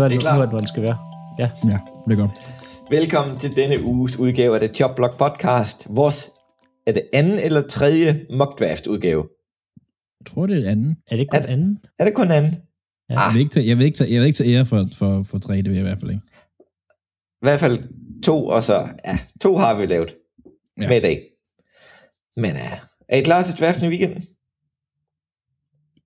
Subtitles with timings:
[0.00, 0.34] Nu er det det, klar.
[0.36, 0.98] nu er det, hvor den skal være.
[1.38, 2.30] Ja, Ja, det er godt.
[2.90, 5.86] Velkommen til denne uges udgave af The Chop Block Podcast.
[5.90, 6.30] Vores
[6.86, 9.28] er det anden eller tredje mock draft udgave?
[10.20, 10.96] Jeg tror, det er det andet.
[11.10, 11.78] er det kun Er- anden?
[11.98, 12.50] Er det kun anden?
[13.10, 13.14] Ja.
[13.14, 14.86] Ah, Jeg vil ikke tage, jeg vil ikke tage, jeg vil ikke tage ære for,
[14.94, 16.22] for, for tre, det vil jeg i hvert fald ikke.
[17.42, 17.78] I hvert fald
[18.22, 20.14] to, og så, ja, to har vi lavet
[20.80, 20.88] Ja.
[20.88, 21.22] med i dag.
[22.36, 24.22] Men uh, er I klar til draften i weekenden?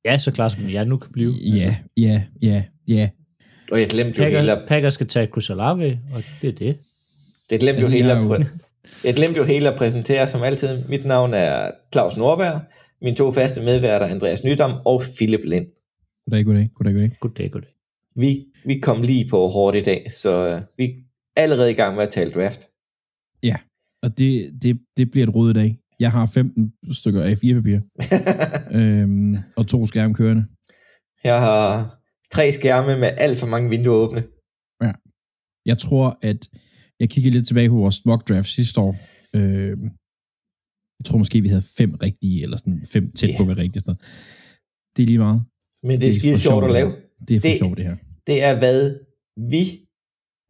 [0.05, 1.33] Ja, så klar som jeg nu kan blive.
[1.33, 3.09] Ja, ja, ja, ja.
[3.71, 6.79] Og jeg glemte jo helt Packer, Packer skal tage Chris Olave, og det er det.
[7.51, 8.45] det glemte jo Ja, helt jeg at, er
[9.05, 10.89] jeg glemte jo helt at præsentere som altid.
[10.89, 12.61] Mit navn er Claus Norberg.
[13.03, 15.67] Mine to faste medværter, Andreas Nydam og Philip Lind.
[16.31, 17.11] Goddag, goddag, goddag, goddag.
[17.21, 17.71] Goddag, goddag.
[18.17, 20.91] Vi, vi kom lige på hårdt i dag, så uh, vi er
[21.37, 22.69] allerede i gang med at tale draft.
[24.05, 25.79] Og det, det, det bliver et rod i dag.
[26.01, 27.79] Jeg har 15 stykker af 4 papir
[28.79, 30.45] øhm, og to skærme kørende.
[31.25, 31.99] Jeg har
[32.35, 34.23] tre skærme med alt for mange vinduer åbne.
[35.67, 36.41] Jeg tror, at
[37.01, 38.93] jeg kigger lidt tilbage på vores mock draft sidste år.
[39.37, 39.77] Øh,
[40.99, 43.37] jeg tror måske, vi havde fem rigtige, eller sådan fem tæt Ja.
[43.39, 43.95] på hver rigtige sted.
[44.97, 45.41] Det er lige meget.
[45.83, 46.91] Men det er Det er skide sjovt sjovt, at lave.
[47.29, 47.97] Det er for Det- sjovt, det her.
[48.27, 48.81] Det er, hvad
[49.55, 49.63] vi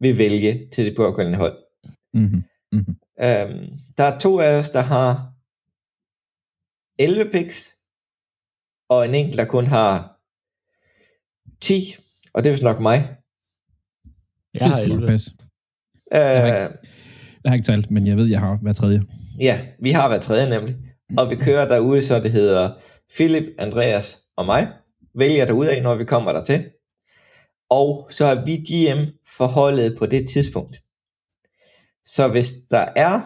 [0.03, 1.57] vil vælge til det pågældende hold.
[2.13, 2.41] Mm-hmm.
[3.27, 3.53] Um,
[3.97, 5.09] der er to af os, der har
[6.99, 7.57] 11 picks,
[8.89, 10.14] og en enkelt, der kun har
[11.61, 11.95] 10,
[12.33, 13.09] og det er vist nok mig.
[14.53, 15.11] Jeg det har skal nok 11.
[15.11, 15.31] passe.
[16.11, 16.25] Uh, har
[17.43, 19.01] Jeg har ikke talt, men jeg ved, jeg har hver tredje.
[19.39, 20.75] ja, vi har været tredje nemlig.
[21.17, 22.71] Og vi kører derude, så det hedder
[23.15, 24.67] Philip, Andreas og mig.
[25.17, 26.65] Vælger derude af, når vi kommer der til.
[27.69, 30.81] Og så er vi GM forholdet på det tidspunkt.
[32.05, 33.21] Så hvis der er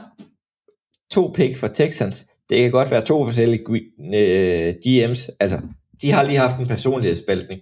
[1.11, 3.63] to pick for Texans, det kan godt være to forskellige
[4.15, 5.61] øh, GM's, altså
[6.01, 7.61] de har lige haft en personlighedsspaltning.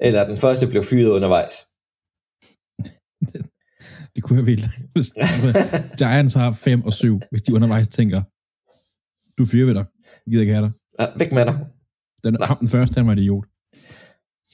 [0.00, 1.54] Eller den første blev fyret undervejs.
[4.14, 4.66] Det kunne jeg vildt.
[4.94, 5.10] Hvis
[5.98, 8.22] Giants har 5 og 7, hvis de undervejs tænker,
[9.38, 9.84] du fyrer ved dig.
[10.26, 10.72] Jeg gider ikke have dig.
[10.98, 11.66] Ah, Væk med dig.
[12.24, 13.46] Den, ham den første, han var en idiot.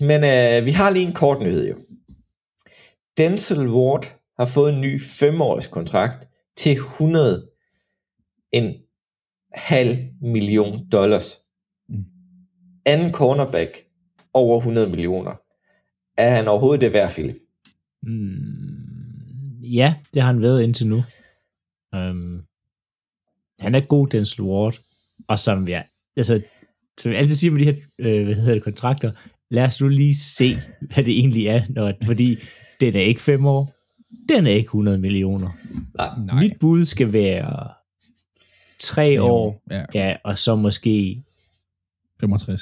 [0.01, 1.77] Men øh, vi har lige en kort nyhed jo.
[3.17, 4.05] Denzel Ward
[4.39, 7.51] har fået en ny femårs kontrakt til 100
[8.53, 8.75] en
[9.55, 11.41] halv million dollars.
[11.89, 12.05] Mm.
[12.87, 13.84] Anden cornerback
[14.35, 15.41] over 100 millioner.
[16.17, 17.37] Er han overhovedet det værd, Philip?
[18.03, 21.05] Mm, ja, det har han været indtil nu.
[21.97, 22.43] Um,
[23.61, 24.75] han er god, Denzel Ward.
[25.29, 25.85] Og som jeg,
[26.17, 26.43] altså,
[27.01, 29.13] som jeg altid siger med de her, øh, hvad hedder det, kontrakter,
[29.51, 32.37] lad os nu lige se, hvad det egentlig er, når, fordi
[32.81, 33.73] den er ikke fem år,
[34.29, 35.51] den er ikke 100 millioner.
[36.25, 36.41] Nej.
[36.41, 37.69] Mit bud skal være
[38.79, 41.23] tre, Tre år, Ja, ja, og så måske,
[42.21, 42.61] 65.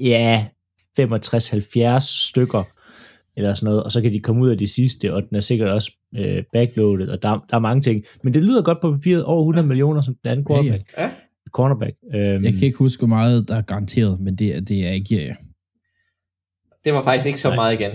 [0.00, 0.46] ja,
[1.00, 2.62] 65-70 stykker,
[3.36, 5.40] eller sådan noget, og så kan de komme ud af de sidste, og den er
[5.40, 8.04] sikkert også øh, backloaded, og der, der er mange ting.
[8.24, 10.62] Men det lyder godt på papiret, over 100 millioner som den anden Ja, ja.
[10.62, 10.84] quarterback.
[10.98, 11.10] Ja.
[11.52, 11.96] cornerback.
[12.14, 14.90] Øhm, Jeg kan ikke huske, hvor meget der er garanteret, men det, er- det er
[14.90, 15.28] ikke...
[15.28, 15.34] øh,
[16.84, 17.56] Det var faktisk ikke så Nej.
[17.56, 17.90] meget igen.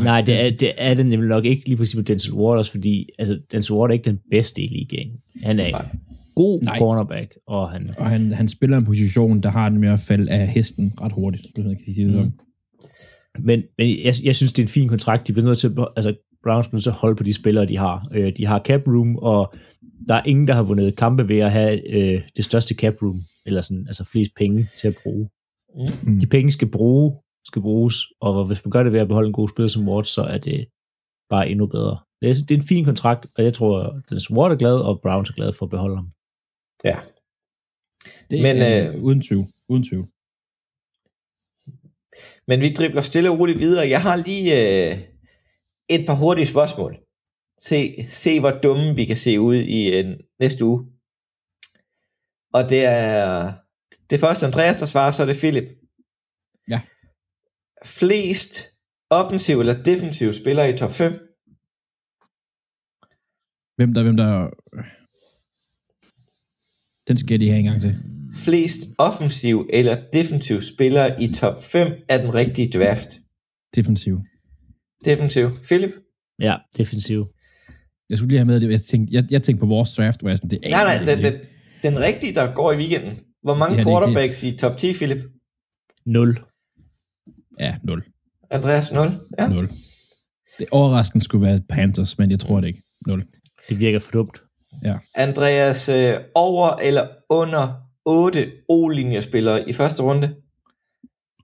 [0.00, 3.08] Nej, det er, det er det nemlig nok ikke lige præcis med Denzel også fordi
[3.18, 5.12] altså, Denzel Ward er ikke den bedste i ligaen.
[5.42, 5.84] Han er.
[6.42, 6.78] God Nej.
[6.78, 10.32] cornerback, og han, Og han, han spiller en position, der har den med at falde
[10.32, 12.32] af hesten ret hurtigt, man kan sige det sådan.
[13.48, 15.28] men, men jeg, jeg synes, det er en fin kontrakt.
[15.28, 17.66] De bliver nødt til at, altså, Browns bliver nødt til at holde på de spillere,
[17.66, 18.08] de har.
[18.14, 19.52] Øh, de har cap room, og
[20.08, 23.20] der er ingen, der har vundet kampe ved at have øh, det største cap room,
[23.46, 25.28] eller sådan, altså flest penge til at bruge.
[26.02, 26.20] Mm.
[26.20, 27.12] De penge skal, bruge,
[27.44, 30.04] skal bruges, og hvis man gør det ved at beholde en god spiller som Ward,
[30.04, 30.66] så er det
[31.30, 31.98] bare endnu bedre.
[32.20, 34.76] Det er, det er en fin kontrakt, og jeg tror, at Dennis Ward er glad,
[34.88, 36.08] og Browns er glad for at beholde ham.
[36.84, 36.98] Ja.
[38.30, 39.46] Det Men, er, øh, uden tvivl.
[39.68, 40.06] Uden tvivl.
[42.48, 43.88] Men vi dribler stille og roligt videre.
[43.88, 44.98] Jeg har lige øh,
[45.88, 46.92] et par hurtige spørgsmål.
[47.60, 50.80] Se, se hvor dumme vi kan se ud i øh, næste uge.
[52.52, 53.52] Og det er
[54.10, 55.68] det første Andreas, der svarer, så er det Philip.
[56.68, 56.80] Ja.
[57.84, 58.52] Flest
[59.10, 61.12] offensiv eller defensiv spillere i top 5.
[63.76, 64.50] Hvem der, hvem der...
[67.10, 67.94] Den skal de have en gang til.
[68.34, 73.08] flest offensiv eller defensiv spillere i top 5 af den rigtige draft?
[73.76, 74.20] Defensiv.
[75.04, 75.50] Defensiv.
[75.62, 75.90] Philip?
[76.38, 77.26] Ja, defensiv.
[78.10, 78.70] Jeg skulle lige have med det.
[78.70, 81.14] Jeg tænkte, jeg, jeg tænkte på vores draft, hvor jeg sådan, det Nej, nej, aner
[81.14, 81.40] den, den,
[81.82, 83.18] den rigtige, der går i weekenden.
[83.42, 85.18] Hvor mange Det her, det er quarterbacks i top 10, Philip?
[86.06, 86.38] 0.
[87.60, 88.02] Ja, 0.
[88.50, 89.08] Andreas 0?
[89.38, 89.48] Ja.
[89.48, 89.68] 0.
[90.58, 92.82] Det overraskende skulle være Panthers, men jeg tror det ikke.
[93.06, 93.24] 0.
[93.68, 94.42] Det virker for dumt.
[95.14, 100.36] Andreas, øh, over eller under 8 O-linjespillere i første runde?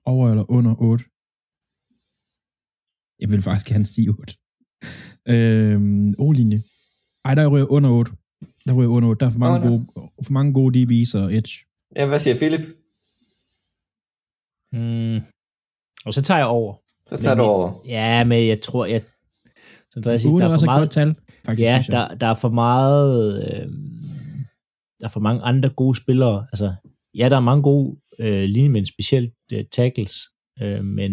[0.05, 1.03] Over eller under 8?
[3.19, 4.33] Jeg vil faktisk gerne sige 8.
[5.27, 6.61] Øhm, O-linje.
[7.25, 8.11] Ej, der ryger under 8.
[8.67, 9.19] Der ryger under 8.
[9.19, 9.69] Der er for mange, Under.
[9.93, 11.51] gode, for mange gode DB's og edge.
[11.95, 12.65] Ja, hvad siger Philip?
[14.73, 15.15] Mm.
[16.05, 16.75] Og så tager jeg over.
[17.05, 17.73] Så tager Men- du over.
[17.87, 19.03] Ja, men jeg tror, jeg...
[19.89, 20.91] Som der siger, 8 der er for et godt meget...
[20.91, 21.15] tal,
[21.47, 21.65] faktisk.
[21.65, 22.07] Ja, synes jeg.
[22.09, 23.43] der, der er for meget...
[23.43, 23.67] Øh,
[24.99, 26.47] der er for mange andre gode spillere.
[26.51, 26.75] Altså,
[27.13, 30.13] ja, der er mange gode øh, linjemænd, specielt øh, tackles,
[30.61, 31.11] øh, men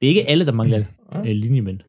[0.00, 0.84] det er ikke alle, der mangler
[1.16, 1.80] øh, linjemænd.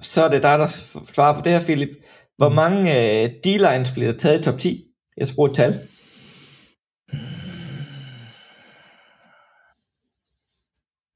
[0.00, 0.66] Så er det dig, der
[1.14, 1.88] svarer på det her, Philip.
[2.36, 4.84] Hvor mange øh, D-lines bliver der taget i top 10?
[5.16, 5.72] Jeg skal bruge et tal.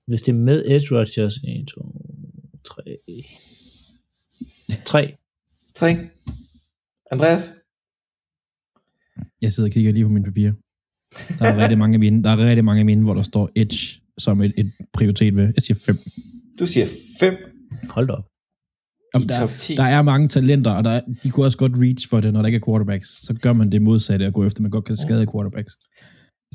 [0.06, 1.81] Hvis det er med edge rushers, 1, 2,
[2.64, 2.82] 3...
[4.87, 5.15] 3.
[5.75, 5.87] 3.
[7.12, 7.53] Andreas?
[9.43, 10.53] Jeg sidder og kigger lige på mine papirer.
[11.38, 13.50] Der er rigtig mange af mine, der er rigtig mange af mine, hvor der står
[13.56, 15.44] edge som et, et prioritet ved.
[15.56, 15.97] Jeg siger 5.
[16.59, 16.87] Du siger
[17.20, 17.35] 5
[17.91, 18.25] Hold da op.
[19.20, 19.75] i der, top 10.
[19.76, 22.43] der er mange talenter, og der er, de kunne også godt reach for det, når
[22.43, 23.09] der ikke er quarterbacks.
[23.26, 25.73] Så gør man det modsatte at gå efter, man godt kan skade quarterbacks.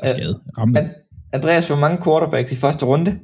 [0.03, 0.11] Ja.
[0.11, 0.41] skade.
[0.57, 0.79] Ramme.
[0.79, 0.91] An-
[1.33, 3.19] Andreas, hvor mange quarterbacks i første runde?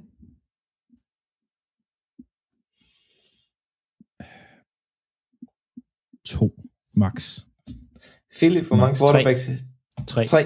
[6.30, 6.52] To.
[6.96, 7.40] Max.
[8.38, 9.50] Philip, hvor mange quarterbacks?
[10.08, 10.26] 3.
[10.26, 10.46] 3.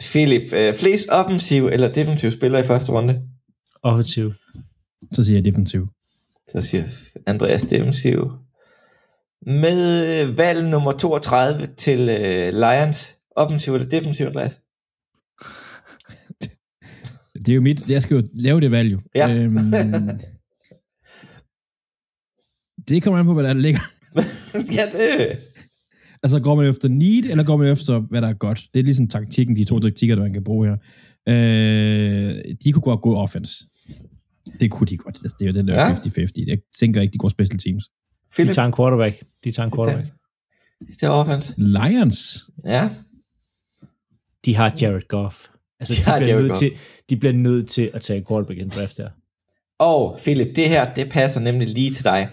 [0.00, 3.22] Philip, øh, flest offensiv eller defensiv spillere i første runde?
[3.82, 4.32] Offensiv.
[5.12, 5.88] Så siger jeg defensiv.
[6.48, 6.84] Så siger
[7.26, 8.30] Andreas defensiv.
[9.46, 14.60] Med valg nummer 32 til øh, Lions, offensiv eller defensiv, Andreas?
[17.44, 19.00] Det er jo mit, jeg skal jo lave det valg jo.
[19.14, 19.34] Ja.
[19.34, 19.56] Øhm,
[22.88, 23.80] det kommer an på, hvad der ligger.
[24.76, 25.38] ja, det
[26.22, 28.60] Altså, går man efter need, eller går man efter, hvad der er godt?
[28.74, 30.76] Det er ligesom taktikken, de to taktikker, der man kan bruge her.
[31.28, 33.64] Øh, de kunne godt gå offense.
[34.60, 35.16] Det kunne de godt.
[35.16, 35.94] Altså, det er jo den der Ja.
[35.94, 36.44] 50-50.
[36.46, 37.84] Jeg tænker ikke, de går special teams.
[37.84, 37.90] De
[38.34, 39.22] Philip, tager en quarterback.
[39.44, 40.14] De tager en De tager- quarterback.
[40.80, 41.54] det er offense.
[41.56, 42.44] Lions.
[42.64, 42.88] Ja,
[44.44, 45.36] De har Jared Goff.
[45.80, 46.58] Altså, De de, har bliver Jared nødt Goff.
[46.58, 46.72] til,
[47.10, 49.08] de bliver nødt til at tage en quarterback i en draft her.
[49.78, 52.28] og Philip, det her, det passer nemlig lige til dig.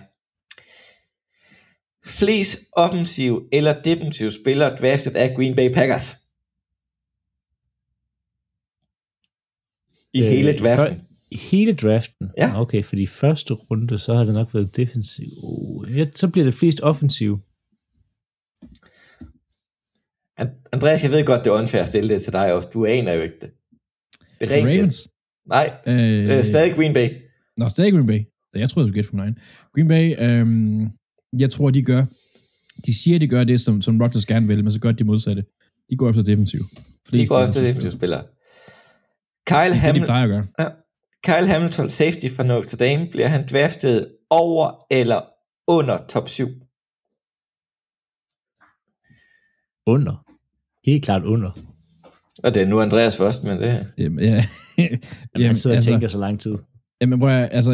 [2.07, 6.15] Flest offensiv eller defensiv spillere draftet af Green Bay Packers.
[10.13, 10.87] I Øh, hele draften.
[10.97, 12.29] før- I hele draften?
[12.37, 12.61] Ja.
[12.61, 15.27] Okay, for de første runde, så har det nok været defensiv.
[15.43, 17.39] Oh, ja, så bliver det flest offensiv.
[20.37, 22.69] An- Andreas, jeg ved godt, det er unfair at stille det til dig også.
[22.73, 23.51] Du aner jo ikke det.
[24.39, 24.77] Det er rent gæt.
[24.79, 25.07] Ravens.
[25.45, 25.93] Nej, Øh,
[26.29, 27.21] det er stadig Green Bay.
[27.57, 28.19] Nå, stadig Green Bay.
[28.55, 29.33] Jeg tror, du skulle gætte from 9.
[29.75, 30.89] Green Bay, øhm,
[31.41, 32.05] jeg tror, de gør,
[32.85, 35.05] de siger, de gør det, som, som Rodgers gerne vil, men så gør de det
[35.05, 35.43] modsatte.
[35.89, 36.59] De går efter defensiv.
[37.11, 38.23] De går efter defensive spillere.
[39.47, 40.45] Kyle, Det er det, de Hamil- plejer at gøre.
[41.23, 45.21] Kyle Hamilton, safety fra Notre Dame, bliver han draftet over eller
[45.67, 46.47] under top 7?
[49.87, 50.25] Under.
[50.89, 51.51] Helt klart under.
[52.43, 53.87] Og det er nu Andreas først, men det...
[53.97, 54.07] Det, ja.
[54.13, 54.45] Jamen,
[55.35, 56.55] Jamen, han sidder altså- og tænker så lang tid.
[57.01, 57.71] Jamen, prøv at, altså,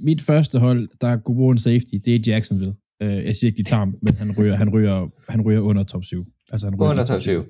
[0.00, 2.74] mit første hold, der er kunne bruge en safety, det er Jacksonville.
[3.02, 5.84] Øh, jeg siger ikke, de tager ham, men han ryger, han ryger, han ryger under
[5.84, 6.26] top 7.
[6.52, 7.44] Altså, han ryger Under top 7.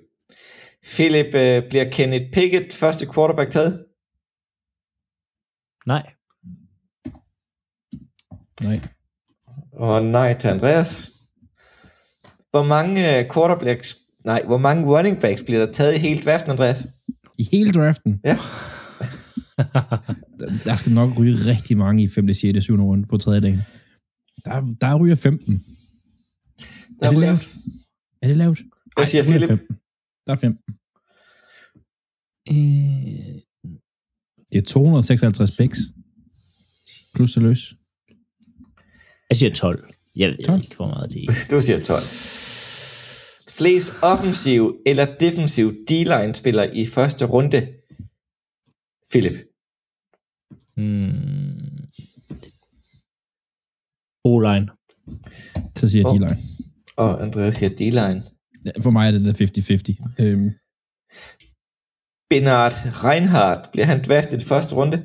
[0.85, 3.85] Philip, øh, bliver Kenneth Pickett første quarterback taget?
[5.87, 6.03] Nej.
[8.63, 8.81] Nej.
[9.73, 11.11] Og nej til Andreas.
[12.51, 16.51] Hvor mange øh, quarterbacks, nej, hvor mange running backs bliver der taget i hele draften,
[16.51, 16.87] Andreas?
[17.39, 18.37] I hele draften, Ja.
[20.39, 22.77] der, der skal nok ryge rigtig mange i 5., 6., 7.
[22.77, 23.61] runde på tredje dagen.
[24.45, 25.55] Der, der ryger 15.
[27.01, 27.55] Der Er det ryger- lavt?
[28.23, 28.61] Er det lavt?
[28.97, 29.49] Hvad siger Philip?
[29.49, 29.77] 15.
[30.27, 30.75] Der er 15.
[32.49, 32.55] Øh,
[34.53, 35.79] Det er 256 picks.
[37.15, 37.75] Plus det løs.
[39.31, 39.91] jeg siger 12.
[40.17, 40.63] Jeg ved 12?
[40.63, 41.33] ikke, hvor meget det er.
[41.57, 42.03] Du siger 12.
[43.59, 47.69] Flest offensiv eller defensiv D-line spiller i første runde?
[49.11, 49.37] Philip.
[50.77, 51.89] Hmm.
[54.31, 54.67] O-line.
[55.79, 56.13] Så siger Åh.
[56.13, 56.19] oh.
[56.19, 56.39] D-line.
[56.97, 58.23] Og Andreas siger D-line.
[58.67, 60.23] Ja, For mig er det der 50-50.
[60.23, 60.49] Øhm,
[62.31, 62.73] Bernard
[63.07, 64.97] Reinhardt, bliver han draftet i første runde?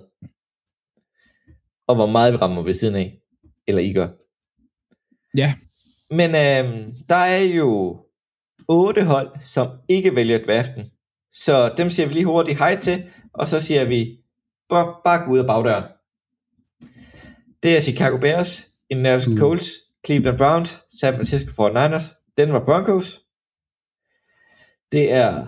[1.87, 3.19] Og hvor meget vi rammer ved siden af.
[3.67, 4.07] Eller I gør.
[5.37, 5.53] Ja,
[6.09, 7.99] Men øh, der er jo
[8.67, 10.85] otte hold, som ikke vælger draften.
[11.33, 14.17] Så dem siger vi lige hurtigt hej til, og så siger vi,
[14.69, 15.83] bare, bare gå ud af bagdøren.
[17.63, 19.37] Det er Chicago Bears, Indianapolis Mm.
[19.37, 19.69] Colts,
[20.05, 23.21] Cleveland Browns, San Francisco 49ers, Denver Broncos.
[24.91, 25.47] Det er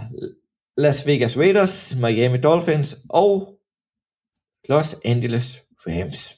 [0.77, 3.59] Las Vegas Raiders, Miami Dolphins og
[4.69, 6.36] Los Angeles Rams.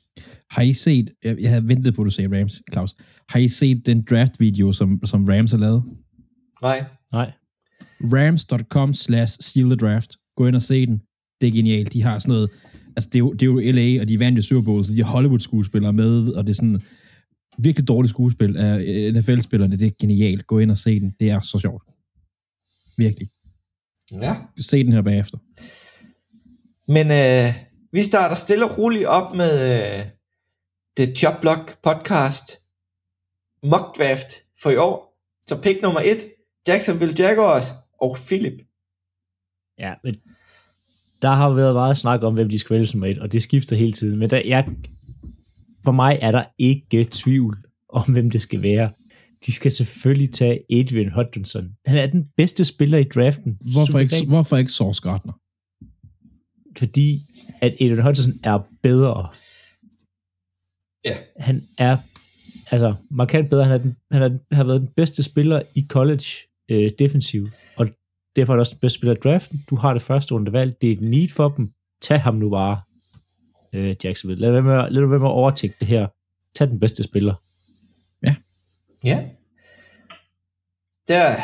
[0.50, 2.96] Har I set, jeg, jeg havde ventet på, at du sagde Rams, Claus.
[3.30, 5.84] Har I set den draft-video, som, som Rams har lavet?
[6.62, 7.32] Nej, Nej.
[8.02, 10.16] Rams.com slash steal the draft.
[10.36, 11.02] Gå ind og se den.
[11.42, 11.94] Det er genialt.
[11.94, 12.50] De har sådan noget,
[12.96, 14.94] altså det er jo, det er jo LA, og de vandt jo Super Bowl, så
[14.94, 16.82] de har Hollywood-skuespillere med, og det er sådan
[17.58, 19.78] virkelig dårligt skuespil af NFL-spillerne.
[19.78, 20.48] Det er genialt.
[20.48, 21.14] Gå ind og se den.
[21.20, 21.84] Det er så sjovt.
[22.98, 23.30] Virkelig.
[24.12, 24.36] ja.
[24.60, 25.38] Se den her bagefter.
[26.88, 30.06] Men øh, vi starter stille og roligt op med øh,
[30.98, 32.60] The Jobblock podcast
[33.64, 34.32] mock draft
[34.62, 35.20] for i år.
[35.48, 36.28] Så pick nummer et,
[36.68, 38.62] Jacksonville Jaguars og Philip.
[39.80, 40.16] Ja, men
[41.22, 43.76] der har været meget snak om, hvem de skal vælge som et, og det skifter
[43.76, 44.20] hele tiden.
[44.20, 44.68] Men der, jeg,
[45.86, 47.58] for mig er der ikke tvivl
[47.90, 48.92] om, hvem det skal være.
[49.46, 51.70] De skal selvfølgelig tage Adrian Hutchinson.
[51.86, 53.58] Han er den bedste spiller i draften.
[53.74, 55.34] Hvorfor ikke, hvorfor ikke Sauce Gardner?
[56.80, 57.22] Fordi
[57.62, 59.30] at Adrian Hutchinson er bedre.
[61.06, 61.18] Ja.
[61.40, 61.98] Han er
[62.72, 63.64] altså markant bedre.
[63.66, 66.26] Han, er den, han er, har været den bedste spiller i college
[66.72, 67.88] øh, defensiv, og
[68.36, 69.60] derfor er det også den bedste spiller i draften.
[69.70, 70.76] Du har det første runde valg.
[70.82, 71.72] Det er et need for dem.
[72.02, 72.82] Tag ham nu bare,
[73.74, 74.42] øh, Jacksonville.
[74.42, 76.08] Lad være med, at- lad være med at overtænke det her.
[76.56, 77.34] Tag den bedste spiller.
[79.04, 79.26] Ja.
[81.08, 81.36] Der,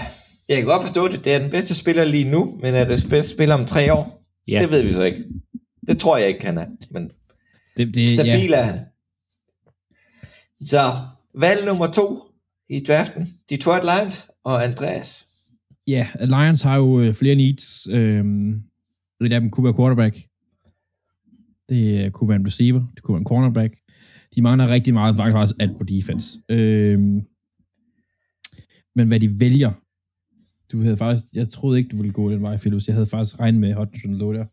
[0.50, 1.26] jeg kan godt forstå det.
[1.26, 4.25] Det er den bedste spiller lige nu, men er det bedste spiller om tre år?
[4.48, 5.24] Ja, Det ved vi så ikke.
[5.88, 6.66] Det tror jeg ikke, han er.
[6.92, 7.12] Men
[7.78, 8.60] Det, det, stabil ja.
[8.60, 8.80] er han.
[10.62, 10.80] Så
[11.36, 12.22] valg nummer to
[12.70, 13.28] i draften.
[13.50, 15.28] Detroit Lions og Andreas.
[15.88, 17.88] Ja, Lions har jo øh, flere needs.
[17.90, 18.50] Øhm,
[19.22, 20.16] et af dem kunne være quarterback.
[21.70, 22.84] Det øh, kunne være en receiver.
[22.96, 23.76] Det kunne være en cornerback.
[24.36, 26.40] De mangler rigtig meget faktisk alt på defense.
[26.50, 27.22] Øhm,
[28.96, 29.72] men hvad de vælger,
[30.76, 32.88] du havde faktisk, jeg troede ikke, du ville gå den vej, Philus.
[32.88, 34.46] Jeg havde faktisk regnet med Hutchinson lå der.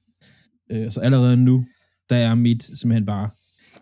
[0.71, 1.64] Øh, så allerede nu,
[2.11, 3.29] der er mit simpelthen bare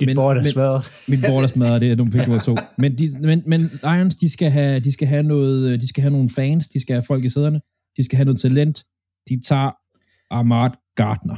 [0.01, 0.85] dit men- board er smadret.
[1.09, 2.57] mit board er smadret, det er nogle nummer to.
[2.79, 6.03] Men, de, men, men Lions, de skal, have, de skal have noget, øh, de skal
[6.03, 7.61] have nogle fans, de skal have folk i sæderne,
[7.97, 8.85] de skal have noget talent.
[9.29, 9.71] De tager
[10.31, 11.37] Ahmad Gardner,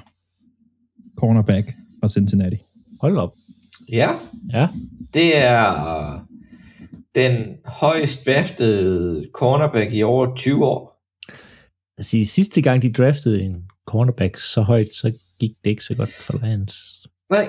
[1.17, 2.57] cornerback fra Cincinnati.
[3.01, 3.33] Hold op.
[3.93, 4.09] Ja,
[4.53, 4.69] Ja,
[5.15, 6.27] det er
[7.15, 10.92] den højst draftede cornerback i over 20 år.
[12.03, 13.57] Sige, sidste gang de draftede en
[13.87, 16.77] cornerback så højt, så gik det ikke så godt for Lions.
[17.31, 17.45] Nej.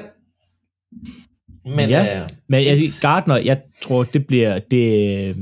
[1.65, 2.03] Men Ja.
[2.03, 2.24] ja.
[2.24, 5.36] øh, Men jeg Et- siger, Gardner, jeg tror, det bliver det, øh,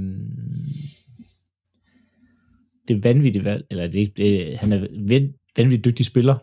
[2.87, 6.35] det er vanvittigt valg, eller det, det, han er en vanvittigt dygtig spiller,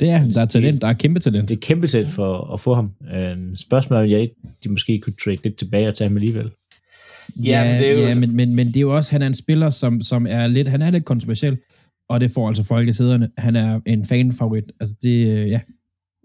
[0.00, 1.48] Det er, der er talent, der er kæmpe talent.
[1.48, 2.92] Det er kæmpe sæt for at få ham.
[3.14, 6.50] Øhm, spørgsmålet er, om de måske kunne trade lidt tilbage og tage ham alligevel.
[7.36, 9.26] Ja, men det er jo- ja men, men, men det er jo også, han er
[9.26, 11.58] en spiller, som, som er lidt, han er lidt kontroversiel,
[12.10, 13.30] og det får altså folk i sæderne.
[13.38, 14.64] Han er en fanfavorit.
[14.80, 15.60] Altså det, øh, ja.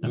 [0.03, 0.09] Mm,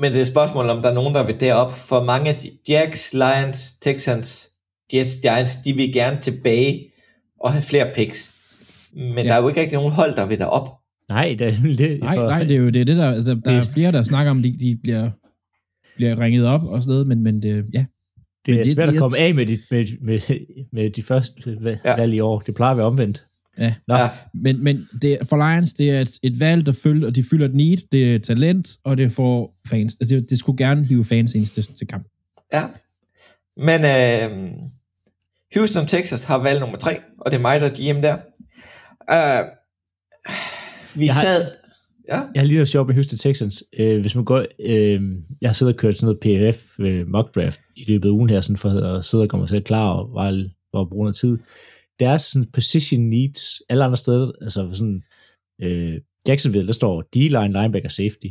[0.00, 1.72] men det er et spørgsmål, om der er nogen, der vil derop.
[1.72, 4.48] For mange af de Jacks, Lions, Texans,
[4.94, 6.90] Jets, Giants, de vil gerne tilbage
[7.40, 8.34] og have flere picks.
[8.92, 9.22] Men ja.
[9.22, 10.68] der er jo ikke rigtig nogen hold, der vil derop.
[11.10, 13.34] Nej, det er lidt Nej, for, nej, det er jo det, er det der, altså,
[13.34, 15.10] der Det er- er flere, der snakker om, de, de bliver,
[15.96, 17.84] bliver ringet op og sådan noget, men, men det, ja.
[18.46, 20.20] det er men det- svært at jeg- komme af med de, med, med,
[20.72, 21.96] med de første va- Ja.
[21.96, 22.40] valg i år.
[22.40, 23.26] Det plejer at være omvendt.
[23.58, 23.74] Ja.
[23.88, 24.10] Nå, Ja.
[24.34, 27.46] Men, men det, for Lions, det er et, et valg, der fylder, og de fylder
[27.48, 29.96] et need, det er talent, og det får fans.
[30.00, 32.06] Altså, det, det skulle gerne hive fans ind til, til kamp.
[32.52, 32.62] Ja.
[33.56, 34.48] Men øh,
[35.54, 38.14] Houston, Texas har valg nummer tre, og det er mig, der er GM der.
[39.10, 39.48] Øh,
[41.00, 41.46] vi Jeg har- sad...
[42.10, 43.64] Ja, Jeg har lige noget sjovt med Houston Texans.
[43.78, 45.00] Øh, hvis man går, øh,
[45.42, 48.30] jeg har siddet og kørt sådan noget PFF øh, mock draft i løbet af ugen
[48.30, 50.08] her, sådan for at sidde og komme selv klar og
[50.70, 51.38] for at bruge noget tid.
[51.98, 55.02] Deres sådan, position needs, alle andre steder, altså sådan,
[55.62, 58.26] øh, Jacksonville, der står D-line, linebacker, safety.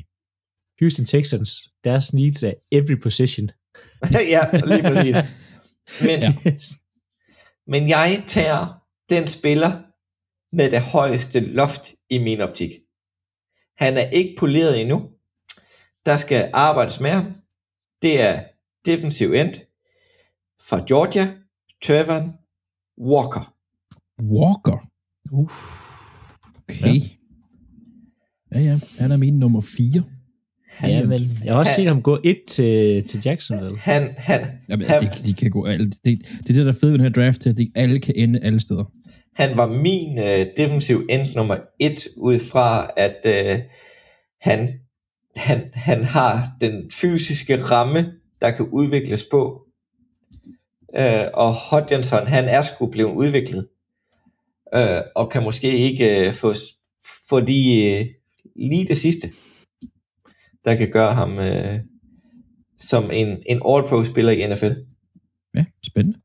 [0.79, 1.49] Houston Texans,
[1.83, 3.49] deres needs er every position.
[4.35, 5.15] ja, lige præcis.
[6.01, 6.33] Men, Ja.
[7.67, 9.71] men jeg tager den spiller
[10.55, 12.71] med det højeste loft i min optik.
[13.77, 15.09] Han er ikke poleret endnu.
[16.05, 17.25] Der skal arbejdes med ham.
[18.01, 18.43] Det er
[18.85, 19.53] defensiv end
[20.69, 21.37] fra Georgia,
[21.83, 22.21] Trevor
[23.01, 23.56] Walker.
[24.21, 24.87] Walker.
[25.31, 25.53] Uff.
[26.63, 27.01] Okay.
[28.53, 28.79] Ja, ja.
[28.99, 30.03] Han er min nummer 4.
[30.69, 33.77] Han, Ja, men jeg har også Han- set ham gå et til, til Jacksonville.
[33.79, 35.93] han, han, Jamen, han, de, de kan gå alt.
[36.03, 38.13] Det, det er det, der er fedt ved den her draft, at de alle kan
[38.17, 38.83] ende alle steder.
[39.35, 43.59] han var min øh, defensiv end nummer et, ud fra at øh,
[44.41, 44.69] han,
[45.35, 49.61] han, han har den fysiske ramme, der kan udvikles på.
[50.97, 53.67] Øh, og Hodgkinson, han er sgu blevet udviklet.
[54.73, 56.53] Øh, og kan måske ikke øh, få,
[57.29, 58.05] få lige, øh,
[58.55, 59.31] lige det sidste,
[60.65, 61.79] der kan gøre ham øh,
[62.79, 64.73] som en, en all-pro-spiller i NFL.
[65.55, 66.19] Ja, spændende.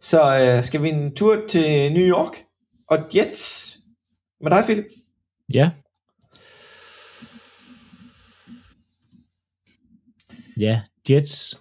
[0.00, 2.44] Så øh, skal vi en tur til New York
[2.88, 3.78] og Jets
[4.40, 4.86] med dig, Philip?
[5.54, 5.70] Ja.
[10.56, 11.60] Ja, Jets.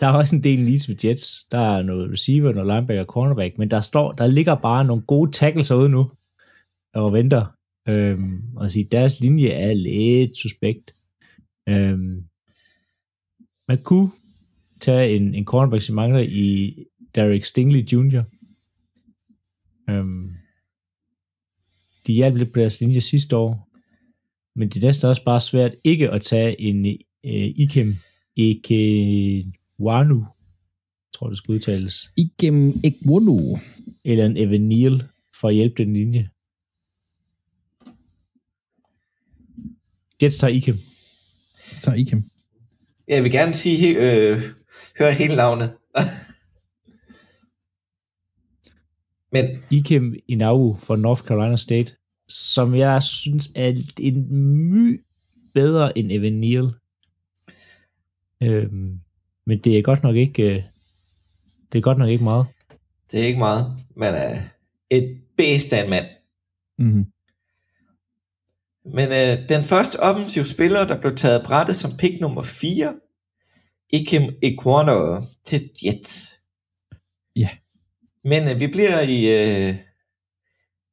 [0.00, 1.44] Der er også en del leads ved Jets.
[1.44, 5.02] Der er noget receiver, noget linebacker og cornerback, men der, står, der ligger bare nogle
[5.02, 6.10] gode tackles ude nu
[6.94, 7.46] og venter.
[7.88, 10.94] Øhm, og sige, deres linje er lidt suspekt.
[11.68, 12.24] Øhm,
[13.68, 14.10] man kunne
[14.80, 16.76] tage en, en cornerback, som mangler i
[17.14, 18.22] Derek Stingley Jr.
[19.90, 20.30] Øhm,
[22.06, 23.68] de hjalp lidt på deres linje sidste år,
[24.58, 27.94] men det er næsten også bare svært ikke at tage en øh, Ikem
[29.78, 30.26] Ekewanu,
[31.14, 33.58] tror det skal udtales, Igennem Ekwono.
[34.04, 35.02] eller en Evan Neal
[35.40, 36.30] for at hjælpe den linje.
[40.22, 40.76] Jets tager Ikem.
[41.54, 42.30] Så Ikem.
[43.08, 44.40] Jeg vil gerne sige, øh,
[44.98, 45.76] høre hele navnet.
[49.32, 51.96] Men Ikem Inawu fra North Carolina State,
[52.28, 54.34] som jeg synes er en
[54.70, 55.04] my
[55.54, 56.72] bedre end Evan Neal.
[58.42, 59.00] Øhm,
[59.46, 60.62] men det er godt nok ikke øh,
[61.72, 62.46] det er godt nok ikke meget.
[63.10, 63.76] det er ikke meget.
[63.96, 64.38] Man er
[64.90, 66.06] et bedst af en mand.
[66.78, 67.04] Mm-hmm.
[68.94, 72.94] Men øh, den første offensiv spiller, der blev taget brættet som pick nummer 4,
[73.90, 76.34] Ikem Equano til Jets.
[77.36, 77.48] Ja.
[78.24, 79.74] Men øh, vi bliver i, øh,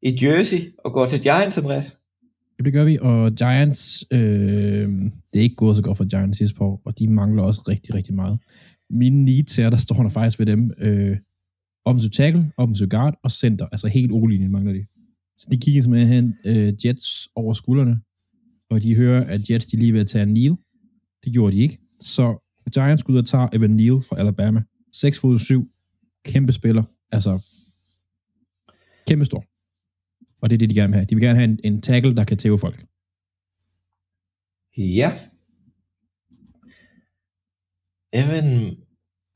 [0.01, 1.97] i Jersey og går til Giants, Andreas.
[2.63, 4.19] Ja, det gør vi, og Giants, øh,
[5.33, 7.61] det er ikke gået så godt for Giants sidste par år, og de mangler også
[7.67, 8.39] rigtig, rigtig meget.
[8.89, 11.17] Mine needs her, der står der faktisk ved dem, øh,
[11.85, 14.85] offensive tackle, offensive guard og center, altså helt olinjen mangler de.
[15.37, 17.99] Så de kigger simpelthen øh, Jets over skuldrene,
[18.69, 20.55] og de hører, at Jets de lige ved at tage Neal.
[21.23, 21.77] Det gjorde de ikke.
[22.01, 24.63] Så Giants går ud og tager Evan Neal fra Alabama.
[24.93, 25.67] 6 fod 7,
[26.25, 27.39] kæmpe spiller, altså
[29.07, 29.52] kæmpe stor.
[30.43, 31.05] Og det er det, de gerne vil have.
[31.05, 32.83] De vil gerne have en, en tackle, der kan tæve folk.
[34.77, 35.11] Ja.
[38.13, 38.75] Evan,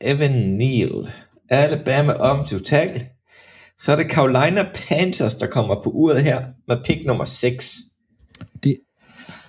[0.01, 1.07] Evan Neal.
[1.49, 3.07] Alabama offensive tackle.
[3.77, 7.77] Så er det Carolina Panthers, der kommer på uret her med pick nummer 6.
[8.63, 8.79] Det,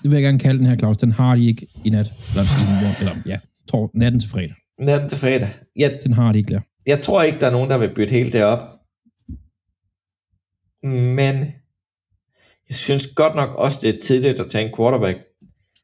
[0.02, 0.96] det vil jeg gerne kalde den her, Claus.
[0.96, 2.06] Den har de ikke i nat.
[2.30, 4.54] Eller, i morgen, eller ja, tor, natten til fredag.
[4.78, 5.48] Natten til fredag.
[5.76, 6.60] Jeg, Den har de ikke der.
[6.86, 8.77] jeg tror ikke, der er nogen, der vil bytte helt det op.
[10.82, 11.34] Men
[12.68, 15.18] Jeg synes godt nok også, det er tidligt at tage en quarterback.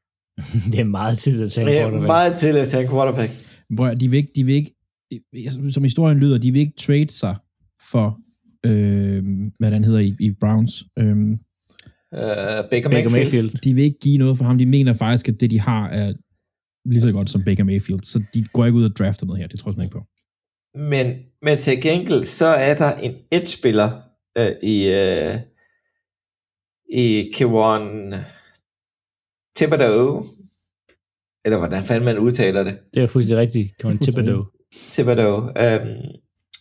[0.72, 2.06] det er meget tid at tage Det en er quarterback.
[2.06, 3.30] meget tidligt at tage en quarterback.
[3.92, 7.36] At- de vil ikke, de vil ikke, som historien lyder, de vil ikke trade sig
[7.90, 8.18] for,
[8.66, 9.24] øh,
[9.58, 10.84] hvad den hedder i, i Browns.
[10.98, 11.16] Øh,
[12.12, 13.12] Uh, Baker, Baker Mayfield.
[13.12, 13.50] Mayfield.
[13.64, 14.58] de vil ikke give noget for ham.
[14.58, 16.12] De mener faktisk, at det, de har, er
[16.88, 18.00] lige så godt som Baker Mayfield.
[18.02, 19.48] Så de går ikke ud og drafter noget her.
[19.48, 20.04] Det tror jeg ikke på.
[20.78, 23.90] Men, men til gengæld, så er der en edge-spiller
[24.38, 25.34] øh, i, øh,
[26.92, 28.14] i Kevon
[29.56, 30.24] Thibodeau,
[31.44, 33.78] eller hvordan fanden man udtaler det, Det er fuldstændig rigtigt.
[33.78, 34.46] Kevin Thibodeau.
[34.90, 36.02] Thibodeau, øhm,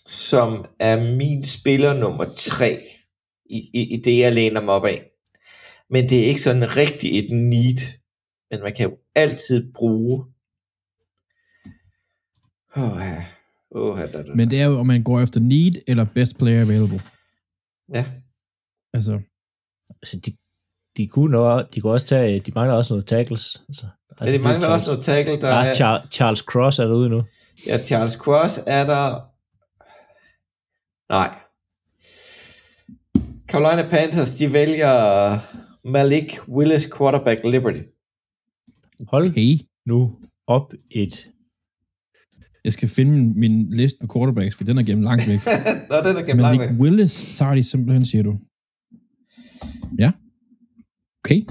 [0.05, 2.83] som er min spiller nummer tre
[3.45, 5.09] i, i, i det, jeg læner mig op af.
[5.89, 7.99] Men det er ikke sådan rigtig et need,
[8.51, 10.25] men man kan jo altid bruge...
[12.77, 13.25] Ja.
[13.75, 14.33] Åh, da, da, da.
[14.35, 16.99] Men det er jo, om man går efter need eller best player available.
[17.93, 18.05] Ja.
[18.93, 19.19] Altså,
[20.01, 20.37] Altså, de,
[20.97, 23.63] de kunne nok, de kunne også tage, de mangler også noget tackles.
[23.67, 23.87] Altså,
[24.19, 25.63] Men det mangler Charles, også noget tackle, der er...
[25.63, 27.23] er Char- Charles Cross er derude nu.
[27.67, 29.29] Ja, Charles Cross er der...
[31.13, 31.35] Nej.
[33.47, 35.37] Carolina Panthers, de vælger
[35.87, 37.81] Malik Willis, quarterback Liberty.
[39.07, 39.57] Hold okay.
[39.85, 41.29] nu op et...
[42.63, 45.39] Jeg skal finde min, min liste med quarterbacks, for den er gennem langt væk.
[45.89, 46.79] Nå, den er gennem Men langt Nick væk.
[46.79, 48.39] Willis tager de simpelthen, siger du.
[49.99, 50.11] Ja.
[51.23, 51.41] Okay.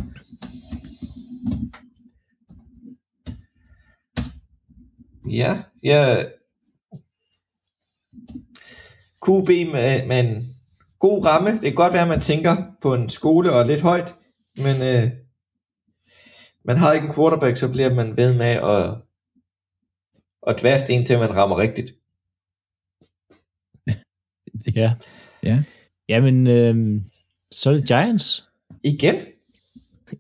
[5.31, 6.25] Ja, ja.
[9.27, 10.43] QB med, med en
[10.99, 11.53] god ramme.
[11.53, 14.15] Det kan godt være, at man tænker på en skole og lidt højt,
[14.57, 15.11] men øh,
[16.65, 18.97] man har ikke en quarterback, så bliver man ved med at,
[20.47, 21.93] at dvæste en til, man rammer rigtigt.
[24.77, 24.95] Ja.
[25.43, 25.63] Ja.
[26.09, 27.01] Jamen, øhm,
[27.51, 28.45] så er det Giants.
[28.85, 29.15] Igen?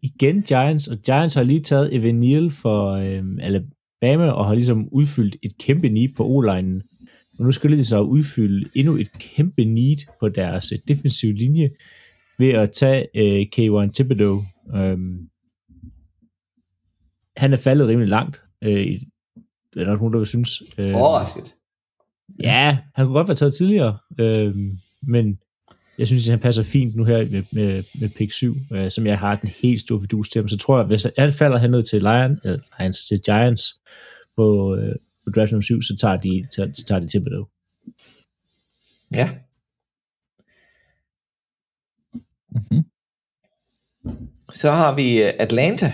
[0.02, 4.88] Igen Giants, og Giants har lige taget Evan Neal for øhm, Alabama, og har ligesom
[4.92, 6.82] udfyldt et kæmpe need på O-linen.
[7.38, 11.70] Og nu skulle de så udfylde endnu et kæmpe need på deres øh, defensive linje,
[12.38, 14.40] ved at tage øh, K1 Thibodeau.
[14.74, 15.28] Øhm,
[17.37, 18.42] han er faldet rimelig langt.
[18.64, 19.08] Øh, i-
[19.76, 20.62] er der nogen, der vil synes.
[20.78, 21.54] Øh, Overrasket.
[22.42, 24.54] Ja, han kunne godt være taget tidligere, øh,
[25.02, 25.38] men
[25.98, 29.06] jeg synes, at han passer fint nu her med, med, med pick 7, øh, som
[29.06, 30.48] jeg har den helt store fidus til ham.
[30.48, 33.62] Så tror jeg, hvis han falder han ned til Lion, eller Lions, til Giants
[34.37, 37.46] på, øh, på draft nummer 7, så tager de, så, så tager de Thibodeau.
[39.14, 39.30] Ja.
[42.50, 42.82] mm-hmm.
[44.52, 45.92] Så har vi øh, Atlanta.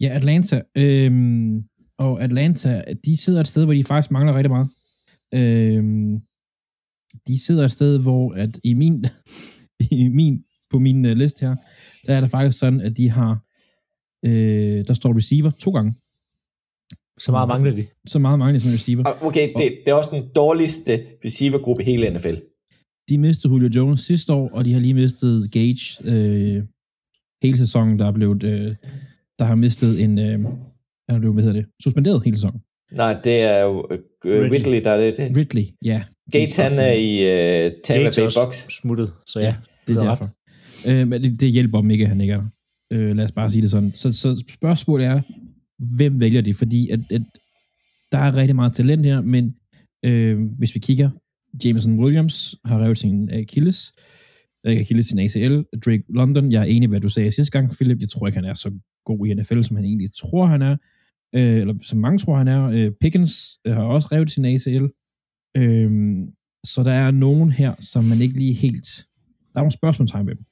[0.00, 0.62] Ja, Atlanta.
[0.74, 1.64] Øhm,
[2.02, 4.68] og Atlanta, de sidder et sted, hvor de faktisk mangler rigtig meget.
[5.34, 6.20] Øhm,
[7.26, 9.06] de sidder et sted, hvor at i min,
[9.90, 11.56] i min på min uh, liste her,
[12.06, 13.32] der er det faktisk sådan, at de har,
[14.24, 15.94] øh, der står receiver to gange.
[17.18, 17.86] Så meget mangler de.
[18.06, 19.04] Så meget mangler de som receiver.
[19.04, 20.92] Og Okay, det, det er også den dårligste
[21.24, 22.34] receivergruppe i hele NFL.
[23.08, 26.62] De mistede Julio Jones sidste år, og de har lige mistet Gage øh,
[27.42, 28.74] hele sæsonen, der er blevet, øh,
[29.38, 30.44] der har mistet en, øh,
[31.08, 32.60] er det, hvad hedder det, suspenderet hele sæsonen.
[32.92, 34.58] Nej, det er jo øh, Ridley.
[34.58, 35.16] Ridley, der er det.
[35.16, 35.36] det.
[35.36, 36.02] Ridley, ja.
[36.32, 37.10] Gates, han er i
[37.66, 38.66] uh, Tampa Bay Bucks.
[38.80, 40.30] smuttet, så ja, Ja, det er derfor.
[40.88, 42.48] Øh, men det, det hjælper dem ikke, at han ikke er der.
[42.92, 43.90] Øh, lad os bare sige det sådan.
[43.90, 45.20] Så, så spørgsmålet er,
[45.78, 46.54] hvem vælger de?
[46.54, 47.22] Fordi at, at
[48.12, 49.54] der er rigtig meget talent her, men
[50.04, 51.10] øh, hvis vi kigger,
[51.64, 53.92] Jameson Williams har revet sin Achilles,
[54.68, 55.62] ikke Achilles, sin ACL.
[55.84, 58.00] Drake London, jeg er enig i, hvad du sagde sidste gang, Philip.
[58.00, 58.70] Jeg tror ikke, han er så
[59.04, 60.76] god i NFL, som han egentlig tror, han er.
[61.34, 62.68] Øh, eller som mange tror, han er.
[62.68, 64.86] Øh, Pickens øh, har også revet sin ACL.
[65.56, 65.90] Øh,
[66.64, 69.06] så der er nogen her, som man ikke lige helt...
[69.52, 70.44] Der er nogle spørgsmålstegn ved dem.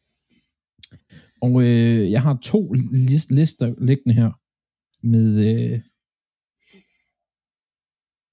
[1.42, 4.30] Og øh, jeg har to list, lister liggende her
[5.06, 5.38] med...
[5.38, 5.80] Øh,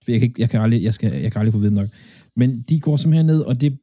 [0.07, 1.89] jeg kan, ikke, jeg, kan aldrig, jeg, skal, jeg kan aldrig få viden nok.
[2.35, 3.79] Men de går simpelthen ned, og det...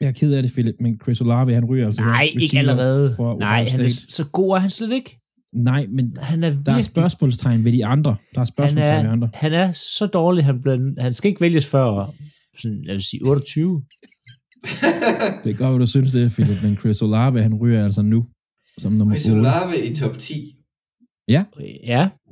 [0.00, 2.02] Jeg er ked af det, Philip, men Chris Olave, han ryger altså.
[2.02, 2.10] her.
[2.10, 3.16] Nej, ikke allerede.
[3.38, 5.20] Nej, han er, så god er han slet ikke.
[5.56, 8.10] Nej, men Han er der er virkelig spørgsmålstegn ved de andre.
[8.10, 9.30] Der er han spørgsmålstegn ved er, andre.
[9.34, 12.12] han er så dårlig, han, bliver, han skal ikke vælges før
[12.58, 13.82] sådan, jeg vil sige 28.
[15.44, 18.26] Det er godt, hvad du synes det, Philip, men Chris Olave, han ryger altså nu
[18.78, 19.38] som nummer Chris 8.
[19.40, 20.56] Olave i top 10.
[21.28, 21.44] Ja,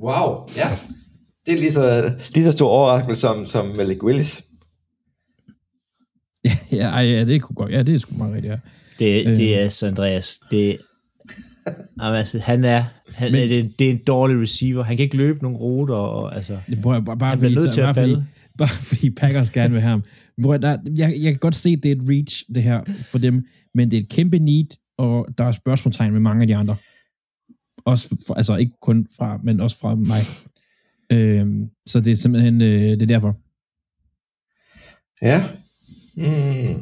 [0.01, 0.67] Wow, ja.
[1.45, 4.43] Det er lige så, lige så stor overraskelse som, som Malik Willis.
[6.45, 7.71] Ja, ja, ej, ja, det kunne godt.
[7.71, 8.59] Ja, det er sgu meget rigtigt, ja.
[8.99, 9.37] det, Øh.
[9.37, 10.39] det er så Andreas.
[10.51, 10.77] Det,
[12.01, 12.83] Jamen, altså, han er,
[13.15, 14.83] han, Men- Men, det, det er en dårlig receiver.
[14.83, 17.55] Han kan ikke løbe nogen ruter, og altså, Det prøver jeg bare, bare han bliver
[17.61, 18.25] nødt til bare at fordi, falde.
[18.57, 20.03] bare fordi Packers gerne vil have ham.
[20.53, 23.17] At- der, jeg, jeg kan godt se, at det er et reach, det her, for
[23.17, 24.65] dem, men det er et kæmpe need,
[24.97, 26.75] og der er spørgsmålstegn med mange af de andre.
[27.85, 30.19] Også for, altså ikke kun fra, men også fra mig.
[31.11, 33.35] Øhm, så det er simpelthen, øh, det er derfor.
[35.21, 35.43] Ja.
[36.17, 36.81] Mm.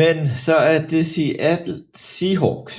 [0.00, 2.76] Men så er det Seattle Seahawks.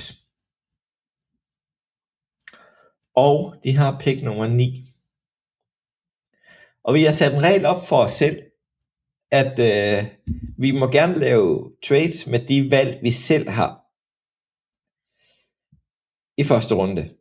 [3.14, 4.84] Og de har pick nummer 9.
[6.84, 8.42] Og vi har sat en regel op for os selv,
[9.30, 10.10] at øh,
[10.58, 13.70] vi må gerne lave trades med de valg, vi selv har
[16.36, 17.16] i første runde.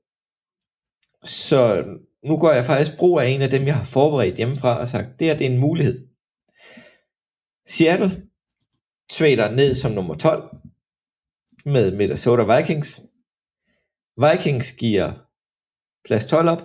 [1.23, 1.83] Så
[2.23, 5.19] nu går jeg faktisk brug af en af dem, jeg har forberedt hjemmefra og sagt,
[5.19, 6.07] det her det er en mulighed.
[7.67, 8.27] Seattle
[9.09, 10.49] trader ned som nummer 12
[11.65, 13.01] med Minnesota Vikings.
[14.17, 15.11] Vikings giver
[16.05, 16.61] plads 12 op,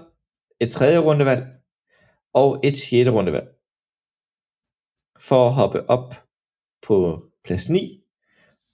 [0.61, 1.55] et tredje rundevalg
[2.33, 3.49] og et sjette rundevalg
[5.21, 6.15] for at hoppe op
[6.83, 8.03] på plads 9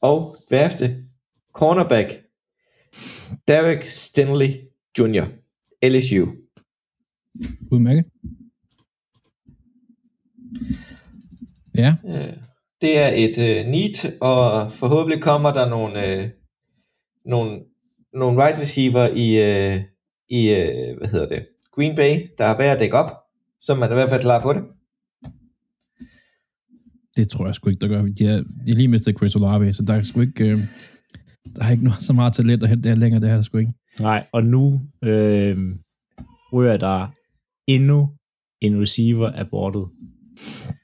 [0.00, 1.08] og drafte
[1.52, 2.22] cornerback
[3.48, 4.48] Derek Stenley
[4.98, 5.24] Jr.
[5.82, 6.26] LSU.
[7.72, 8.04] Udmærket.
[11.74, 12.36] Ja, Øh,
[12.80, 16.28] Det er et øh, need, og forhåbentlig kommer der nogle, øh,
[17.24, 17.60] nogle,
[18.12, 19.80] nogle right receiver i, øh,
[20.28, 23.10] i øh, hvad hedder det, Green Bay, der er værd at dække op,
[23.60, 24.62] så man er i hvert fald klar på det.
[27.16, 28.02] det tror jeg sgu ikke, der gør.
[28.02, 30.58] De har, de lige mistet Chris Olave, så der er sgu ikke, øh,
[31.56, 33.58] der er ikke noget, så meget talent at hente der længere, det her der sgu
[33.58, 33.72] ikke.
[34.00, 35.58] Nej, og nu øh,
[36.52, 37.08] ryger der
[37.66, 38.10] endnu
[38.60, 39.88] en receiver af bordet.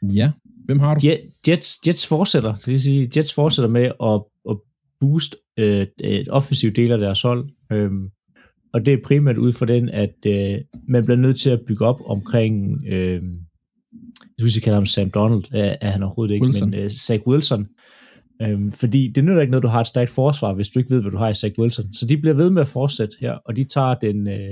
[0.02, 0.30] Ja,
[0.64, 1.06] hvem har du?
[1.08, 4.56] Jet- Jets, Jets fortsætter, det vil sige, Jets fortsætter med at, at
[5.00, 7.44] boost øh, et offensivt del af deres hold.
[7.72, 8.08] Øhm,
[8.74, 11.86] og det er primært ud fra den, at øh, man bliver nødt til at bygge
[11.86, 13.22] op omkring, øh,
[14.22, 16.70] jeg synes, jeg kalder ham Sam Donald, er, er han overhovedet ikke, Wilson.
[16.70, 17.66] men øh, Zach Wilson.
[18.42, 21.00] Øhm, fordi det nytter ikke noget, du har et stærkt forsvar, hvis du ikke ved,
[21.02, 21.94] hvad du har i Zach Wilson.
[21.94, 24.50] Så de bliver ved med at fortsætte her, og de tager den, øh,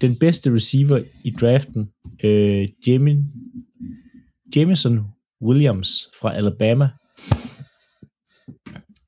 [0.00, 1.88] den bedste receiver i draften,
[2.24, 3.24] øh, Jamie,
[4.56, 5.00] Jameson
[5.42, 5.88] Williams
[6.20, 6.88] fra Alabama.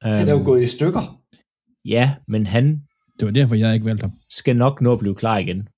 [0.03, 1.21] Han er jo Øhm, gået i stykker.
[1.85, 2.81] Ja, men han
[3.19, 4.13] Det var derfor, jeg ikke valgte ham.
[4.29, 5.69] skal nok nå at blive klar igen.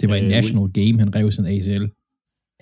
[0.00, 1.70] Det var en Øh, national game, han rev sin ACL.
[1.72, 1.88] Han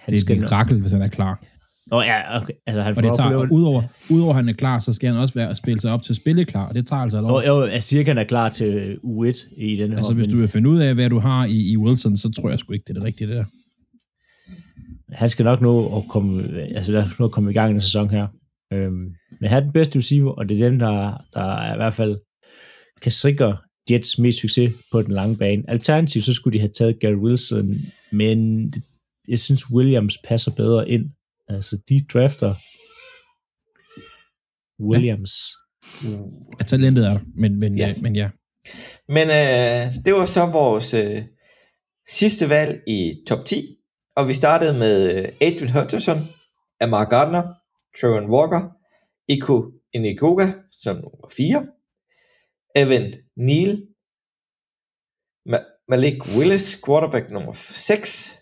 [0.09, 1.45] Det er skal et mirakel, hvis han er klar.
[1.91, 2.53] Nå, ja, okay.
[2.67, 5.19] Altså, han Og det får tager, og udover, udover han er klar, så skal han
[5.21, 7.43] også være at spille sig op til spille klar, og det tager altså et år.
[7.43, 10.49] Jo, jeg siger han er klar til U1 i den her Altså, hvis du vil
[10.49, 12.91] finde ud af, hvad du har i, i Wilson, så tror jeg sgu ikke, det
[12.91, 13.45] er det rigtige der.
[15.13, 17.81] han skal nok nå at komme, altså, os nå at komme i gang i den
[17.81, 18.27] sæson her.
[18.73, 21.77] Øhm, men han er den bedste receiver, og det er dem, der, der er i
[21.77, 22.19] hvert fald
[23.03, 23.57] kan sikre
[23.91, 25.63] Jets mest succes på den lange bane.
[25.69, 27.69] Alternativt, så skulle de have taget Gary Wilson,
[28.13, 28.83] men det-
[29.29, 31.05] jeg synes, Williams passer bedre ind.
[31.55, 32.55] Altså, de drafter
[34.91, 35.33] Williams.
[36.59, 37.89] Ja, talentet er der, men, men, Ja.
[37.89, 37.95] ja.
[38.03, 38.31] men ja.
[39.09, 41.23] Men øh, det var så vores øh,
[42.09, 43.77] sidste valg i top 10,
[44.17, 46.19] og vi startede med øh, Adrian Hutcherson,
[46.81, 47.43] Amar Gardner,
[48.01, 48.71] Trevor Walker,
[49.29, 51.67] Iko Inigoga som nummer 4,
[52.77, 53.87] Evan Neal,
[55.49, 58.35] Ma- Malik Willis, quarterback nummer 6,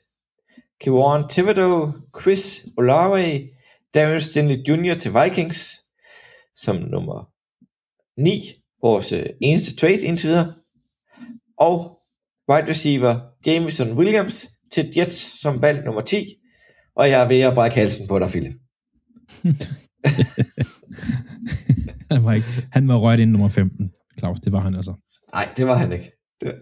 [0.81, 3.49] Kevon Thibodeau, Chris Olave,
[3.95, 4.95] Darius Stanley Jr.
[4.95, 5.81] til Vikings
[6.55, 7.31] som nummer
[8.21, 8.31] 9,
[8.83, 10.55] vores eneste trade indtil videre,
[11.59, 11.99] og
[12.51, 16.25] wide receiver Jameson Williams til Jets som valg nummer 10,
[16.97, 18.55] og jeg er ved at brække halsen på dig, Philip.
[22.11, 24.41] Han var, ikke, han var røget ind nummer 15, Claus.
[24.41, 24.95] Det var han altså.
[25.33, 26.13] Nej, det var han ikke.
[26.41, 26.55] Det,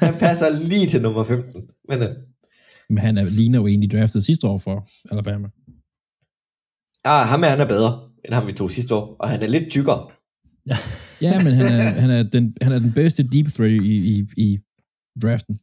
[0.00, 2.08] han passer lige til nummer 15, men øh,
[2.90, 5.48] Men han er, ligner jo egentlig draftet sidste år for Alabama.
[7.04, 9.48] ah, ham er han er bedre, end ham vi tog sidste år, og han er
[9.48, 10.10] lidt tykkere.
[11.22, 14.26] Ja, men han er, han er, den, han er den bedste deep threat i, i,
[14.36, 14.58] i
[15.22, 15.60] draften.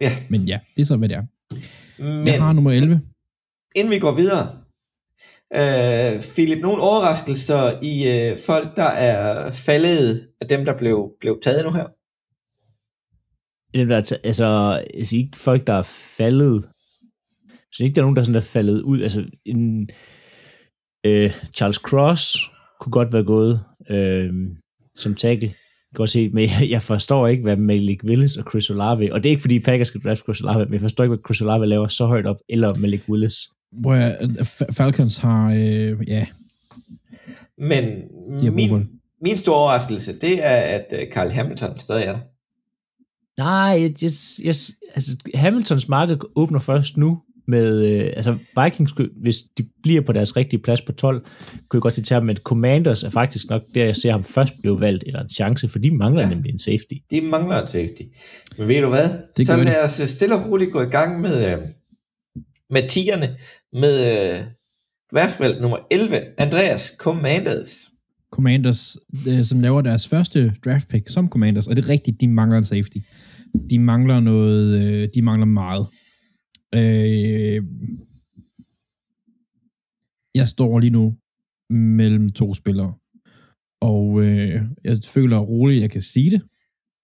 [0.00, 1.24] Ja, Men ja, det er så, hvad det er.
[2.02, 3.00] men Jeg har nummer 11.
[3.74, 4.44] inden vi går videre,
[5.60, 11.40] øh, Philip, nogle overraskelser i øh, folk, der er faldet af dem, der blev, blev
[11.42, 11.86] taget nu her?
[13.74, 15.82] Dem, der er altså, jeg siger ikke folk, der er
[16.16, 16.64] faldet.
[17.48, 19.02] Jeg synes ikke, der er nogen, der sådan er faldet ud.
[19.02, 19.90] Altså, en,
[21.06, 22.38] øh, Charles Cross
[22.80, 24.32] kunne godt være gået øh,
[24.94, 25.50] som tackle.
[25.94, 29.28] Godt set, men jeg, jeg forstår ikke, hvad Malik Willis og Chris Olave, og det
[29.28, 31.66] er ikke, fordi Packers skal draft Chris Olave, men jeg forstår ikke, hvad Chris Olave
[31.66, 33.34] laver så højt op, eller Malik Willis.
[33.72, 36.26] Hvor jeg, Fa- Falcons har, øh, ja,
[37.58, 37.84] Men
[38.54, 38.88] min,
[39.24, 42.20] min store overraskelse, det er, at øh, Carl Hamilton stadig er der.
[43.38, 44.10] Nej, jeg, jeg,
[44.44, 44.54] jeg,
[44.94, 50.36] altså, Hamiltons marked åbner først nu, med, øh, altså Vikings, hvis de bliver på deres
[50.36, 53.62] rigtige plads på 12, kunne jeg godt sige til ham, at Commanders er faktisk nok
[53.74, 56.28] der, jeg ser ham først blive valgt, eller en chance, for de mangler ja.
[56.28, 56.94] Nemlig en safety.
[57.10, 58.02] De mangler en safety.
[58.58, 59.08] Men ved du hvad?
[59.36, 61.58] Det så lad os øh, stille og roligt gå i gang med, øh,
[62.70, 63.36] med tierne,
[63.72, 64.44] med øh,
[65.12, 67.90] draftvalg nummer 11, Andreas Commanders.
[68.30, 68.96] Commanders,
[69.28, 72.58] øh, som laver deres første draft pick som Commanders, og det er rigtigt, de mangler
[72.58, 72.98] en safety.
[73.70, 75.86] De mangler noget, øh, de mangler meget.
[76.74, 77.64] Øh,
[80.34, 81.16] jeg står lige nu
[81.70, 82.94] mellem to spillere,
[83.80, 86.42] og øh, jeg føler roligt, at jeg kan sige det,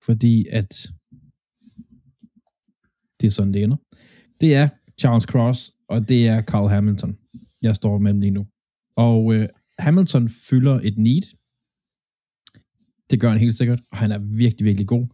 [0.05, 0.89] fordi at
[3.21, 3.77] det er sådan, det ender.
[4.41, 7.17] Det er Charles Cross, og det er Carl Hamilton,
[7.63, 8.47] jeg står mellem lige nu.
[8.97, 11.23] Og øh, Hamilton fylder et need.
[13.11, 15.07] Det gør han helt sikkert, og han er virkelig, virkelig god.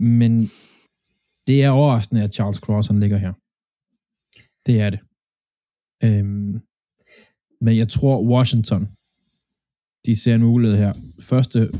[0.00, 0.50] Men
[1.46, 3.32] det er overraskende, at Charles Cross han ligger her.
[4.66, 5.00] Det er det.
[6.04, 6.60] Øhm,
[7.60, 8.88] men jeg tror, Washington,
[10.06, 10.94] de ser en mulighed her.
[11.20, 11.70] Første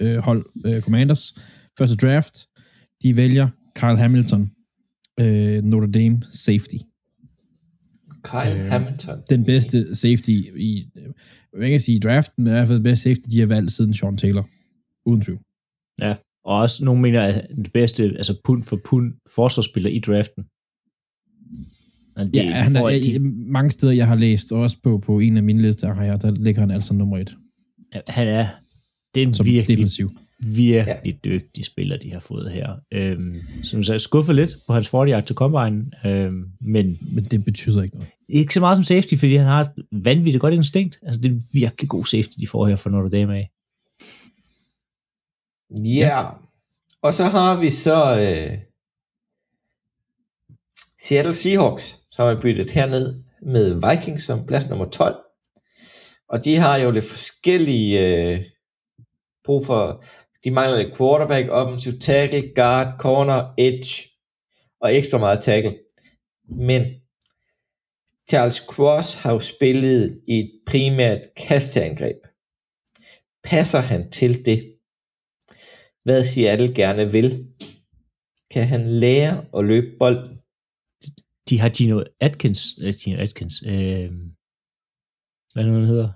[0.00, 1.34] øh, hold, øh, Commanders,
[1.78, 2.48] første draft,
[3.02, 4.50] de vælger Kyle Hamilton,
[5.20, 6.76] øh, Notre Dame safety
[8.22, 9.18] Kyle Øh, Hamilton.
[9.30, 12.82] den bedste safety i, øh, jeg kan sige i draften, men i hvert fald den
[12.84, 14.48] bedste safety, de har valgt siden Sean Taylor.
[15.06, 15.38] Uden tvivl.
[16.44, 20.44] Og også nogle mener, at den bedste, altså pund for pund, forsvarsspiller i draften.
[22.16, 23.18] Det, Ja, han er, de-
[23.52, 26.60] mange steder, jeg har læst, og også på, på en af mine lister der ligger
[26.60, 27.36] han altså nummer et,
[28.08, 28.48] han er,
[29.14, 30.10] det er en som virkelig, defensiv.
[30.44, 32.76] Virkelig dygtig spiller, de har fået her.
[32.92, 37.82] Øhm, som sagt, skuffet lidt på hans 40 til combine, øhm, men Men det betyder
[37.82, 38.10] ikke noget.
[38.28, 40.98] ikke så meget som safety, fordi han har et vanvittigt godt instinkt.
[41.02, 43.50] Altså, det er en virkelig god safety, de får her fra Notre Dame af.
[45.84, 46.22] Ja.
[46.22, 46.34] Yeah.
[47.02, 48.58] Og så har vi så øh,
[51.02, 55.16] Seattle Seahawks, som er byttet herned med Vikings som plads nummer 12.
[56.28, 58.40] Og de har jo lidt forskellige øh,
[59.44, 60.04] brug for,
[60.44, 64.08] de mangler quarterback, offensive tackle, guard, corner, edge
[64.80, 65.78] og ekstra meget tackle.
[66.48, 66.82] Men
[68.28, 72.16] Charles Cross har jo spillet i et primært kasteangreb.
[73.44, 74.80] Passer han til det?
[76.04, 77.46] hvad Seattle gerne vil.
[78.50, 80.38] Kan han lære at løbe bolden?
[81.48, 84.10] De har Gino Atkins, øh, Gino Atkins, øh,
[85.52, 86.12] hvad nu han hedder?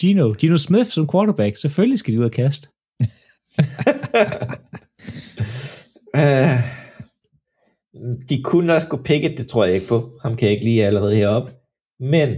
[0.00, 1.56] Gino, Gino Smith som quarterback.
[1.56, 2.68] Selvfølgelig skal de ud og kaste
[6.16, 6.58] uh,
[8.28, 10.18] de kunne også gå Pickett, det tror jeg ikke på.
[10.22, 11.52] Ham kan jeg ikke lige allerede heroppe.
[12.00, 12.36] Men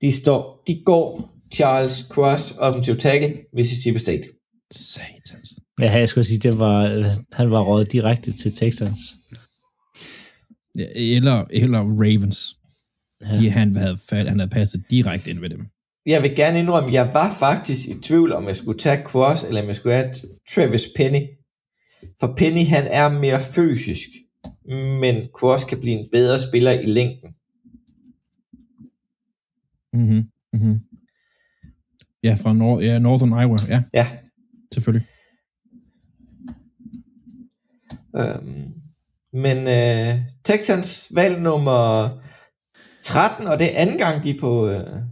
[0.00, 4.28] de, står, de går Charles Cross, offensive tackle, Mississippi State.
[4.70, 5.58] Satans.
[5.80, 6.88] Ja, jeg skulle sige, det var,
[7.32, 9.00] han var rådet direkte til Texans.
[10.78, 12.56] Ja, Eller, eller Ravens.
[13.20, 13.38] Ja.
[13.38, 15.66] De, han, havde, han havde passet direkte ind ved dem.
[16.08, 19.62] Jeg vil gerne indrømme, jeg var faktisk i tvivl, om jeg skulle tage Cross, eller
[19.62, 20.12] om jeg skulle have
[20.54, 21.20] Travis Penny.
[22.20, 24.08] For Penny, han er mere fysisk,
[25.00, 27.30] men Cross kan blive en bedre spiller i længden.
[29.92, 30.22] Mm-hmm.
[30.52, 30.80] Mm-hmm.
[32.22, 33.58] Ja, fra Nor- ja, Northern Iowa.
[33.68, 34.08] Ja, Ja,
[34.72, 35.06] selvfølgelig.
[38.16, 38.72] Øhm,
[39.32, 42.08] men øh, Texans valg nummer
[43.00, 44.68] 13, og det er anden gang, de er på...
[44.68, 45.02] Øh,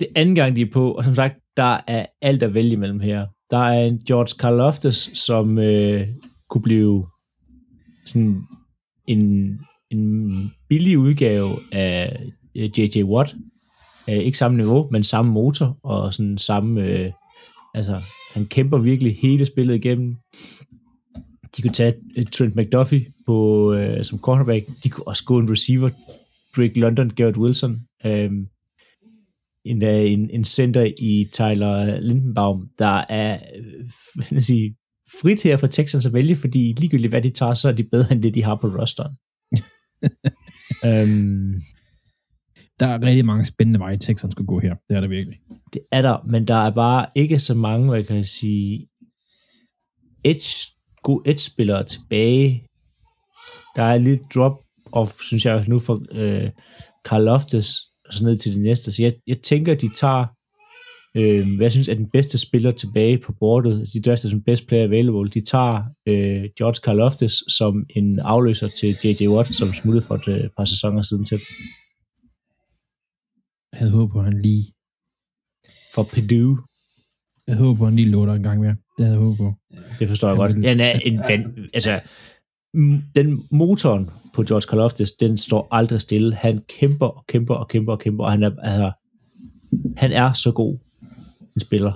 [0.00, 2.76] det er anden gang, de er på, og som sagt, der er alt at vælge
[2.76, 3.26] mellem her.
[3.50, 6.06] Der er en George Karloftis, som øh,
[6.50, 7.06] kunne blive
[8.06, 8.42] sådan
[9.06, 9.58] en,
[9.90, 12.20] en billig udgave af
[12.56, 13.02] øh, J.J.
[13.02, 13.34] Watt.
[14.10, 16.82] Øh, ikke samme niveau, men samme motor, og sådan samme...
[16.82, 17.12] Øh,
[17.74, 18.00] altså,
[18.34, 20.16] han kæmper virkelig hele spillet igennem.
[21.56, 24.66] De kunne tage øh, Trent McDuffie på, øh, som cornerback.
[24.84, 25.90] De kunne også gå en receiver.
[26.56, 27.76] Drake London, Garrett Wilson.
[28.06, 28.30] Øh,
[29.64, 33.38] en, en, en center i Tyler Lindenbaum, der er
[34.32, 34.76] øh, sige,
[35.20, 38.12] frit her for Texans at vælge, fordi ligegyldigt hvad de tager, så er de bedre
[38.12, 39.14] end det, de har på rosteren.
[40.88, 41.54] øhm,
[42.80, 44.74] Der er rigtig mange spændende veje, Texans skulle gå her.
[44.88, 45.38] Det er der virkelig.
[45.72, 48.88] det er der, men der er bare ikke så mange, hvad kan jeg sige,
[50.24, 52.66] edge, gode edge-spillere tilbage.
[53.76, 56.50] Der er lidt drop-off, synes jeg nu for øh,
[57.04, 58.92] Carl Loftus, og så ned til det næste.
[58.92, 60.26] Så jeg, jeg tænker, de tager,
[61.16, 64.66] øh, hvad jeg synes er den bedste spiller tilbage på bordet, de drafter som best
[64.66, 65.76] player available, de tager
[66.08, 69.28] øh, George Karloftis som en afløser til J.J.
[69.28, 71.40] Watt, som smuttede for et øh, par sæsoner siden til
[73.72, 74.64] Jeg havde håbet på, at han lige,
[75.94, 76.58] for Purdue.
[77.46, 78.76] jeg havde håbet på, at han lige lå der en gang mere.
[78.98, 79.54] Det havde jeg håbet på.
[79.98, 80.64] Det forstår jeg Han godt.
[80.64, 81.20] Han er en
[81.74, 82.00] altså,
[83.14, 86.34] den motoren på George Karloftis, den står aldrig stille.
[86.34, 88.92] Han kæmper og kæmper og kæmper og kæmper, og han er, altså,
[89.96, 90.78] han er så god
[91.56, 91.92] en spiller.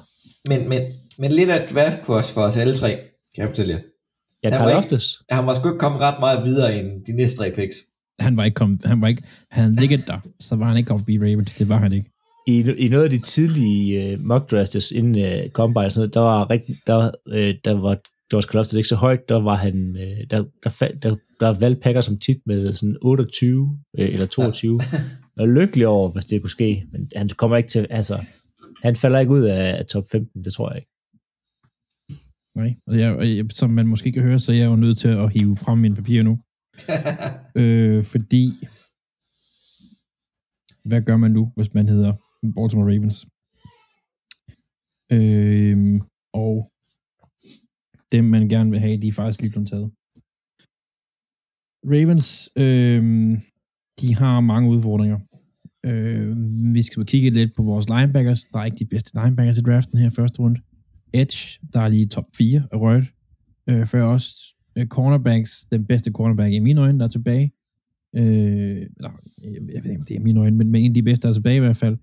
[0.48, 0.82] Men, men,
[1.18, 2.98] men lidt af et draftkurs for os alle tre, kan
[3.38, 3.80] jeg fortælle jer.
[4.44, 7.36] Ja, Han var ikke- Han var sgu ikke kommet ret meget videre end de næste
[7.38, 7.76] tre picks.
[8.20, 11.00] Han var ikke kommet, han var ikke, han ligget der, så var han ikke kommet
[11.00, 11.54] forbi Ravens.
[11.54, 12.10] Det var han ikke.
[12.48, 16.20] i, i noget af de tidlige uh, mock drafts inden uh, Combine, sådan noget, der
[16.20, 17.98] var rigtig, der, uh, der var
[18.34, 20.70] George Karloftis ikke så højt, der var han, uh, der, der,
[21.02, 24.80] der, der valgte Packers som tit med sådan 28 uh, eller 22.
[25.36, 28.14] Jeg er lykkelig over, hvis det kunne ske, men han kommer ikke til, altså,
[28.82, 30.90] han falder ikke ud af, af top 15, det tror jeg ikke.
[32.54, 32.74] Nej.
[32.86, 35.08] Og jeg, og jeg, som man måske kan høre, så er jeg jo nødt til
[35.08, 36.38] at hive frem mine papirer nu.
[37.60, 38.46] øh, fordi,
[40.84, 42.12] hvad gør man nu, hvis man hedder
[42.56, 43.26] Baltimore Ravens?
[45.12, 46.00] Øh,
[46.32, 46.70] og
[48.12, 49.90] dem, man gerne vil have, de er faktisk lige blevet taget.
[51.86, 53.02] Ravens, øh,
[54.00, 55.18] de har mange udfordringer.
[55.86, 56.36] Øh,
[56.74, 58.44] vi skal kigge lidt på vores linebackers.
[58.44, 60.60] Der er ikke de bedste linebackers i draften her første runde.
[61.12, 63.04] Edge, der er lige top 4 af rødt.
[63.66, 67.52] Øh, før også øh, cornerbacks, den bedste cornerback i mine øjne, der er tilbage.
[68.16, 69.10] Øh, eller,
[69.42, 71.22] jeg, jeg ved ikke, om det er mine øjne, men, men en af de bedste,
[71.22, 71.96] der er tilbage i hvert fald.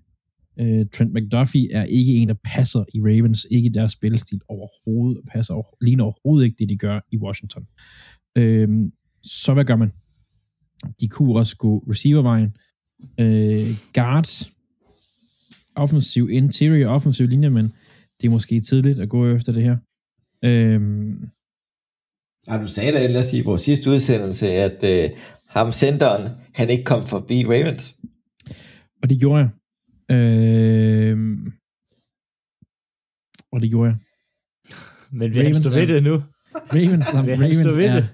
[0.60, 5.24] Øh, Trent McDuffie er ikke en, der passer i Ravens, ikke i deres spillestil overhovedet,
[5.32, 7.66] passer over, ligner overhovedet ikke det, de gør i Washington.
[8.38, 8.68] Øh,
[9.22, 9.92] så hvad gør man?
[11.00, 12.56] De kunne også gå receivervejen.
[13.20, 14.50] Øh, guard,
[15.74, 17.72] offensiv, interior offensiv linje, men
[18.20, 19.76] det er måske tidligt at gå efter det her.
[20.44, 21.28] Øhm,
[22.48, 25.10] Ja, du sagde da ellers i vores sidste udsendelse, at øh,
[25.46, 27.96] ham centeren, han ikke kom forbi Ravens.
[29.02, 29.48] og det gjorde jeg.
[30.12, 31.52] Øhm,
[33.52, 33.98] og det gjorde jeg.
[35.10, 36.22] Men han Ravens stå ved det nu?
[36.54, 38.08] Ravens, han Ravens ved er, det?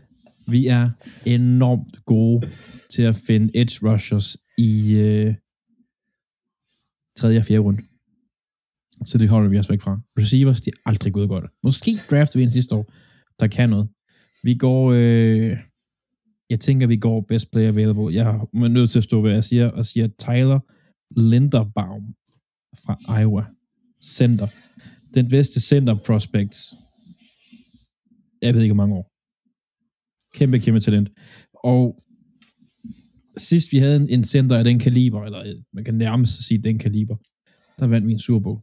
[0.48, 0.90] vi er
[1.26, 2.46] enormt gode
[2.90, 5.34] til at finde edge rushers i øh,
[7.18, 7.82] tredje og fjerde runde.
[9.04, 10.00] Så det holder vi os væk fra.
[10.18, 11.44] Receivers, de er aldrig gået godt.
[11.62, 12.92] Måske drafter vi en sidste år,
[13.40, 13.88] der kan noget.
[14.42, 15.58] Vi går, øh,
[16.50, 18.14] jeg tænker, vi går best player available.
[18.14, 20.60] Jeg er nødt til at stå, hvad jeg siger, og siger Tyler
[21.16, 22.14] Linderbaum
[22.84, 23.44] fra Iowa.
[24.02, 24.46] Center.
[25.14, 26.56] Den bedste center prospect.
[28.42, 29.10] Jeg ved ikke, hvor mange år.
[30.34, 31.08] Kæmpe, kæmpe talent.
[31.54, 32.02] Og
[33.36, 36.62] sidst vi havde en, en center af den kaliber, eller øh, man kan nærmest sige
[36.62, 37.16] den kaliber,
[37.78, 38.60] der vandt vi en Super Bowl.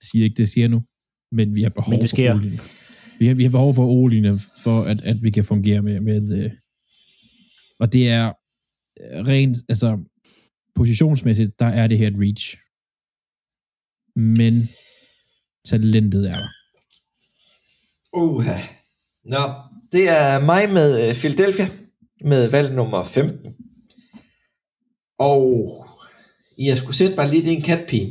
[0.00, 0.82] Jeg siger ikke, det siger nu,
[1.32, 2.32] men vi har behov Men det sker.
[2.34, 2.60] for O-linje.
[3.18, 6.44] Vi har, vi har behov for O-linje, for at, at vi kan fungere med, med
[6.44, 6.50] øh,
[7.80, 8.32] og det er
[9.30, 9.98] rent, altså
[10.78, 12.56] positionsmæssigt, der er det her et reach.
[14.16, 14.54] Men
[15.64, 16.50] talentet er der.
[18.12, 18.58] Uha.
[19.24, 19.42] Nå,
[19.92, 21.68] det er mig med øh, Philadelphia,
[22.24, 23.54] med valg nummer 15.
[25.18, 25.68] Og
[26.58, 28.10] jeg skulle sætte mig lidt i en katpine.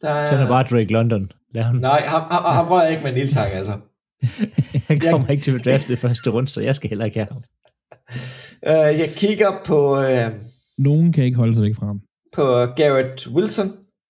[0.00, 0.26] Der er...
[0.26, 1.32] Tænder bare Drake London.
[1.54, 1.76] Lad ham.
[1.76, 3.80] Nej, ham, ham, ham rører jeg ikke med en ildtang, altså.
[4.88, 7.28] Han kommer ikke til at drafte det første runde, så jeg skal heller ikke have
[7.32, 7.42] ham.
[8.66, 10.42] Uh, jeg kigger på, uh,
[10.78, 12.00] Nogen kan ikke holde sig væk fra ham.
[12.32, 12.42] på
[12.76, 13.68] Garrett Wilson,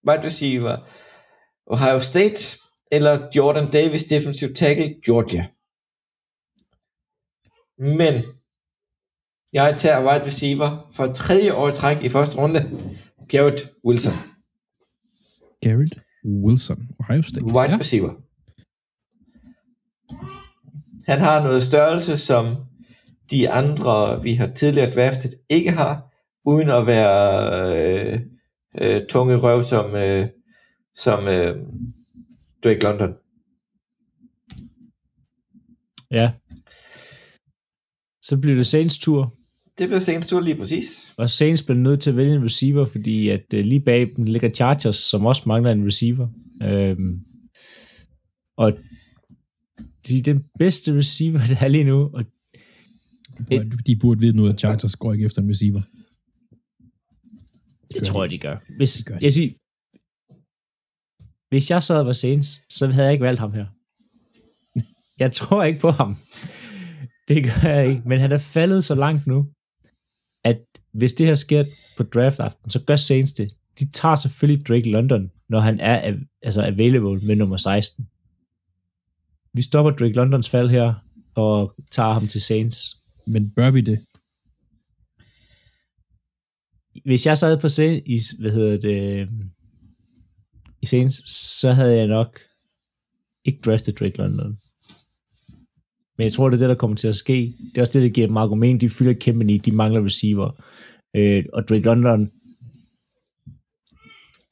[0.09, 0.76] wide receiver,
[1.66, 2.59] Ohio State,
[2.92, 5.46] eller Jordan Davis, defensive tackle, Georgia.
[7.78, 8.14] Men
[9.53, 12.61] jeg tager wide receiver for tredje år i træk i første runde,
[13.28, 14.12] Garrett Wilson,
[15.62, 15.94] Garrett
[16.24, 17.44] Wilson, Ohio State.
[17.44, 17.76] wide Ja.
[17.78, 18.12] receiver.
[21.11, 22.57] Han har noget størrelse, som
[23.31, 26.14] de andre, vi har tidligere draftet, ikke har,
[26.47, 28.20] uden at være øh,
[28.83, 30.26] øh, tunge røv som, øh,
[30.95, 31.57] som øh,
[32.64, 33.12] Drake London.
[36.11, 36.33] Ja.
[38.22, 39.35] Så bliver det Saints tur,
[39.79, 41.14] Det blev senest tur lige præcis.
[41.16, 44.24] og Saints bliver nødt til at vælge en receiver, fordi at uh, lige bag dem
[44.24, 46.29] ligger Chargers, som også mangler en receiver.
[46.62, 47.20] Øhm,
[48.57, 48.72] og
[50.09, 52.24] de er den bedste receiver, der er lige nu, og
[53.51, 55.83] De, de burde vide nu, at Chargers går ikke efter en receiver.
[57.95, 58.57] det tror jeg, de gør.
[58.76, 59.24] Hvis, Det gør de.
[59.24, 59.51] jeg siger,
[61.49, 63.66] hvis jeg sad og var Saints, så havde jeg ikke valgt ham her.
[65.22, 66.16] Jeg tror ikke på ham.
[67.29, 68.03] Det gør jeg ikke.
[68.07, 69.47] Men han er faldet så langt nu,
[70.45, 70.61] at
[70.93, 71.64] hvis det her sker
[71.97, 73.49] på draftaften, så gør Saints det.
[73.79, 78.09] De tager selvfølgelig Drake London, når han er altså available med nummer 16.
[79.55, 80.95] Vi stopper Drake Londons fald her,
[81.35, 82.97] og tager ham til Saints.
[83.29, 83.99] Men bør vi det?
[87.05, 89.29] Hvis jeg sad på scenen i, hvad hedder det,
[90.83, 91.11] i scenen,
[91.61, 92.41] så havde jeg nok
[93.45, 94.57] ikke draftet Drake London.
[96.16, 97.53] Men jeg tror, det er det, der kommer til at ske.
[97.70, 98.81] Det er også det, der giver dem argument.
[98.81, 100.64] De fylder kæmpe i, De mangler receiver.
[101.16, 102.31] Øh, og Drake London,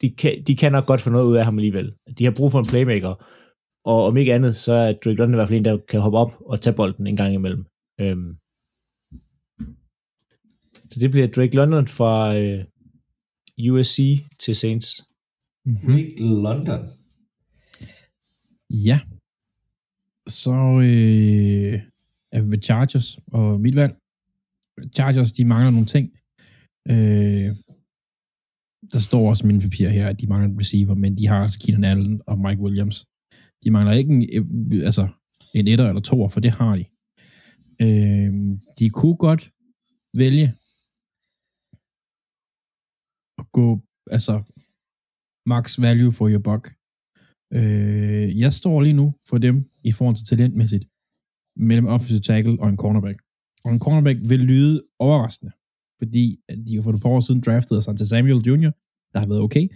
[0.01, 1.93] de kan, de kan nok godt få noget ud af ham alligevel.
[2.19, 3.15] De har brug for en playmaker.
[3.85, 6.19] Og om ikke andet, så er Drake London i hvert fald en, der kan hoppe
[6.19, 7.65] op og tage bolden en gang imellem.
[8.01, 8.37] Øhm.
[10.97, 12.65] Så det bliver Drake London fra øh,
[13.71, 15.05] USC til Saints.
[15.65, 15.95] Mm-hmm.
[15.95, 16.89] Rick London.
[18.71, 19.01] Ja.
[20.29, 21.81] Så øh,
[22.33, 23.97] er vi ved Chargers, og mit valg.
[24.95, 26.11] Chargers, de mangler nogle ting.
[26.89, 27.57] Øh,
[28.93, 31.61] der står også mine papirer her, at de mangler en receiver, men de har altså
[31.61, 33.07] Keenan Allen og Mike Williams.
[33.65, 35.09] De mangler ikke en, øh, altså,
[35.55, 36.85] en etter eller toer, for det har de.
[37.83, 39.51] Øh, de kunne godt
[40.15, 40.55] vælge
[43.53, 43.81] gå,
[44.11, 44.35] altså,
[45.47, 46.65] max value for your buck.
[47.55, 50.85] Øh, jeg står lige nu for dem i forhold til talentmæssigt
[51.57, 53.19] mellem offensive tackle og en cornerback.
[53.65, 55.53] Og en cornerback vil lyde overraskende,
[55.99, 58.73] fordi at de jo for et par år siden draftede Santa Samuel Jr.,
[59.13, 59.69] der har været okay,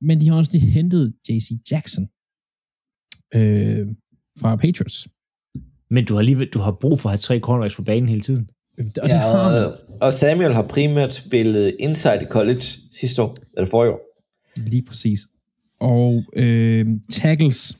[0.00, 2.04] men de har også lige hentet JC Jackson
[3.38, 3.86] øh,
[4.40, 5.08] fra Patriots.
[5.90, 8.20] Men du har, lige, du har brug for at have tre cornerbacks på banen hele
[8.20, 8.50] tiden.
[8.78, 12.62] Og Ja, har og, og Samuel har primært spillet inside i college
[12.92, 14.00] sidste år, eller forrige år.
[14.56, 15.20] Lige præcis.
[15.80, 17.76] Og øh, tackles.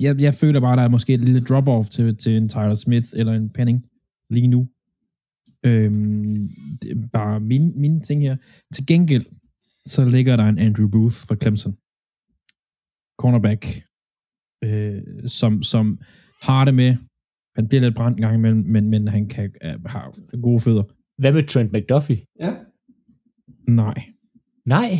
[0.00, 3.08] Jeg, jeg føler bare, der er måske et lille drop-off til, til en Tyler Smith
[3.14, 3.84] eller en Penning
[4.30, 4.68] lige nu.
[5.66, 6.48] Øhm,
[6.82, 8.36] det er bare mine, mine ting her.
[8.74, 9.26] Til gengæld,
[9.86, 11.76] så ligger der en Andrew Booth fra Clemson.
[13.18, 13.82] Cornerback.
[14.64, 15.98] Øh, som, som
[16.48, 16.90] har det med.
[17.56, 20.04] Han bliver lidt brændt en gang imellem, men, men han kan, øh, har
[20.42, 20.84] gode fødder.
[21.20, 22.18] Hvad med Trent McDuffie?
[22.40, 22.52] Ja.
[23.82, 23.98] Nej.
[24.66, 24.92] Nej.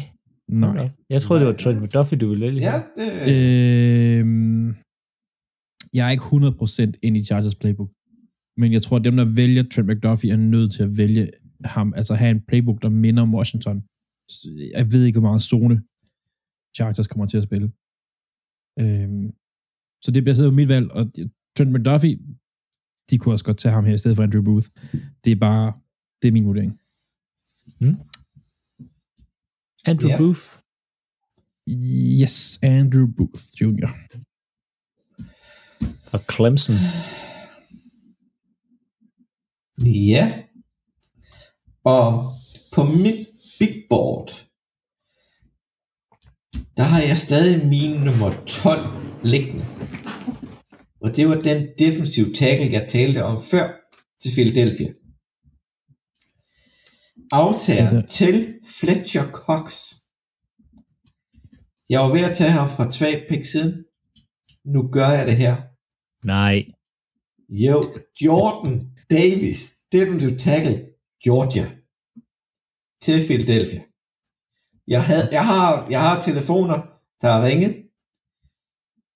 [0.49, 0.91] Nej.
[1.11, 1.63] Jeg troede, det var Nej.
[1.63, 2.61] Trent McDuffie, du ville vælge.
[2.71, 4.25] Ja, det, Øh,
[5.97, 7.91] jeg er ikke 100% ind i Chargers playbook.
[8.57, 11.31] Men jeg tror, at dem, der vælger Trent McDuffie, er nødt til at vælge
[11.65, 11.93] ham.
[11.97, 13.79] Altså have en playbook, der minder om Washington.
[14.77, 15.77] Jeg ved ikke, hvor meget zone
[16.77, 17.69] Chargers kommer til at spille.
[18.83, 19.11] Øh,
[20.05, 20.91] så det bliver på mit valg.
[20.91, 21.13] Og
[21.57, 22.19] Trent McDuffie,
[23.11, 24.69] de kunne også godt tage ham her i stedet for Andrew Booth.
[25.25, 25.73] Det er bare,
[26.23, 26.81] det er min vurdering.
[29.85, 30.17] Andrew Ja.
[30.19, 30.41] Booth.
[32.21, 33.91] Yes, Andrew Booth Jr.
[36.09, 36.77] Fra Clemson.
[39.87, 40.43] Ja.
[41.85, 42.31] Og
[42.75, 43.27] på mit
[43.59, 44.29] big board,
[46.77, 48.81] der har jeg stadig min nummer 12
[49.25, 49.74] liggende.
[51.05, 53.67] Og det var den defensive tackle, jeg talte om før
[54.21, 54.93] til Philadelphia.
[57.33, 58.07] Aftager Okay.
[58.09, 59.93] til Fletcher Cox.
[61.89, 63.85] Jeg var ved at tage ham fra Tvag pick siden.
[64.65, 65.57] Nu gør jeg det her.
[66.27, 66.65] Nej.
[67.49, 70.87] Jo, Jordan Davis, defensive tackle,
[71.25, 71.71] Georgia,
[73.03, 73.83] til Philadelphia.
[74.87, 76.83] Jeg, havde, jeg, har, jeg har telefoner,
[77.21, 77.77] der er ringet,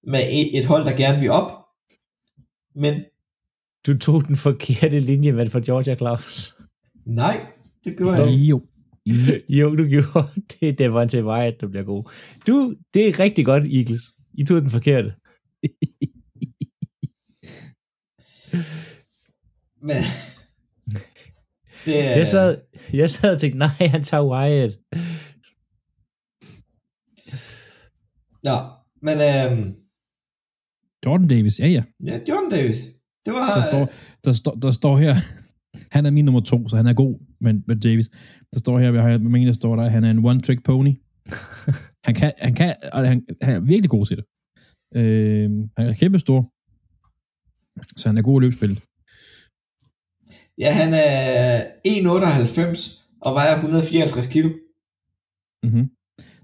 [0.02, 1.67] med et, et hold, der gerne vil op,
[2.78, 3.04] men
[3.86, 6.54] Du tog den forkerte linje, men for Georgia Claus.
[7.06, 7.46] nej,
[7.84, 8.44] det gør jeg ikke.
[8.44, 8.62] Jo.
[9.48, 9.76] jo.
[9.76, 10.28] du gjorde.
[10.60, 12.10] Det er Devontae Wyatt, der bliver god.
[12.46, 14.02] Du, det er rigtig godt, Eagles.
[14.34, 15.14] I tog den forkerte.
[19.82, 19.96] Men,
[21.84, 22.58] det er, Jeg sad,
[22.92, 24.78] jeg sad og tænkte, nej, han tager Wyatt.
[28.42, 28.56] Nå,
[29.02, 29.76] men øhm,
[31.06, 31.82] Jordan Davis, ja ja.
[32.04, 32.78] ja, Jordan Davis,
[33.26, 33.90] det var, Der står,
[34.24, 35.14] der, står, der står her,
[35.96, 38.08] han er min nummer to, så han er god, men, men Davis,
[38.52, 40.92] der står her, jeg mener, der står der, han er en one-trick pony.
[42.06, 44.24] han kan, han kan, og han, han er virkelig god til det.
[44.96, 46.52] Øh, han er kæmpe stor,
[47.96, 48.78] så han er god i løbspillet.
[50.58, 54.48] ja, han er 1,98 og vejer 154 kilo.
[55.62, 55.90] Mm-hmm.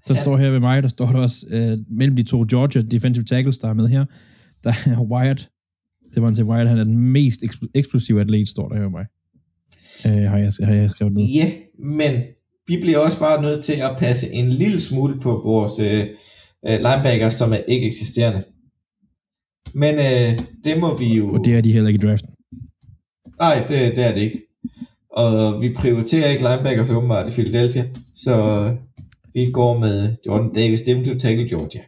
[0.09, 2.83] Der Han- står her ved mig, der står der også, øh, mellem de to Georgia
[2.83, 4.05] defensive tackles, der er med her,
[4.65, 5.51] der er Wyatt,
[6.15, 9.07] det var til Wyatt, han er den mest ekspl- eksplosive atlet, står der her mig.
[10.07, 11.25] Øh, har, jeg, har jeg skrevet ned.
[11.25, 12.23] Ja, men
[12.67, 16.07] vi bliver også bare nødt til at passe en lille smule på vores øh,
[16.69, 18.45] øh, linebacker, som er ikke eksisterende.
[19.75, 21.35] Men øh, det må vi jo...
[21.35, 22.31] Og det er de heller ikke i draften.
[23.39, 24.41] Nej, det, det er det ikke.
[25.11, 27.85] Og vi prioriterer ikke linebackers åbenbart i Philadelphia,
[28.15, 28.37] så
[29.35, 31.81] vi går med Jordan Davis, defensive tackle Georgia.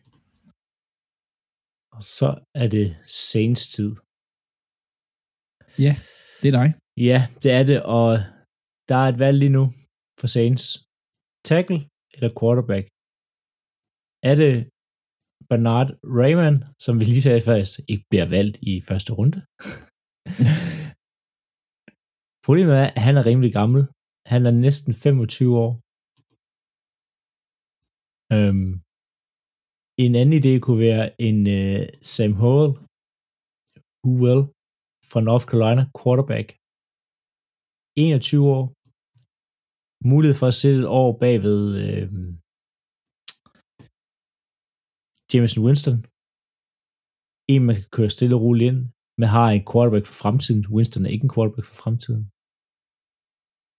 [1.96, 2.28] Og så
[2.62, 2.86] er det
[3.30, 3.90] Saints tid.
[5.84, 5.92] Ja,
[6.40, 6.68] det er dig.
[7.08, 8.08] Ja, det er det, og
[8.88, 9.64] der er et valg lige nu
[10.20, 10.64] for Saints.
[11.50, 11.78] Tackle
[12.14, 12.84] eller quarterback?
[14.30, 14.54] Er det
[15.50, 15.90] Bernard
[16.20, 19.38] Raymond, som vi lige sagde først, ikke bliver valgt i første runde.
[22.46, 23.82] Problemet er, at han er rimelig gammel.
[24.32, 25.72] Han er næsten 25 år.
[28.36, 28.72] Øhm,
[30.04, 31.82] en anden idé kunne være en uh,
[32.14, 32.70] Sam Howell,
[34.02, 34.42] who will,
[35.10, 36.48] fra North Carolina, quarterback.
[37.96, 38.64] 21 år.
[40.12, 42.06] Mulighed for at sætte et år bagved øh,
[45.30, 45.96] Jameson Winston.
[47.52, 48.80] En, man kan køre stille og roligt ind,
[49.18, 50.62] men har en quarterback for fremtiden.
[50.74, 52.24] Winston er ikke en quarterback for fremtiden.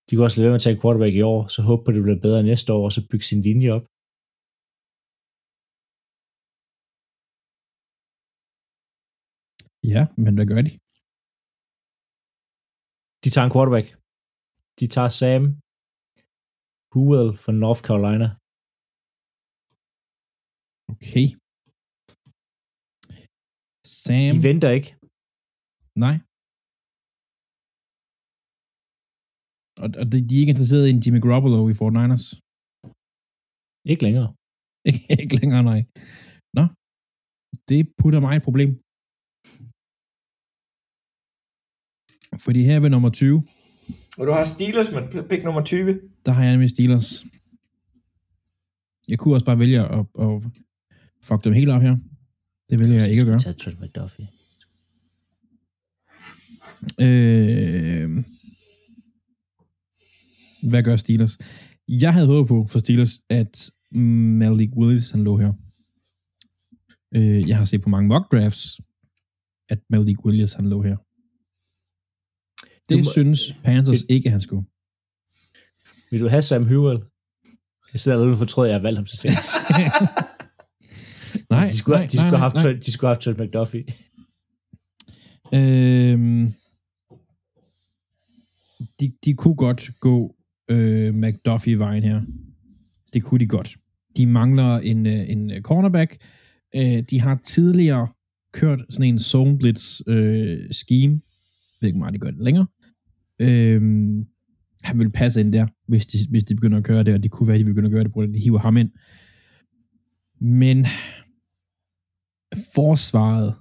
[0.05, 1.89] De kunne også lade være med at tage en quarterback i år, så håbe på,
[1.91, 3.85] at det bliver bedre næste år, og så bygge sin linje op.
[9.93, 10.73] Ja, men hvad gør de?
[13.23, 13.87] De tager en quarterback.
[14.79, 15.43] De tager Sam
[16.93, 18.27] Howell fra North Carolina.
[20.93, 21.27] Okay.
[24.03, 24.29] Sam.
[24.33, 24.89] De venter ikke.
[26.05, 26.15] Nej.
[29.83, 32.25] Og, og de, de er ikke interesseret i en Jimmy Garoppolo i Fort Niners.
[33.91, 34.29] Ikke længere.
[35.21, 35.79] Ikke, længere, nej.
[36.57, 36.63] Nå.
[37.69, 38.69] Det putter mig i et problem.
[42.39, 43.43] Fordi her ved nummer 20,
[44.17, 45.99] Og du har Steelers med pick nummer 20.
[46.25, 47.25] der har jeg nemlig Steelers.
[49.09, 50.41] Jeg kunne også bare vælge at, at
[51.23, 51.97] fuck dem helt op her.
[52.69, 53.39] Det vælger jeg ikke at gøre.
[53.39, 54.27] Tage Trent McDuffie.
[57.01, 58.23] Øh,
[60.69, 61.37] hvad gør Steelers?
[61.87, 65.53] Jeg havde håbet på for Steelers, at Malik Willis han lå her.
[67.15, 68.79] Øh, jeg har set på mange mock drafts,
[69.69, 70.97] at Malik Willis han lå her.
[72.89, 74.65] Det må, synes Panthers Vil- ikke, han skulle.
[76.11, 76.99] Vil du have Sam Howell?
[77.93, 79.49] Jeg sidder allerede fortrød, at jeg har valgt ham til Saints.
[81.49, 82.73] nej, de skulle, nej, de skulle nej, have haft nej.
[82.73, 83.83] De skulle have haft Trent McDuffie.
[85.53, 86.47] Øhm,
[88.99, 90.35] de, de kunne godt gå
[90.69, 92.21] øh, McDuffie-vejen her.
[93.13, 93.75] Det kunne de godt.
[94.17, 96.17] De mangler en, øh, en cornerback.
[96.75, 98.07] Øh, de har tidligere
[98.53, 101.13] kørt sådan en zone blitz øh, scheme.
[101.13, 102.67] Jeg ved ikke, meget de gør det længere.
[103.39, 104.27] Øhm,
[104.83, 107.31] han vil passe ind der, hvis de, hvis de begynder at køre det, og det
[107.31, 108.91] kunne være, at de begynder at gøre det, på at de hiver ham ind.
[110.41, 110.85] Men
[112.75, 113.55] forsvaret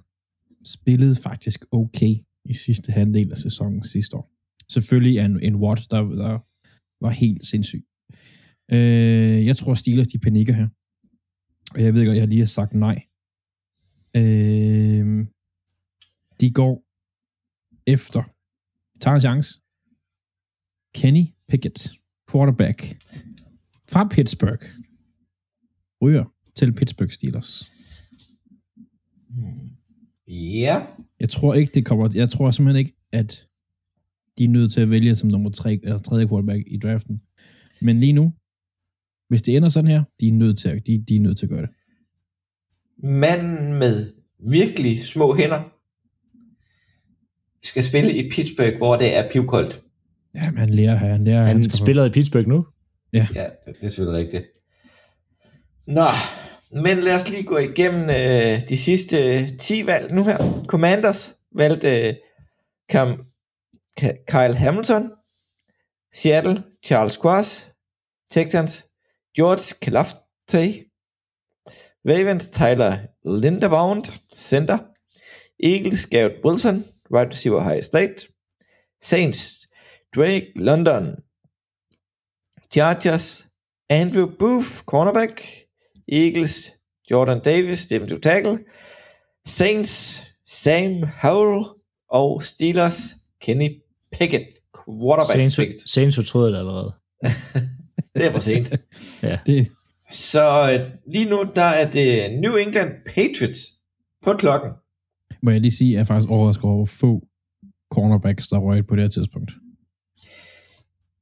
[0.65, 2.15] spillede faktisk okay
[2.45, 4.31] i sidste halvdel af sæsonen sidste år.
[4.69, 6.39] Selvfølgelig er en, en Watt, der, der
[7.05, 7.85] var helt sindssyg.
[8.71, 10.67] Øh, jeg tror, Steelers de panikker her.
[11.73, 12.97] Og jeg ved godt, jeg lige har sagt nej.
[14.15, 15.25] Øh,
[16.41, 16.83] de går
[17.87, 18.23] efter,
[19.01, 19.59] tager en chance.
[20.97, 21.89] Kenny Pickett,
[22.31, 22.97] quarterback
[23.89, 24.63] fra Pittsburgh,
[26.01, 26.25] ryger
[26.55, 27.71] til Pittsburgh Steelers.
[30.27, 30.85] Ja.
[31.19, 32.09] Jeg tror ikke, det kommer...
[32.13, 33.47] Jeg tror simpelthen ikke, at
[34.37, 37.19] de er nødt til at vælge som nummer tre, eller tredje quarterback i draften.
[37.81, 38.33] Men lige nu,
[39.29, 41.45] hvis det ender sådan her, de er nødt til at, de, de er nødt til
[41.45, 41.69] at gøre det.
[42.97, 44.13] Manden med
[44.51, 45.63] virkelig små hænder
[47.63, 49.83] skal spille i Pittsburgh, hvor det er pivkoldt.
[50.35, 51.07] Ja, men han lærer her.
[51.07, 52.65] Han, lærer, Han få- spiller i Pittsburgh nu.
[53.13, 54.45] Ja, det, det er selvfølgelig rigtigt.
[55.87, 56.05] Nå,
[56.71, 60.63] men lad os lige gå igennem øh, de sidste 10 valg nu her.
[60.67, 62.13] Commanders valgte øh,
[62.91, 63.25] Cam,
[64.01, 65.11] Ka- Kyle Hamilton,
[66.13, 67.71] Seattle, Charles Cross,
[68.31, 68.85] Texans,
[69.37, 70.83] George Kalafte,
[72.05, 72.97] Ravens, Tyler
[73.41, 74.03] Linderbaum,
[74.35, 74.77] center,
[75.63, 78.15] Eagles, Garrett Wilson, right receiver, High State,
[79.01, 79.66] Saints,
[80.15, 81.15] Drake London,
[82.73, 83.47] Chargers,
[83.89, 85.41] Andrew Booth, cornerback,
[86.11, 86.71] Eagles,
[87.11, 88.59] Jordan Davis, defensive tackle,
[89.45, 91.65] Saints, Sam Howell,
[92.09, 93.69] og Steelers, Kenny
[94.11, 95.31] Pickett, quarterback.
[95.37, 95.91] Saints, Saints.
[95.93, 96.93] Saints fortryder det allerede.
[98.15, 98.69] Det er for sent.
[99.45, 99.67] Det,
[100.11, 100.43] Så
[100.73, 103.59] øh, lige nu, der er det New England Patriots
[104.23, 104.71] på klokken.
[105.43, 107.27] må jeg lige sige, at jeg er faktisk overrasket over, få
[107.91, 109.51] cornerbacks, der røg på det her tidspunkt.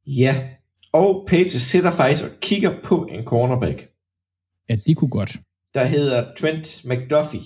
[0.08, 0.48] Ja,
[0.94, 3.88] og Patriots sidder faktisk og kigger på en cornerback,
[4.70, 5.38] Ja, de kunne godt.
[5.74, 7.42] der hedder Trent McDuffie.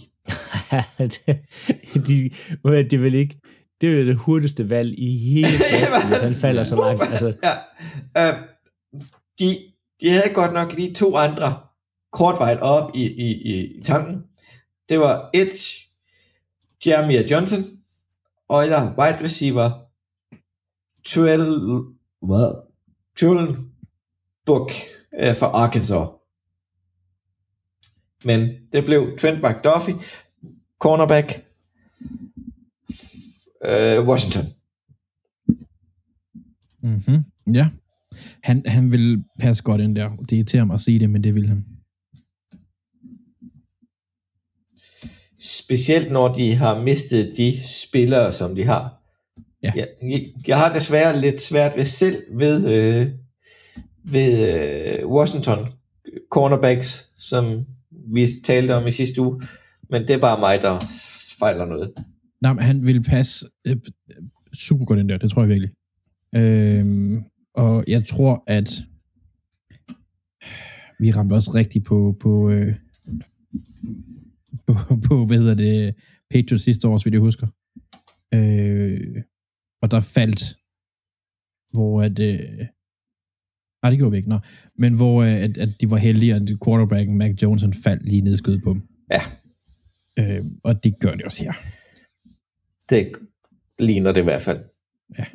[2.07, 2.29] de,
[2.63, 3.39] det er vel ikke
[3.81, 7.01] det er det hurtigste valg i hele draften, hvis han falder så langt.
[7.09, 7.27] Altså,
[8.15, 8.39] Ja, øh,
[9.39, 9.57] de,
[10.01, 11.59] de havde godt nok lige to andre
[12.11, 14.23] kortvejt op i, i, i, i tanken.
[14.89, 15.87] Det var Edge,
[16.85, 17.63] Jeremiah Johnson,
[18.49, 19.71] og eller wide receiver,
[21.07, 21.59] Trell,
[22.21, 22.55] hvad?
[23.19, 23.55] Trell
[24.45, 24.71] Book
[25.19, 26.07] øh, fra Arkansas.
[28.25, 29.95] men det blev Trent McDuffie,
[30.79, 31.45] cornerback,
[33.65, 34.45] øh, Washington.
[36.83, 37.23] Mm-hmm.
[37.53, 37.69] Ja.
[38.43, 40.09] Han, han vil passe godt ind der.
[40.15, 41.65] Det irriterer mig at sige det, men det vil han.
[45.39, 48.98] Specielt når de har mistet de spillere, som de har.
[49.63, 49.71] Ja.
[49.75, 49.87] Jeg,
[50.47, 53.07] jeg, har desværre lidt svært ved selv ved, øh,
[54.03, 54.53] ved
[55.01, 55.67] øh, Washington
[56.31, 59.41] cornerbacks, som vi talte om i sidste uge.
[59.89, 60.79] Men det er bare mig, der
[61.39, 61.91] fejler noget.
[62.41, 63.77] Nej, men han vil passe øh,
[64.53, 65.17] super godt ind der.
[65.17, 65.69] Det tror jeg virkelig.
[66.35, 68.83] Øhm, og jeg tror, at
[70.99, 72.75] vi ramte også rigtigt på, på, øh,
[74.67, 74.73] på,
[75.07, 75.95] på, hvad hedder det,
[76.31, 77.47] Patriots sidste år, så vidt jeg husker.
[78.33, 79.21] Øh,
[79.81, 80.57] og der faldt,
[81.73, 82.67] hvor at, øh,
[83.83, 84.39] nej, det gjorde vi ikke, nå,
[84.75, 88.21] men hvor øh, at, at de var heldige, at quarterbacken Mac Jones han faldt lige
[88.21, 88.81] nedskyd på dem.
[89.11, 89.21] Ja.
[90.19, 91.53] Øh, og det gør det også her.
[92.89, 93.11] Det
[93.79, 94.63] ligner det i hvert fald.
[95.17, 95.25] Ja.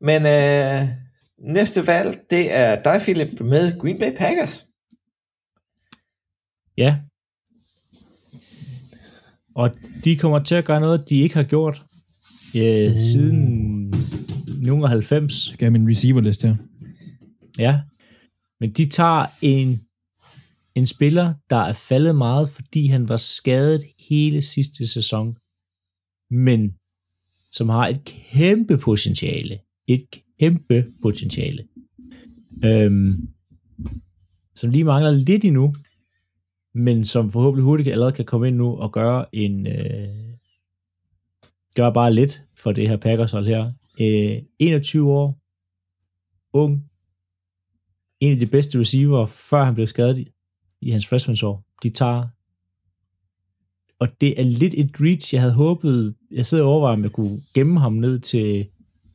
[0.00, 0.88] Men øh,
[1.38, 4.66] næste valg, det er dig, Philip, med Green Bay Packers.
[6.76, 6.96] Ja.
[9.54, 9.70] Og
[10.04, 11.84] de kommer til at gøre noget, de ikke har gjort
[12.54, 12.98] ja, uh.
[12.98, 13.71] siden
[14.66, 15.32] nogle af 90.
[15.32, 16.56] Skal jeg min receiver-liste her?
[17.58, 17.80] Ja.
[18.60, 19.80] Men de tager en,
[20.74, 25.36] en spiller, der er faldet meget, fordi han var skadet hele sidste sæson.
[26.30, 26.74] Men
[27.50, 29.58] som har et kæmpe potentiale.
[29.88, 30.04] Et
[30.40, 31.64] kæmpe potentiale.
[32.64, 33.28] Øhm,
[34.54, 35.74] som lige mangler lidt endnu,
[36.74, 40.32] men som forhåbentlig hurtigt allerede kan komme ind nu og gøre en øh,
[41.74, 43.70] gøre bare lidt for det her Packers hold her.
[44.00, 45.38] Øh, 21 år,
[46.52, 46.84] ung,
[48.20, 50.32] en af de bedste receiver, før han blev skadet i,
[50.80, 51.64] i hans freshmansår.
[51.82, 52.28] De tager
[54.02, 57.12] og det er lidt et reach, jeg havde håbet, jeg sidder og overvejer, om jeg
[57.12, 58.66] kunne gemme ham ned til,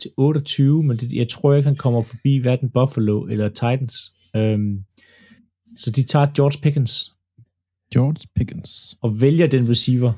[0.01, 3.93] til 28, men det, jeg tror ikke, han kommer forbi hverken Buffalo eller Titans.
[4.36, 4.84] Øhm,
[5.78, 7.16] så de tager George Pickens.
[7.93, 8.97] George Pickens.
[9.01, 10.14] Og vælger den receiver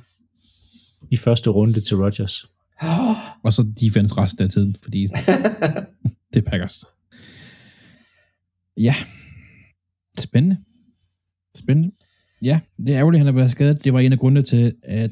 [1.11, 2.45] i første runde til Rodgers.
[3.43, 5.01] Og så defense resten af tiden, fordi
[6.33, 6.85] det er Packers.
[8.77, 8.95] Ja.
[10.19, 10.57] Spændende.
[11.55, 11.91] Spændende.
[12.41, 13.83] Ja, det er ærgerligt, at han har været skadet.
[13.83, 15.11] Det var en af grundene til, at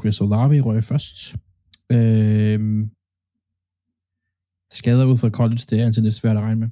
[0.00, 1.34] Chris Olave røg først.
[1.92, 2.90] Øhm,
[4.70, 6.68] skader ud fra college, det er altid lidt svært at regne med.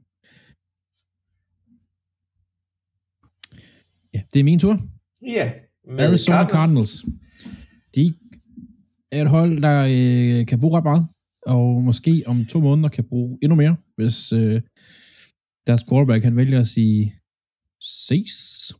[4.15, 4.81] Ja, det er min tur.
[5.23, 5.53] Ja,
[5.85, 6.91] med Arizona Cardinals.
[6.91, 7.05] Cardinals.
[7.95, 8.15] De
[9.13, 11.07] er et hold, der øh, kan bruge ret meget,
[11.47, 14.63] og måske om to måneder kan bruge endnu mere, hvis øh,
[15.67, 17.15] deres quarterback kan vælge at sige
[17.81, 18.73] ses.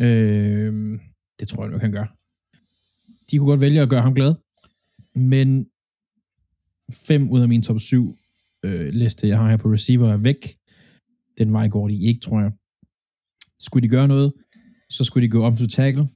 [0.00, 0.98] Øh,
[1.40, 2.16] det tror jeg nok, han gør.
[3.30, 4.34] De kunne godt vælge at gøre ham glad,
[5.14, 5.66] men
[6.92, 8.14] fem ud af mine top 7
[8.62, 10.56] øh, liste, jeg har her på receiver, er væk.
[11.38, 12.52] Den vej går de ikke, tror jeg.
[13.58, 14.32] Skulle de gøre noget,
[14.88, 16.08] så skulle de gå om til tackle.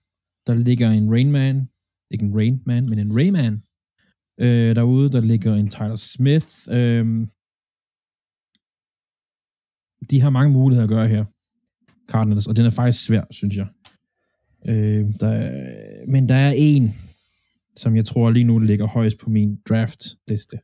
[0.46, 1.68] Der ligger en Rainman,
[2.14, 3.62] ikke en Rainman, men en Rayman
[4.40, 5.12] øh, derude.
[5.12, 6.48] Der ligger en Tyler Smith.
[6.70, 7.26] Øh,
[10.10, 11.24] de har mange muligheder at gøre her,
[12.08, 13.66] Cardinals, og den er faktisk svær, synes jeg.
[14.66, 16.90] Øh, der, men der er en,
[17.76, 20.58] som jeg tror lige nu ligger højst på min draft-liste.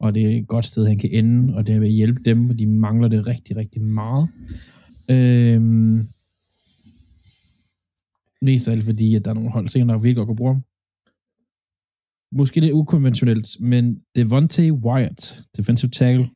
[0.00, 2.58] Og det er et godt sted, han kan ende, og det vil hjælpe dem, og
[2.58, 4.28] de mangler det rigtig, rigtig meget.
[5.10, 6.08] Øhm,
[8.42, 10.54] mest af alt fordi, at der er nogle hold senere, der virkelig godt kan bruge
[10.54, 10.62] ham.
[12.32, 16.30] Måske det er ukonventionelt, men Devontae Wyatt, defensive tackle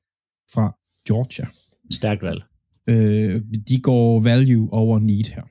[0.53, 0.76] fra
[1.09, 1.47] Georgia.
[1.90, 2.43] Stærkt valg.
[2.88, 5.43] Øh, de går value over need her.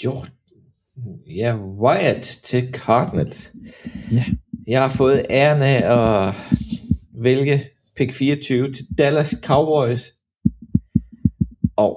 [0.00, 0.30] George.
[1.26, 3.54] Ja, Wyatt til Cardinals.
[4.12, 4.24] Ja.
[4.66, 5.82] Jeg har fået æren af
[6.28, 6.34] at
[7.14, 7.60] vælge
[7.96, 10.12] pick 24 til Dallas Cowboys.
[11.76, 11.96] Og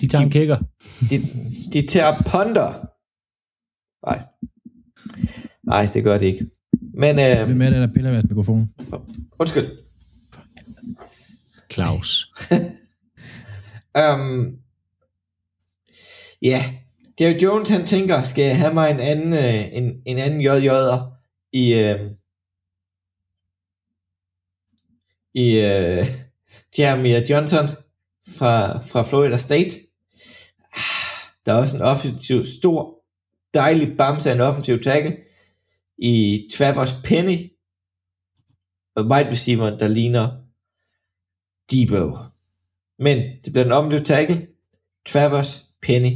[0.00, 0.56] De tager De- en kicker.
[1.10, 1.16] de,
[1.72, 2.87] de tager punter.
[4.06, 4.22] Nej.
[5.62, 6.46] Nej, det gør de ikke.
[6.94, 8.74] Men, Hvem øh, er det, der piller ved jeres mikrofon?
[9.38, 9.70] undskyld.
[11.72, 12.32] Claus.
[13.98, 14.58] Um,
[16.42, 16.74] ja,
[17.20, 21.02] Jerry Jones han tænker, skal jeg have mig en anden, øh, en, en anden JJ'er
[21.52, 22.10] i, øh,
[25.34, 26.06] i øh,
[26.78, 27.66] Jeremy Johnson
[28.28, 29.76] fra, fra Florida State.
[30.76, 30.82] Ah,
[31.46, 32.97] Der er også en offensiv, stor,
[33.54, 35.16] dejlig bamse af en offensiv tackle
[35.98, 37.52] i Travers Penny,
[38.96, 40.28] og wide receiver, der ligner
[41.72, 42.16] Debo.
[42.98, 44.46] Men det bliver den omløbte tackle.
[45.08, 46.10] Travers Penny.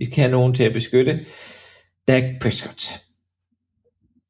[0.00, 1.20] De skal have nogen til at beskytte
[2.08, 2.82] Dak Prescott.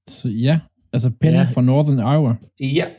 [0.08, 0.60] Så ja,
[0.92, 1.48] altså Penny Ja.
[1.54, 2.34] fra Northern Iowa.
[2.60, 2.90] Ja,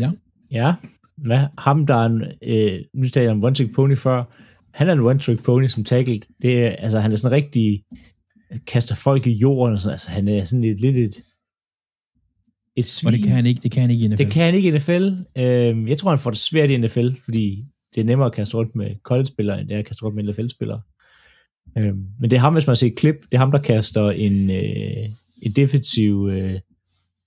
[0.00, 0.10] Ja.
[0.50, 0.74] Ja,
[1.16, 1.44] hvad?
[1.58, 4.24] Ham, der er en, øh, nu taler jeg om One Trick Pony før,
[4.74, 6.20] han er en One Trick Pony som tackled.
[6.42, 7.84] Det er, altså, han er sådan rigtig,
[8.66, 11.22] kaster folk i jorden og sådan, altså, han er sådan lidt, lidt et,
[12.76, 13.06] et svin.
[13.06, 14.18] Og det kan han ikke, det kan han ikke i NFL.
[14.18, 15.08] det kan han ikke i NFL.
[15.36, 18.54] Øh, jeg tror, han får det svært i NFL, fordi det er nemmere at kaste
[18.54, 20.80] rundt med college-spillere, end det er at kaste rundt med NFL-spillere.
[21.78, 24.10] Øh, men det er ham, hvis man ser et klip, det er ham, der kaster
[24.10, 25.10] en, øh,
[25.42, 26.60] en defensiv øh,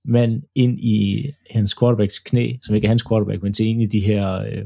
[0.05, 3.89] mand ind i hans quarterbacks knæ, som ikke er hans quarterback, men til en af
[3.89, 4.65] de her, øh,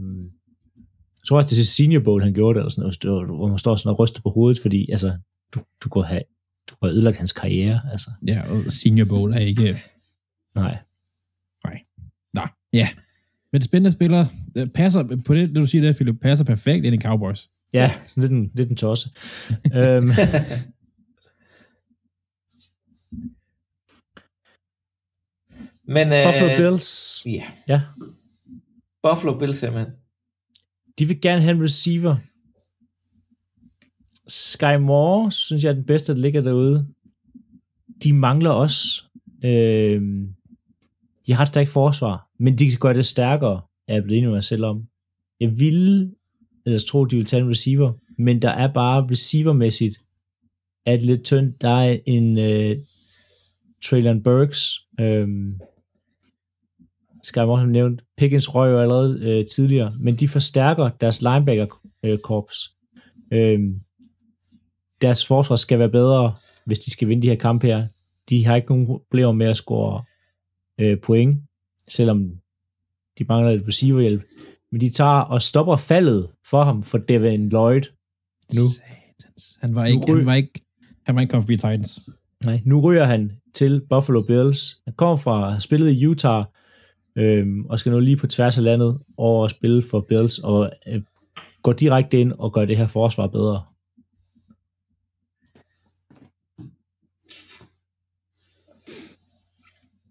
[1.23, 3.57] jeg tror også, det er Senior Bowl, han gjorde det, eller sådan noget, hvor man
[3.57, 5.17] står sådan og ryster på hovedet, fordi altså,
[5.53, 6.23] du, du kunne have
[6.69, 8.11] du have ødelagt hans karriere, altså.
[8.27, 9.81] Ja, og Senior Bowl er ikke...
[10.55, 10.77] Nej.
[12.33, 12.89] Nej, ja.
[13.51, 14.25] Men det spændende spiller,
[14.73, 17.49] passer på det, det du siger der, Philip, passer perfekt ind i Cowboys.
[17.73, 19.09] Ja, sådan lidt en, lidt en tosse.
[19.77, 20.09] øhm,
[25.83, 26.07] men...
[26.07, 27.43] Buffalo Øh, Bills, ja.
[27.67, 27.81] Ja.
[29.03, 29.93] Buffalo Bills, simpelthen.
[30.99, 32.15] de vil gerne have en receiver.
[34.27, 36.87] Sky Moore, synes jeg er den bedste, der ligger derude.
[38.03, 39.03] De mangler også.
[39.45, 40.01] Øh,
[41.27, 44.29] de har et stærkt forsvar, men de kan gøre det stærkere, er jeg blevet enig
[44.29, 44.83] med mig selv om.
[45.39, 46.11] Jeg ville
[46.65, 49.97] ellers tro, de vil tage en receiver, men der er bare receivermæssigt
[50.85, 51.61] at lidt tyndt.
[51.61, 52.77] Der er en øh,
[53.85, 55.27] Traylon Burks, øh,
[57.23, 61.21] skal jeg også have nævnt, Pickens røg jo allerede øh, tidligere, men de forstærker deres
[61.21, 62.75] linebacker-korps.
[63.33, 63.59] Øh,
[65.03, 66.35] deres forsvar skal være bedre,
[66.65, 67.87] hvis de skal vinde de her kampe her.
[68.29, 70.03] De har ikke nogen problemer med at score
[70.79, 71.39] øh, point,
[71.87, 72.31] selvom
[73.19, 74.23] de mangler et receiverhjælp.
[74.71, 77.81] Men de tager og stopper faldet for ham, for Devin Lloyd.
[78.55, 78.61] Nu.
[78.67, 79.57] Satans.
[79.61, 80.61] Han var ikke, Nu han var ikke,
[81.05, 81.99] han var ikke kommet forbi Titans.
[82.45, 84.81] Nej, nu ryger han til Buffalo Bills.
[84.85, 86.45] Han kommer fra spillet i Utah,
[87.15, 90.71] øhm, og skal nu lige på tværs af landet over at spille for Bills, og
[90.87, 91.01] øh,
[91.61, 93.59] går direkte ind og gør det her forsvar bedre.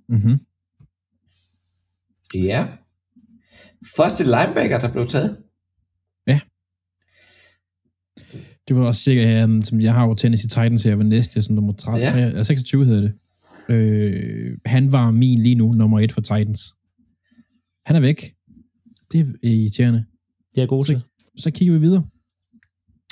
[0.09, 0.38] Mm-hmm.
[2.34, 2.68] Ja.
[3.96, 5.38] Første linebacker, der blev taget.
[8.68, 11.55] Det var også cirka, um, som jeg har jo Tennessee Titans her ved næste, som
[11.55, 12.18] nummer 30, Ja.
[12.18, 12.42] ja.
[12.42, 13.18] 26 hedder det.
[13.74, 16.61] Øh, han var min lige nu, nummer 1 for Titans.
[17.86, 18.34] Han er væk.
[19.12, 20.05] Det er irriterende.
[20.55, 21.03] Det er god til.
[21.38, 22.07] Så kigger vi videre.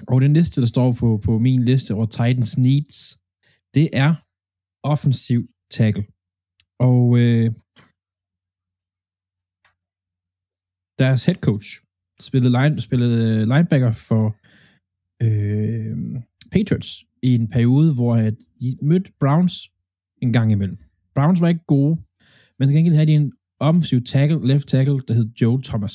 [0.08, 3.18] Og den næste, der står på, på min liste over Titans needs,
[3.74, 4.14] det er
[4.82, 6.04] offensiv tackle.
[6.88, 7.48] Og øh,
[10.98, 11.68] deres head coach
[12.20, 14.24] spillede, line, spillede øh, linebacker for
[15.26, 15.96] øh,
[16.52, 16.90] Patriots
[17.22, 19.54] i en periode, hvor at de mødte Browns
[20.22, 20.78] en gang imellem.
[21.14, 21.94] Browns var ikke gode,
[22.58, 25.94] men til gengæld havde de en offensiv tackle, left tackle, der hed Joe Thomas.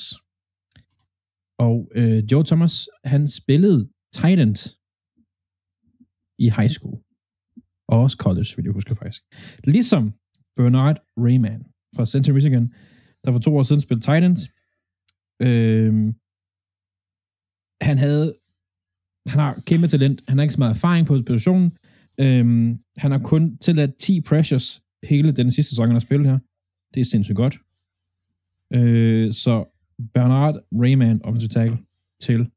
[1.60, 4.58] Og øh, Joe Thomas, han spillede tight end
[6.40, 6.98] i high school.
[7.90, 9.22] Og også college, vil jeg huske faktisk.
[9.64, 10.14] Ligesom
[10.56, 11.64] Bernard Rayman
[11.96, 12.74] fra Central Michigan,
[13.26, 14.50] der for to år siden spillede Titans.
[15.40, 15.50] end.
[15.50, 16.14] Øh,
[17.82, 18.36] han havde
[19.28, 20.22] han har kæmpe talent.
[20.28, 21.78] Han har ikke så meget erfaring på positionen.
[22.20, 26.40] Øhm, han har kun tilladt 10 pressures hele den sidste sæson, han har spillet her.
[26.94, 27.60] Det er sindssygt godt.
[28.74, 29.66] Øh, så
[30.14, 31.78] Bernard Rayman, offensive tackle,
[32.20, 32.52] til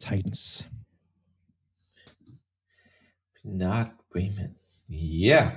[0.00, 0.70] Titans.
[3.42, 4.54] Bernard Rayman.
[5.20, 5.50] Ja.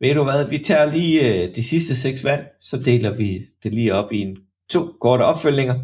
[0.00, 3.74] Ved du hvad, vi tager lige øh, de sidste seks valg, så deler vi det
[3.74, 4.36] lige op i en
[4.70, 5.74] to korte opfølgninger.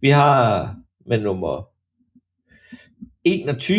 [0.00, 0.74] Vi har
[1.06, 1.68] med nummer
[3.24, 3.78] 21,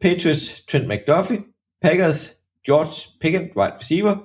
[0.00, 1.38] Patriots, Trent McDuffie,
[1.82, 2.32] Packers,
[2.66, 4.16] George Pickens, wide receiver,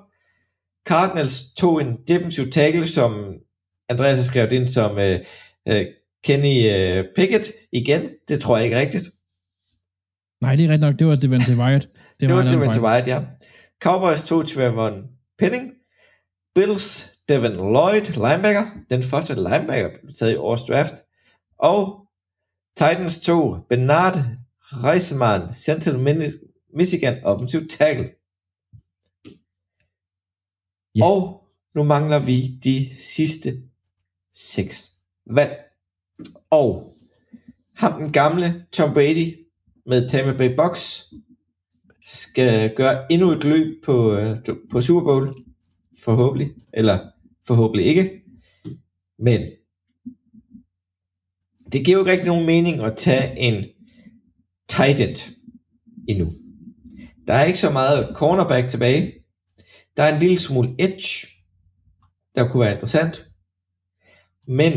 [0.87, 3.33] Cardinals tog en defensive tackle, som
[3.89, 5.19] Andreas har skrevet ind som øh,
[5.67, 5.85] øh,
[6.23, 8.01] Kenny øh, Pickett igen.
[8.27, 9.05] Det tror jeg ikke rigtigt.
[10.41, 10.99] Nej, det er rigtigt nok.
[10.99, 11.87] Det var Devante Wyatt.
[12.19, 13.03] Det, det var var til fejl.
[13.03, 13.19] White, ja.
[13.79, 15.03] Cowboys tog Trevor
[15.37, 15.71] Penning.
[16.55, 18.65] Bills, Devin Lloyd, linebacker.
[18.89, 20.93] Den første linebacker blev taget i årets draft.
[21.57, 22.07] Og
[22.75, 24.15] Titans tog Bernard
[24.59, 25.99] Reisman, Central
[26.73, 28.09] Michigan offensive tackle.
[30.95, 31.05] Ja.
[31.05, 31.43] Og
[31.75, 33.63] nu mangler vi de sidste
[34.31, 34.91] seks
[35.25, 35.57] valg.
[36.49, 36.95] Og
[37.75, 39.45] ham den gamle Tom Brady
[39.85, 41.13] med Tampa Bay Bucks
[42.09, 44.37] skal gøre endnu et løb på, øh,
[44.71, 45.33] på Super Bowl.
[46.03, 46.51] Forhåbentlig.
[46.73, 46.99] Eller
[47.47, 48.21] forhåbentlig ikke.
[49.19, 49.45] Men
[51.71, 53.65] det giver jo ikke rigtig nogen mening at tage en
[54.69, 55.17] tight end
[56.07, 56.31] endnu.
[57.27, 59.13] Der er ikke så meget cornerback tilbage.
[59.97, 61.27] Der er en lille smule edge,
[62.35, 63.27] der kunne være interessant.
[64.47, 64.73] Men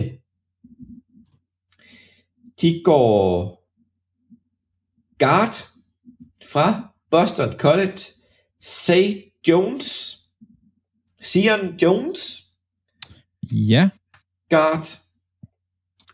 [2.60, 3.44] de går
[5.18, 5.54] guard
[6.52, 7.98] fra Boston College,
[8.60, 9.04] Say
[9.48, 10.18] Jones,
[11.20, 12.42] Sion Jones,
[13.52, 13.88] Ja,
[14.50, 14.84] guard,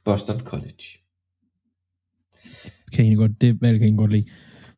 [0.05, 0.85] Boston College.
[2.93, 4.31] kan jeg godt, det valg kan jeg godt lide.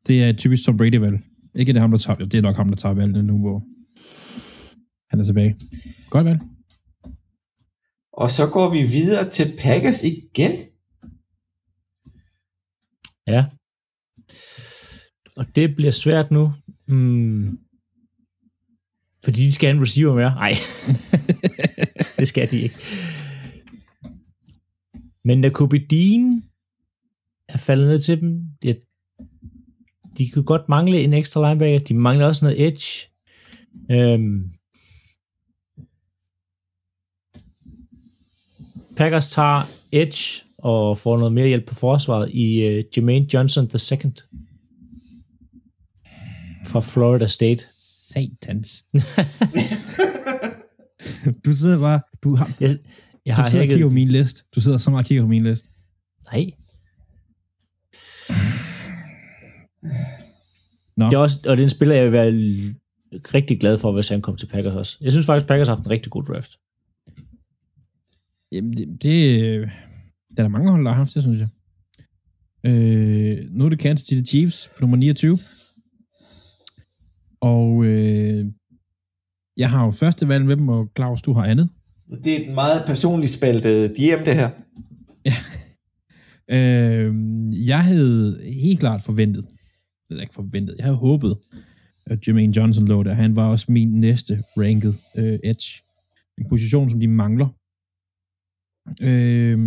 [0.07, 1.19] Det er typisk Tom Brady-valg.
[1.55, 3.63] Ikke det er ham, der tager, det er nok ham, der tager valgene nu, hvor
[5.11, 5.57] han er tilbage.
[6.11, 6.41] Godt valg.
[8.13, 10.53] Og så går vi videre til Packers igen.
[13.27, 13.45] Ja.
[15.41, 16.53] Og det bliver svært nu.
[16.89, 17.59] Hmm.
[19.25, 20.35] Fordi de skal have en receiver mere.
[20.35, 20.53] Nej,
[22.19, 22.75] det skal de ikke.
[25.25, 26.43] Men Nakobe Dean
[27.49, 28.43] er faldet ned til dem.
[28.63, 28.75] De,
[30.19, 31.79] de kunne godt mangle en ekstra linebacker.
[31.79, 33.09] De mangler også noget edge.
[33.91, 34.51] Øhm.
[38.97, 39.63] Packers tager
[39.93, 44.13] edge og får noget mere hjælp på forsvaret i uh, Jermaine Johnson II
[46.71, 47.65] fra Florida State.
[48.13, 48.85] Satans.
[51.45, 52.71] du sidder bare, du har, Jeg,
[53.27, 54.45] jeg du har sidder og kigger på min liste.
[54.55, 55.69] Du sidder så meget og kigger på min liste.
[56.33, 56.51] Nej.
[60.97, 61.05] Nå.
[61.05, 62.33] Det er også, og det er en spiller, jeg vil være
[63.35, 64.99] rigtig glad for, hvis han kom til Packers også.
[65.01, 66.59] Jeg synes faktisk, Packers har haft en rigtig god draft.
[68.53, 71.49] Jamen, det, det, det er der mange hold, der har haft det, synes jeg.
[72.65, 75.39] Øh, nu er det Kansas City Chiefs på nummer 29.
[77.41, 78.47] Og øh,
[79.57, 81.69] jeg har jo første valg med dem, og Claus, du har andet.
[82.25, 84.51] Det er et meget personligt spaltet DM, det her.
[86.53, 87.15] Øh,
[87.67, 89.47] jeg havde helt klart forventet,
[90.11, 91.37] eller ikke forventet, jeg havde håbet,
[92.07, 93.13] at Jermaine Johnson lå der.
[93.15, 95.83] Han var også min næste ranked øh, edge.
[96.39, 97.49] En position, som de mangler.
[99.03, 99.59] Øh,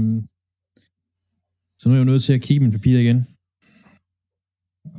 [1.80, 3.28] så nu er jeg jo nødt til at kigge min papir igen.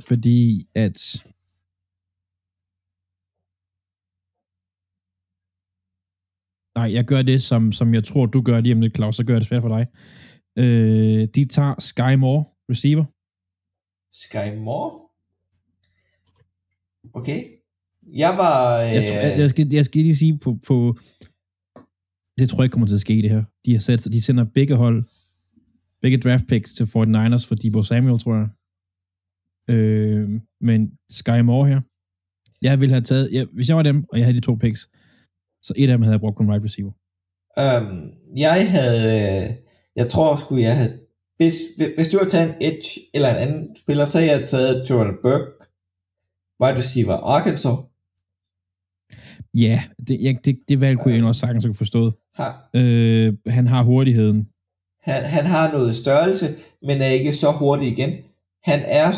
[0.06, 1.24] Fordi at
[6.76, 9.16] Nej, jeg gør det, som, som jeg tror, du gør lige om lidt, Claus.
[9.16, 9.86] Så gør jeg det svært for dig.
[10.58, 13.04] Øh, de tager Sky Moore, receiver.
[14.12, 15.00] Sky Moore?
[17.12, 17.44] Okay.
[18.16, 18.80] Jeg var...
[18.82, 20.96] Øh, Jeg, tror, jeg, jeg, skal, jeg skal lige sige på, på...
[22.38, 23.44] Det tror jeg ikke kommer til at ske, det her.
[23.64, 25.04] De, har sat, de sender begge hold,
[26.02, 28.48] begge draft picks til 49ers for Debo Samuel, tror jeg.
[29.74, 31.80] Øh, men Sky Moore her.
[32.62, 33.32] Jeg ville have taget...
[33.32, 34.90] Jeg, hvis jeg var dem, og jeg havde de to picks,
[35.66, 36.92] så et af dem havde jeg brugt på en right receiver.
[37.58, 39.44] øhm, jeg havde...
[39.44, 39.54] øh,
[39.96, 40.98] Jeg tror sgu, jeg havde...
[41.36, 41.54] Hvis,
[41.96, 45.14] hvis du havde taget en edge eller en anden spiller, så havde jeg taget Jordan
[45.22, 45.50] Burke,
[46.62, 47.76] wide receiver Arkansas.
[49.54, 52.14] Ja, det, jeg, det, det valg kunne jeg egentlig også sagtens have forstået.
[52.34, 54.48] Har, Øh, han har hurtigheden.
[55.02, 56.46] han, han har noget størrelse,
[56.82, 58.10] men er ikke så hurtig igen.
[58.64, 59.10] Han er...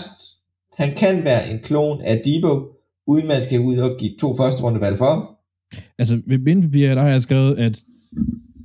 [0.77, 2.73] Han kan være en klon af Debo,
[3.07, 5.36] uden man skal ud og give to første runde valg for ham.
[5.99, 7.83] Altså, ved bindepapiret, der har jeg skrevet, at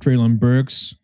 [0.04, 0.94] Traylon Burks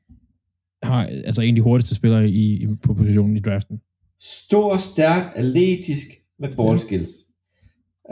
[0.83, 3.81] har altså en af de hurtigste spillere i, i, på positionen i draften.
[4.21, 6.07] stor, stærkt, atletisk
[6.39, 7.09] med ballskills.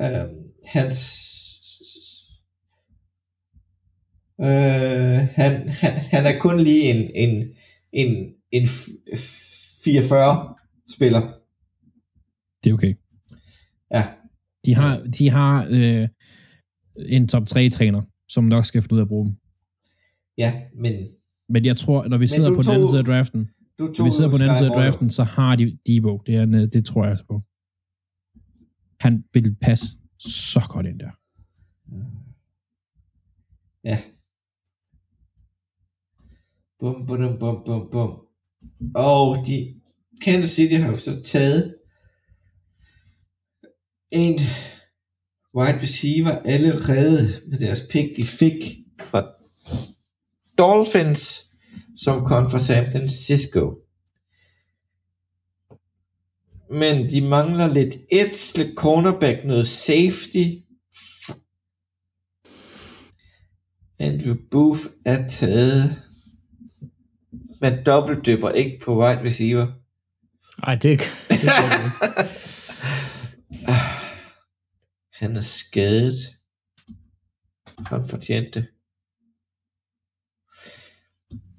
[0.01, 0.23] Ja.
[0.25, 0.35] Øhm,
[0.67, 0.97] hans
[4.41, 4.47] øh,
[5.35, 7.45] han, han, han er kun lige en, en,
[7.93, 10.55] en, en f- 44
[10.95, 11.21] spiller.
[12.65, 12.95] Det er okay.
[13.95, 14.07] Ja,
[14.65, 16.09] De har, de har øh,
[16.99, 19.37] en top 3 træner, som nok skal finde ud af at bruge dem.
[20.39, 21.09] ja, men
[21.49, 23.93] Men jeg tror, når vi sidder på den tog- anden side af draften, du når
[23.95, 26.23] tog vi sidder på den anden side af draften, så har de Debo.
[26.27, 27.43] Det, er, en, det tror jeg altså på.
[29.01, 29.87] Han vil passe
[30.19, 31.11] så godt ind der.
[33.85, 33.99] Ja.
[36.79, 38.11] Bum, bum, bum, bum, bum.
[38.95, 39.75] Og de,
[40.23, 41.77] Kansas City har jo så taget
[44.11, 44.39] en
[45.57, 48.55] wide receiver allerede med deres pick, de fik
[49.01, 49.27] fra
[50.59, 51.45] Dolphins,
[51.97, 53.75] som kom fra San Francisco.
[56.71, 60.45] Men de mangler lidt edge, lidt cornerback, noget safety.
[63.99, 66.03] Andrew Booth er taget.
[67.61, 69.67] Man dobbeltdypper ikke på wide receiver.
[70.67, 71.01] Nej, det,
[71.31, 71.51] det.
[75.19, 76.13] Han er skadet.
[77.87, 78.67] Han fortjente.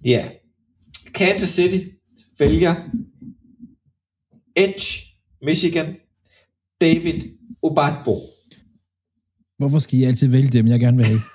[0.06, 0.32] Ja.
[1.14, 1.90] Kansas City
[2.40, 2.76] vælger
[4.56, 5.04] Edge,
[5.42, 5.96] Michigan,
[6.82, 7.22] David
[7.62, 8.16] Obadbo.
[9.58, 11.20] Hvorfor skal I altid vælge dem, jeg gerne vil have?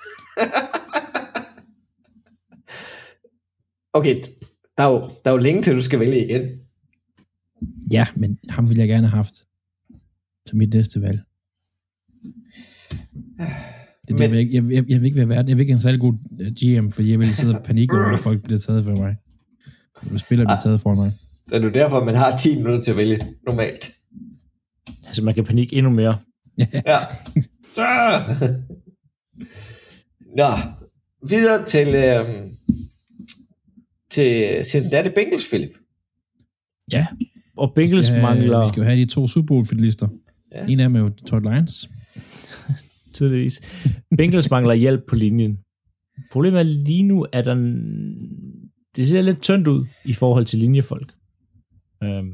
[3.95, 4.21] Okay,
[4.77, 6.59] der er, jo, der er jo længe til, du skal vælge igen.
[7.91, 9.35] ja, men ham ville jeg gerne have haft
[10.45, 11.21] som mit næste valg.
[14.07, 15.49] Det, Men- jeg, vil ikke, jeg, jeg, jeg, vil ikke være verden.
[15.49, 17.93] Jeg vil ikke have en særlig god øh, GM, fordi jeg vil sidde og panik
[17.93, 19.15] over, at folk bliver taget for mig.
[20.11, 21.11] Når spiller bliver taget for mig.
[21.49, 23.91] Det er jo derfor, man har 10 minutter til at vælge normalt.
[25.07, 26.17] Altså, man kan panikke endnu mere.
[26.73, 26.97] Ja.
[27.73, 27.81] Så.
[30.37, 30.49] Nå,
[31.29, 32.51] videre til, øhm,
[34.11, 35.69] til Cincinnati Bengals, Philip.
[36.91, 37.05] Ja.
[37.57, 40.07] Og Bengals Vi skal have- mangler Vi skal jo have de to Super Bowl finalister.
[40.51, 40.65] Ja.
[40.65, 41.89] En af dem er jo Detroit Lions.
[43.13, 43.61] Tydeligvis.
[44.17, 45.59] Bengals mangler hjælp på linjen.
[46.31, 47.55] Problemet er lige nu, at der,
[48.95, 51.13] det ser lidt tyndt ud i forhold til linjefolk.
[52.01, 52.33] Um,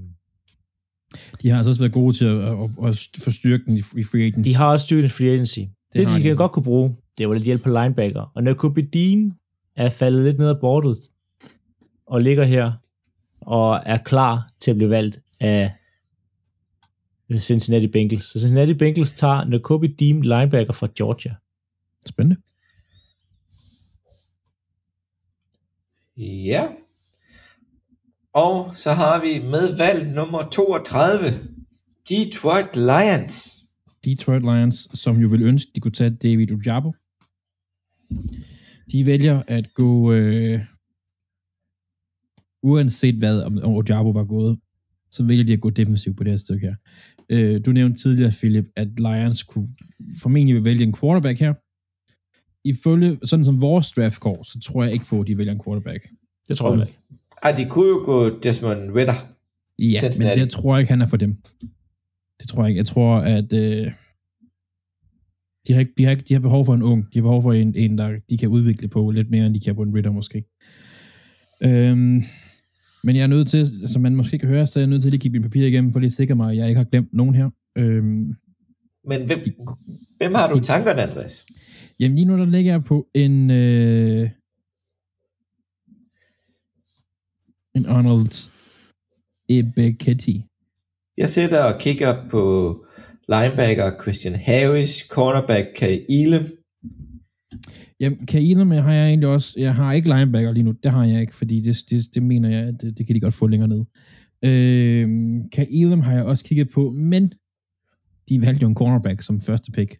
[1.41, 4.45] De har altså også været gode til at, at, at, få styrken i, free agents.
[4.47, 5.59] de har også styrket free agency.
[5.59, 6.35] Det, det de kan altså.
[6.35, 8.31] godt kunne bruge, det var lidt hjælp på linebacker.
[8.35, 9.33] Og når Kobe Dean
[9.75, 10.97] er faldet lidt ned ad bordet,
[12.07, 12.71] og ligger her,
[13.41, 15.71] og er klar til at blive valgt af
[17.37, 18.23] Cincinnati Bengals.
[18.23, 21.35] Så Cincinnati Bengals tager Nakobe Dean linebacker fra Georgia.
[22.05, 22.41] Spændende.
[26.17, 26.67] Ja.
[28.33, 31.25] Og så har vi med valg nummer 32,
[32.09, 33.63] Detroit Lions.
[34.05, 36.93] Detroit Lions, som jo vil ønske, de kunne tage David Ojabo.
[38.91, 40.61] De vælger at gå, øh,
[42.63, 44.59] uanset hvad, om, om Ojabo var gået,
[45.11, 46.75] så vælger de at gå defensivt på det her stykke her.
[47.29, 49.67] Øh, du nævnte tidligere, Philip, at Lions kunne
[50.21, 51.53] formentlig vil vælge en quarterback her.
[52.67, 55.61] Ifølge, sådan som vores draft går, så tror jeg ikke på, at de vælger en
[55.65, 56.09] quarterback.
[56.47, 56.99] Det tror jeg ikke.
[57.43, 59.13] Ej, de kunne jo gå Desmond Ritter.
[59.79, 60.39] Ja, Cincinnati.
[60.39, 61.35] men det tror jeg ikke, han er for dem.
[62.39, 62.77] Det tror jeg ikke.
[62.77, 63.91] Jeg tror, at øh,
[65.67, 67.13] de, har ikke, de, har ikke, de har behov for en ung.
[67.13, 69.59] De har behov for en, en, der de kan udvikle på lidt mere, end de
[69.59, 70.43] kan på en Ritter måske.
[71.61, 72.23] Øhm,
[73.03, 75.07] men jeg er nødt til, som man måske kan høre, så er jeg nødt til
[75.07, 76.85] at lige kigge mine papirer igennem, for lige at sikre mig, at jeg ikke har
[76.85, 77.49] glemt nogen her.
[77.77, 78.35] Øhm,
[79.07, 79.39] Men hvem,
[80.17, 81.45] hvem har du i tankerne, Andreas?
[81.99, 83.51] jamen lige nu, der ligger jeg på en...
[83.51, 84.29] Øh,
[87.75, 88.49] en Arnold
[89.49, 90.43] Ebeketi.
[91.17, 92.85] Jeg sidder og kigger på
[93.29, 96.45] linebacker Christian Harris, cornerback Kai Elam.
[97.99, 101.05] Jamen, Kailem med har jeg egentlig også, jeg har ikke linebacker lige nu, det har
[101.05, 103.47] jeg ikke, fordi det, det, det mener jeg, at det, det kan de godt få
[103.47, 103.85] længere ned.
[104.43, 107.33] Øhm, Kailem har jeg også kigget på, men
[108.29, 109.97] de valgte jo en cornerback som første pick.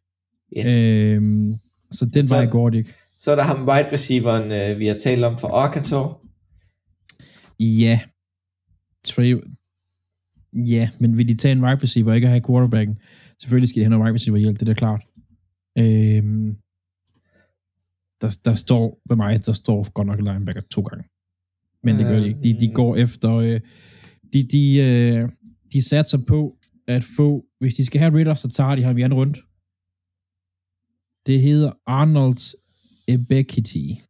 [0.55, 0.73] Ja.
[0.75, 1.55] Øhm,
[1.91, 2.93] så den Så- vej går det ikke.
[3.17, 6.11] Så er der ham wide receiveren, øh, vi har talt om for Arkansas.
[7.59, 7.99] Ja.
[9.05, 9.35] Trey,
[10.53, 12.97] ja, men vil de tage en wide receiver og ikke have quarterbacken?
[13.41, 15.01] Selvfølgelig skal de have noget wide receiver hjælp, det er da klart.
[15.77, 16.55] Øhm,
[18.21, 21.03] der, der står, ved mig, der står godt nok linebacker to gange.
[21.83, 22.39] Men det gør de ikke.
[22.43, 23.59] De, de går efter, øh,
[24.33, 25.29] de, de, øh,
[25.73, 26.55] de satser på
[26.87, 29.37] at få, hvis de skal have Ritter, så tager de ham i anden rundt.
[31.25, 32.55] Det hedder Arnold
[33.07, 34.01] Ebekiti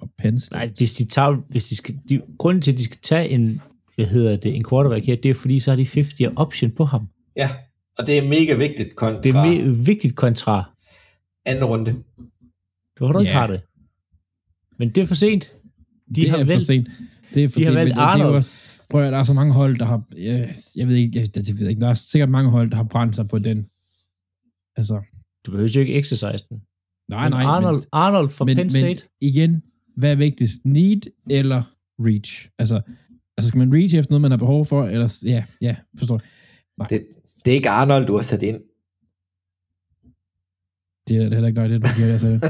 [0.00, 0.58] og Penn State.
[0.66, 3.60] Nej, hvis de tager, hvis de skal, de, grunden til, at de skal tage en,
[3.94, 6.84] hvad hedder det, en quarterback her, det er fordi, så har de 50 option på
[6.84, 7.08] ham.
[7.36, 7.48] Ja,
[7.98, 10.70] og det er mega vigtigt kontra Det er me- vigtigt kontra,
[11.44, 11.94] anden runde.
[12.98, 13.38] Hvorfor du ikke Ja.
[13.38, 13.60] har det.
[14.78, 15.54] Men det er for sent.
[16.14, 16.88] De det har er for valgt, sent.
[17.34, 18.34] Det er for de har sent, valgt men det er Arnold.
[18.34, 18.50] også-
[18.90, 20.02] Prøv at der er så mange hold, der har...
[20.16, 22.84] Jeg, jeg ved ikke, jeg, jeg, ved ikke, der er sikkert mange hold, der har
[22.84, 23.66] brændt sig på den.
[24.76, 25.00] Altså,
[25.46, 26.62] du behøver jo ikke exercise den.
[27.10, 27.42] nej, Men nej.
[27.42, 29.62] Arnold, Arnold fra men, Penn State, Men igen,
[29.96, 30.64] hvad er vigtigst?
[30.64, 31.00] Need
[31.30, 31.62] eller
[31.98, 32.48] reach?
[32.58, 32.80] Altså,
[33.36, 34.84] altså skal man reach efter noget, man har behov for?
[34.86, 36.20] Eller, ja, ja, forstår
[36.80, 36.90] jeg.
[36.90, 37.06] Det,
[37.44, 38.60] det er ikke Arnold, du har sat ind.
[41.08, 42.40] Det er er heller ikke noget, det du siger, jeg sagde.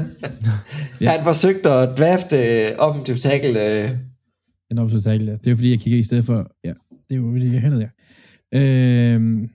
[1.01, 1.09] Ja.
[1.15, 3.83] Han forsøgte at drafte øh, offensive tackle.
[3.83, 3.89] Øh,
[4.71, 5.37] En opsatstale, ja.
[5.43, 6.51] Det er fordi, jeg kigger i stedet for...
[6.63, 6.73] Ja,
[7.09, 7.89] det er jo fordi, jeg hentede, ja.
[8.59, 9.49] Øhm,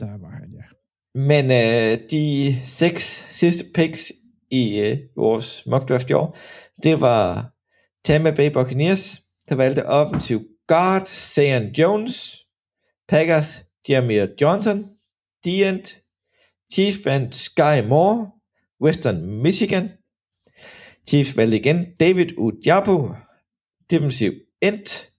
[0.00, 0.66] der var han, ja.
[1.20, 4.12] men øh, de seks sidste picks
[4.50, 6.38] i øh, vores mock draft i år,
[6.82, 7.52] det var
[8.04, 12.38] Tampa Bay Buccaneers, der valgte offensiv guard Zion Jones,
[13.08, 14.84] Packers Jeremy Johnson,
[15.44, 16.01] Dient,
[16.72, 18.32] Chiefs vandt Sky Moore,
[18.80, 19.90] Western Michigan,
[21.08, 23.14] Chiefs valgte igen David Ujabu,
[23.90, 25.12] defensiv end,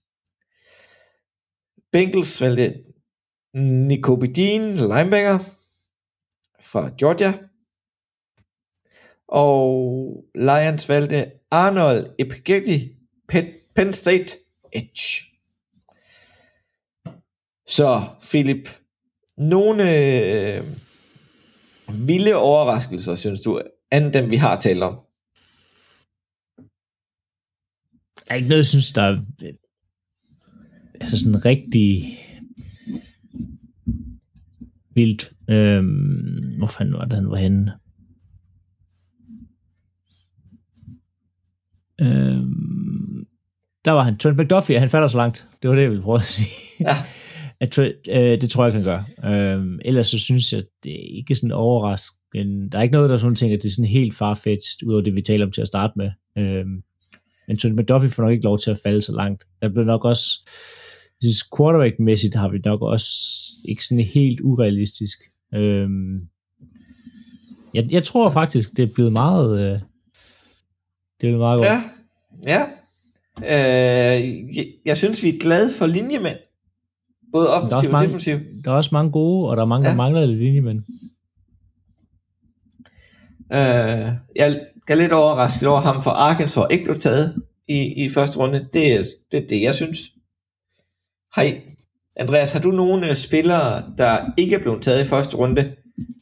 [1.92, 2.84] Bengals valgte
[3.52, 5.38] Nico Bedin, linebacker
[6.60, 7.38] fra Georgia,
[9.28, 12.96] og Lions valgte Arnold Epigeli,
[13.74, 14.36] Penn State
[14.72, 15.24] edge.
[17.66, 18.68] Så, Philip,
[19.36, 19.82] nogle
[20.56, 20.64] øh,
[22.06, 25.00] vilde overraskelser, synes du, andet dem vi har talt om?
[28.16, 29.18] Der er ikke noget, jeg synes, der er
[31.00, 32.18] altså sådan rigtig
[34.94, 35.30] vildt.
[35.50, 37.72] Øhm, hvor fanden var det, han var henne?
[42.00, 43.26] Øhm,
[43.84, 44.18] der var han.
[44.18, 45.48] Trent McDuffie, han falder så langt.
[45.62, 46.50] Det var det, jeg ville prøve at sige.
[46.80, 46.96] Ja.
[47.64, 47.78] at,
[48.08, 49.04] øh, det tror jeg, kan gøre.
[49.24, 52.70] Øh, ellers så synes jeg, det er ikke sådan overraskende.
[52.70, 55.16] Der er ikke noget, der sådan tænker, at det er sådan helt farfetched, udover det,
[55.16, 56.10] vi taler om til at starte med.
[56.38, 56.66] Øh,
[57.48, 59.44] men Trent McDuffie får nok ikke lov til at falde så langt.
[59.62, 60.26] Der bliver nok også,
[61.22, 63.08] synes quarterback-mæssigt har vi nok også
[63.68, 65.18] ikke sådan helt urealistisk.
[65.54, 65.88] Øh,
[67.74, 69.80] jeg, jeg tror faktisk, det er blevet meget, øh,
[71.20, 71.68] det er meget godt.
[71.68, 71.82] Ja,
[72.46, 72.62] ja.
[73.42, 76.38] Øh, jeg, jeg synes, vi er glade for linjemænd.
[77.34, 78.36] Både offensiv og defensiv.
[78.64, 79.90] Der er også mange gode, og der er mange, ja.
[79.90, 80.78] Der mangler lidt linjemænd.
[83.52, 88.38] Øh, jeg er lidt overrasket over ham, for Arkansas ikke blev taget i, i første
[88.38, 88.68] runde.
[88.72, 89.02] Det er,
[89.32, 89.98] det det, jeg synes.
[91.36, 91.60] Hej.
[92.16, 95.72] Andreas, har du nogle øh, spillere, der ikke er blevet taget i første runde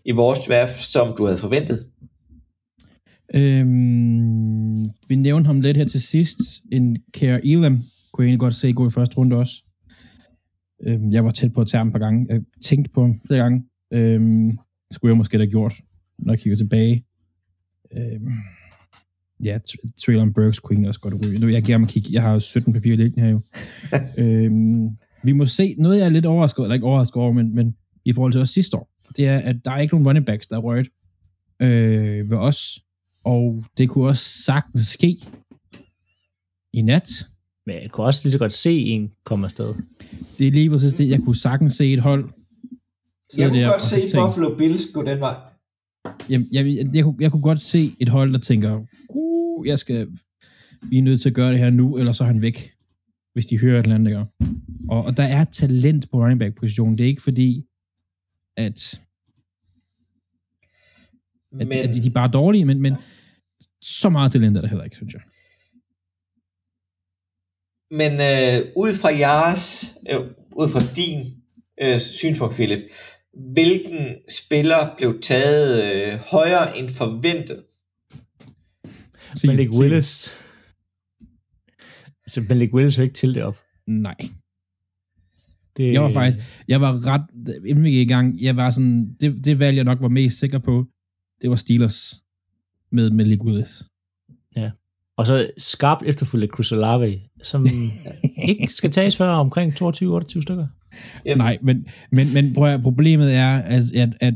[0.04, 1.86] i vores draft, som du havde forventet?
[3.34, 6.38] Øhm, vi nævnte ham lidt her til sidst.
[6.72, 7.82] En Kare Elam
[8.12, 9.54] kunne jeg egentlig godt se gå i første runde også.
[10.82, 12.26] Øhm, jeg var tæt på at tage ham et par gange.
[12.28, 13.64] Jeg tænkte på ham flere gange.
[13.92, 14.58] Det
[14.92, 15.74] skulle jeg måske have gjort,
[16.18, 17.04] når jeg kigger tilbage.
[17.96, 18.32] Øhm,
[19.44, 21.38] ja, Tr- Traylon Burks kunne egentlig også godt ryge.
[21.38, 22.12] Nu jeg giver et kig.
[22.12, 23.40] Jeg har jo 17 papirer liggende her jo.
[24.24, 24.88] øhm,
[25.24, 28.12] vi må se, noget jeg er lidt overrasket, eller ikke overrasket over, men, men i
[28.12, 30.56] forhold til os sidste år, det er, at der er ikke nogen running backs, der
[30.56, 30.88] er røget
[31.62, 32.80] øh, ved os.
[33.24, 35.16] Og det kunne også sagtens ske
[36.72, 37.26] i nat.
[37.66, 39.74] Men jeg kunne også lige så godt se en komme afsted.
[40.38, 41.08] Det er lige præcis det.
[41.08, 42.28] Jeg kunne sagtens se et hold.
[43.36, 45.36] Jeg kunne der godt se tænke- Buffalo Bills gå den vej.
[46.30, 49.78] Jamen, jeg, jeg, jeg, kunne, jeg kunne godt se et hold, der tænker, uh, jeg
[49.78, 50.08] skal,
[50.82, 52.72] vi er nødt til at gøre det her nu, eller så er han væk,
[53.32, 54.26] hvis de hører et eller andet.
[54.88, 56.98] Og, og der er talent på running back positionen.
[56.98, 57.64] Det er ikke fordi,
[58.56, 59.00] at,
[61.60, 62.94] at, Men, at de, de er bare dårlige, men, men
[63.80, 65.22] så meget talent er der heller ikke, synes jeg.
[67.92, 70.20] Men øh, ud fra jeres, øh,
[70.56, 71.26] ud fra din
[71.82, 72.82] øh, synspunkt, Philip,
[73.52, 74.06] hvilken
[74.42, 77.64] spiller blev taget øh, højere end forventet?
[79.36, 79.80] Sig- Malik sig.
[79.82, 80.36] Willis.
[82.24, 83.58] Altså, Malik Willis er ikke til det op.
[83.86, 84.16] Nej.
[85.76, 86.38] Det, Jeg var faktisk,
[86.68, 87.22] jeg var ret,
[87.66, 90.38] inden vi gik i gang, jeg var sådan, det, det valg, jeg nok var mest
[90.38, 90.86] sikker på,
[91.42, 92.22] det var Steelers
[92.92, 93.82] med Malik Willis.
[95.18, 97.66] Og så skarpt efterfulgt af Chris Olave, som
[98.48, 100.66] ikke skal tages før omkring 22-28 stykker.
[101.26, 104.34] Jamen, Nej, men, men, men prøv at, problemet er, at, at, at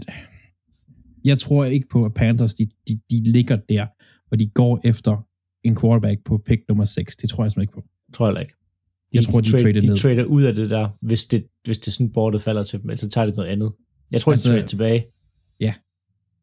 [1.24, 3.86] jeg tror ikke på, at Panthers, de, de, de ligger der,
[4.30, 5.26] og de går efter
[5.64, 7.16] en quarterback på pick nummer 6.
[7.16, 7.84] Det tror jeg simpelthen ikke på.
[8.14, 8.54] Tror jeg ikke.
[9.14, 9.96] Jeg tror, de trade, trader de ned.
[9.96, 13.08] trader ud af det der, hvis det, hvis det sådan bordet falder til dem, så
[13.08, 13.72] tager de noget andet.
[14.12, 15.06] Jeg tror, altså, Altså- de trader tilbage.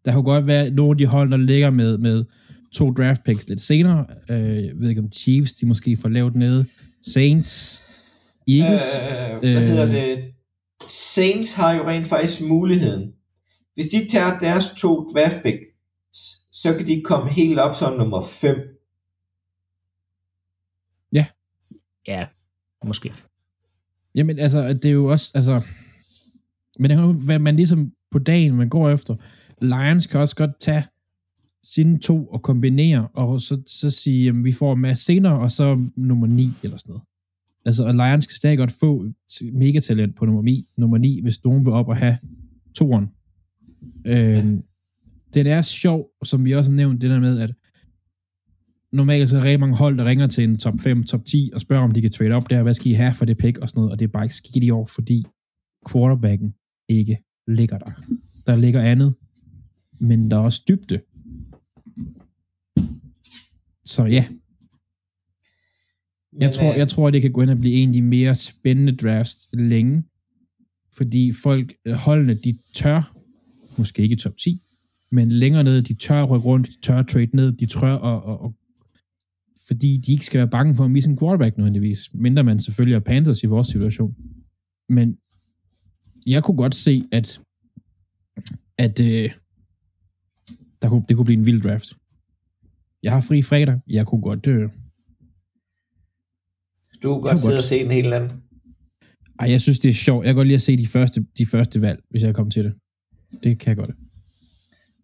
[0.06, 2.26] Der kunne godt være nogle af de hold, der ligger med, med
[2.74, 4.06] to draft picks lidt senere.
[4.30, 6.66] Øh, jeg ved ikke om Chiefs, de måske får lavet nede.
[7.02, 7.82] Saints,
[8.48, 8.82] Eagles.
[9.02, 9.68] Øh, hvad Øh.
[9.68, 10.34] hedder det?
[10.90, 13.12] Saints har jo rent faktisk muligheden.
[13.74, 15.60] Hvis de tager deres to draft picks,
[16.52, 18.56] så kan de komme helt op som nummer 5.
[22.08, 22.26] Ja,
[22.86, 23.14] måske.
[24.16, 25.62] Jamen, altså, det er jo også, altså...
[26.80, 29.16] Men det kan jo være, man ligesom på dagen, man går efter.
[29.62, 30.84] Lions kan også godt tage
[31.64, 35.52] sine to og kombinere, og så, så sige, jamen, vi får en masse senere, og
[35.52, 37.04] så nummer 9 eller sådan noget.
[37.66, 39.06] Altså, og Lions kan stadig godt få
[39.54, 42.18] megatalent på nummer 9, nummer 9 hvis nogen vil op og have
[42.76, 43.10] toeren.
[44.06, 44.64] Øhm,
[45.34, 47.54] den er sjov, som vi også har nævnt, det der med, at
[48.92, 51.52] normalt så er der rigtig mange hold, der ringer til en top 5, top 10,
[51.54, 53.58] og spørger, om de kan trade op der, hvad skal I have for det pick
[53.58, 55.26] og sådan noget, og det er bare ikke skidt i år, fordi
[55.92, 56.54] quarterbacken
[56.90, 57.18] ikke
[57.48, 57.92] ligger der.
[58.48, 59.14] Der ligger andet,
[60.00, 61.00] men der er også dybde.
[63.86, 64.26] Så ja,
[66.40, 68.36] jeg, tror, øh, jeg tror, det kan gå ind og blive en af de mere
[68.36, 70.04] spændende drafts længe,
[70.96, 73.18] fordi folk, holdene, de tør,
[73.78, 74.60] måske ikke top 10,
[75.12, 77.98] men længere ned, de tør at rykke rundt, de tør at trade ned, de tør
[77.98, 78.52] at, at, at
[79.68, 82.96] fordi de ikke skal være bange for at misse en quarterback nødvendigvis, mindre man selvfølgelig
[82.96, 84.16] er Panthers i vores situation.
[84.90, 85.18] Men
[86.26, 87.42] jeg kunne godt se, at,
[88.78, 89.32] at øh,
[90.82, 91.94] der kunne, det kunne blive en vild draft.
[93.04, 93.80] Jeg har fri fredag.
[93.88, 94.48] Jeg kunne godt...
[94.48, 94.70] Øh,
[97.04, 98.32] Du kan godt kunne sidde og se den hele anden.
[99.40, 100.26] Ej, jeg synes, det er sjovt.
[100.26, 102.64] Jeg kan godt lide at se de første, de første valg, hvis jeg kommer til
[102.64, 102.74] det.
[103.44, 103.96] Det kan jeg godt.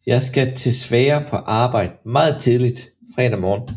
[0.05, 3.69] Jeg skal til svære på arbejde meget tidligt fredag morgen,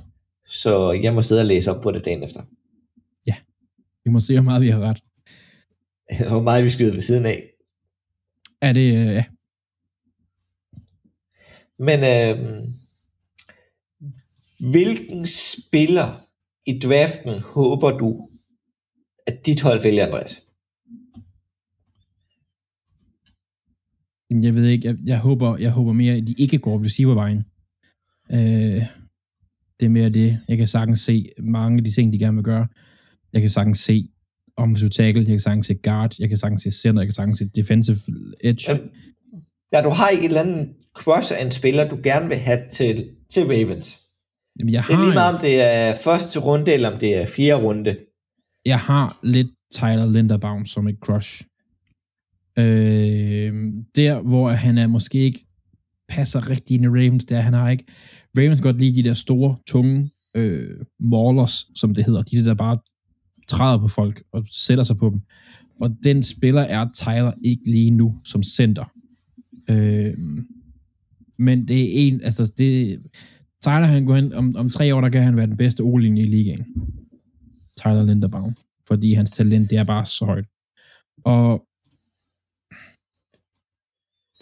[0.46, 2.40] så jeg må sidde og læse op på det dagen efter.
[4.04, 5.00] Vi må se, hvor meget vi har ret.
[6.30, 7.50] Hvor meget vi skyder ved siden af.
[8.60, 9.24] Er det, øh, ja.
[11.78, 12.68] Men øh,
[14.70, 16.26] hvilken spiller
[16.66, 18.28] i draften håber du,
[19.26, 20.42] at dit hold vælger, Andreas?
[24.30, 27.44] Jamen, jeg ved ikke, jeg, jeg, håber, jeg håber mere, at de ikke går receivervejen.
[28.32, 28.82] Øh,
[29.80, 30.40] det er mere det.
[30.48, 32.66] Jeg kan sagtens se mange af de ting, de gerne vil gøre.
[33.32, 34.08] Jeg kan sagtens se
[34.56, 37.38] offensive tackle, jeg kan sagtens se guard, jeg kan sagtens se center, jeg kan sagtens
[37.38, 37.96] se defensive
[38.40, 38.72] edge.
[38.72, 38.90] Øhm,
[39.72, 42.60] Ja, du har ikke et eller andet crush af en spiller, du gerne vil have
[42.70, 44.00] til, til Ravens.
[44.58, 47.16] Jamen, jeg Det er har, lige meget, om det er første runde, eller om det
[47.16, 47.96] er fjerde runde.
[48.64, 51.44] jeg har lidt Tyler Linderbaum som et crush.
[52.58, 55.44] Øh, der, hvor han er måske ikke
[56.08, 57.84] passer rigtig ind i Ravens, der han har ikke.
[58.38, 62.22] Ravens kan godt lide de der store, tunge øh, maulers, som det hedder.
[62.22, 62.78] De der bare
[63.48, 65.20] træder på folk og sætter sig på dem.
[65.80, 68.84] Og den spiller er Tyler ikke lige nu som center.
[69.70, 70.18] Øh,
[71.38, 73.02] men det er en, altså det,
[73.62, 75.98] Tyler han går hen, om, om tre år, der kan han være den bedste o
[75.98, 76.66] i ligaen.
[77.80, 78.54] Tyler Linderbaum.
[78.88, 80.44] Fordi hans talent, det er bare så højt.
[81.24, 81.66] Og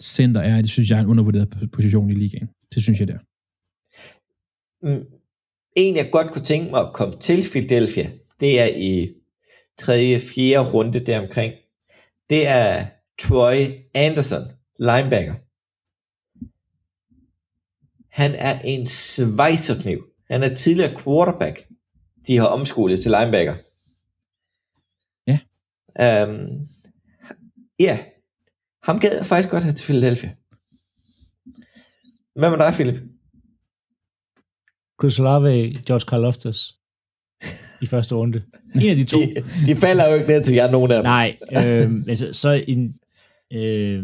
[0.01, 2.49] center er, det synes jeg er en undervurderet position i ligaen.
[2.73, 3.19] Det synes jeg, det er.
[4.81, 5.05] Mm,
[5.75, 9.13] En, jeg godt kunne tænke mig at komme til Philadelphia, det er i
[9.77, 11.53] tredje, fjerde runde deromkring.
[12.29, 12.85] Det er
[13.19, 13.55] Troy
[13.95, 14.43] Anderson,
[14.79, 15.35] linebacker.
[18.11, 20.03] Han er en svejserkniv.
[20.29, 21.67] Han er tidligere quarterback.
[22.27, 23.55] De har omskolet til linebacker.
[25.27, 25.39] Ja.
[26.25, 26.67] Um,
[27.79, 27.99] ja.
[28.83, 30.35] Ham gad jeg faktisk godt have til Philadelphia.
[32.35, 33.01] Hvad med dig, Philip?
[35.01, 36.73] Chris Olave, George Karloftis
[37.81, 38.41] i første runde.
[38.75, 39.19] En af de to.
[39.21, 41.03] De, de falder jo ikke ned til jer, nogen af dem.
[41.03, 42.95] Nej, øh, men så, så en...
[43.53, 44.03] Øh,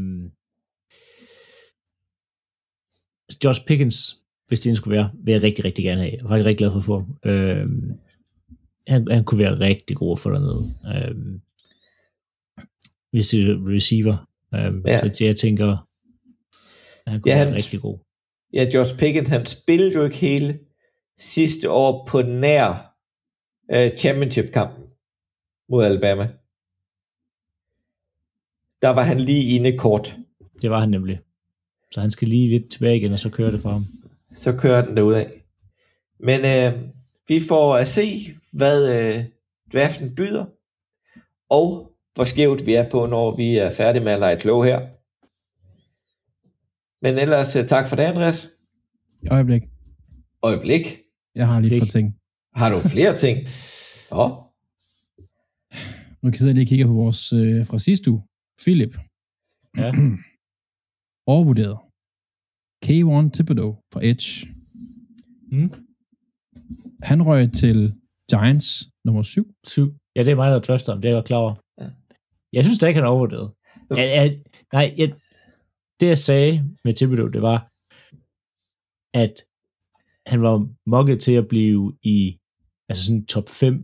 [3.43, 6.11] Josh Pickens, hvis det skulle være, vil jeg rigtig, rigtig gerne have.
[6.13, 7.17] Jeg er faktisk rigtig glad for at få ham.
[7.31, 7.67] Øh,
[8.87, 10.73] han, han kunne være rigtig god at få dernede.
[10.95, 11.15] Øh,
[13.11, 14.27] hvis det er receiver.
[14.55, 15.13] Øh, Ja.
[15.13, 15.87] Så jeg tænker,
[17.09, 17.97] han kunne Ja, han- være rigtig god.
[18.53, 20.59] Ja, Josh Pickett, han spillede jo ikke hele
[21.17, 22.95] sidste år på nær
[23.73, 24.83] uh, championship-kampen
[25.69, 26.23] mod Alabama.
[28.81, 30.17] Der var han lige inde kort.
[30.61, 31.19] Det var han nemlig.
[31.91, 33.85] Så han skal lige lidt tilbage igen, og så kører det for ham.
[34.31, 35.43] Så kører den derud af.
[36.19, 36.81] Men uh,
[37.27, 39.23] vi får at se, hvad uh,
[39.73, 40.45] draften byder,
[41.49, 44.79] og hvor skævt vi er på, når vi er færdige med at lege klog her.
[47.01, 48.49] Men ellers uh, tak for det, Andreas.
[49.31, 49.61] Øjeblik.
[50.43, 50.97] Øjeblik.
[51.35, 52.15] Jeg har lige et par ting.
[52.55, 53.37] Har du flere ting?
[54.11, 54.43] Nå,
[56.21, 58.21] Nu kan jeg lige kigge på vores øh, fra sidste uge.
[58.61, 58.97] Philip.
[59.77, 59.91] Ja.
[61.33, 61.77] Overvurderet.
[62.85, 64.29] K1 Thibodeau fra Edge.
[65.51, 65.69] Mm.
[67.09, 67.77] Han røg til
[68.31, 68.67] Giants
[69.05, 69.53] nummer 7.
[69.73, 69.87] Syv.
[70.15, 71.01] Ja, det er mig, der drafter ham.
[71.01, 71.55] Det er jeg godt klar over.
[71.81, 71.87] Ja.
[72.55, 73.49] Jeg synes da ikke, han er overvurderet.
[73.99, 74.23] Ja, ja,
[74.73, 75.07] nej, jeg,
[75.99, 76.53] det jeg sagde
[76.85, 77.59] med Thibodeau, det var,
[79.23, 79.35] at
[80.31, 80.55] han var
[80.95, 81.81] mokket til at blive
[82.15, 82.17] i
[82.89, 83.81] altså sådan top 5, 10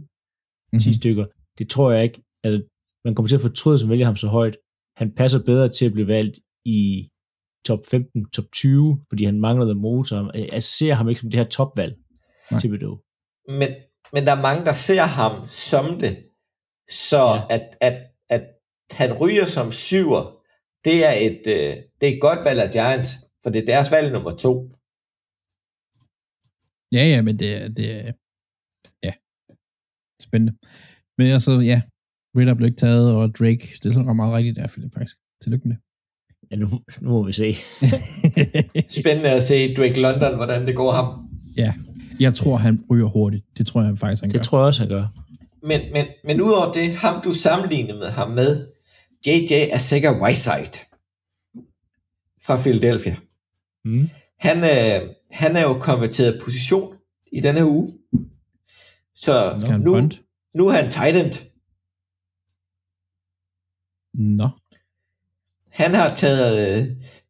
[0.74, 0.80] Mhm.
[1.00, 1.26] stykker.
[1.58, 2.20] Det tror jeg ikke.
[2.44, 2.60] Altså,
[3.06, 4.56] man kommer til at fortryde, som vælger ham så højt.
[5.02, 6.80] Han passer bedre til at blive valgt i
[7.66, 10.38] top 15, top 20, fordi han manglede motor.
[10.54, 11.96] Jeg ser ham ikke som det her topvalg,
[12.52, 12.60] Nej.
[12.60, 13.00] Thibodeau.
[13.48, 13.70] men,
[14.14, 16.18] men der er mange, der ser ham som det.
[16.90, 17.34] Så ja.
[17.34, 17.56] Ja.
[17.56, 17.98] at, at,
[18.30, 18.44] at
[18.92, 20.22] han ryger som syver,
[20.86, 23.10] det er et, øh, det er et godt valg af Giants,
[23.44, 24.54] for det er deres valg nummer to.
[26.92, 28.12] Ja, ja, men det er, det er
[29.04, 29.14] ja,
[30.22, 30.54] spændende.
[31.18, 31.82] Men altså, ja,
[32.38, 35.18] Ritter blev ikke taget, og Drake, det er sådan meget rigtigt der, Philip, faktisk.
[35.42, 35.83] Tillykke med det.
[36.54, 36.68] Ja, nu,
[37.02, 37.56] nu må vi se.
[39.02, 41.30] Spændende at se Drake London, hvordan det går ham.
[42.20, 43.46] jeg tror, han ryger hurtigt.
[43.58, 44.38] Det tror jeg faktisk, han gør.
[44.38, 45.08] Det tror jeg også, han gør.
[45.64, 48.68] Men, men, men udover det, ham du sammenlignede med ham med,
[49.28, 50.80] JJ Asega Whiteside
[52.42, 53.16] fra Philadelphia.
[53.86, 54.10] Mm.
[54.40, 56.96] Han, øh, han er jo konverteret position
[57.32, 57.94] i denne uge.
[59.16, 60.10] Så nu,
[60.56, 61.34] nu er han tight end.
[64.14, 64.50] Nå.
[65.74, 66.88] Han har taget, øh,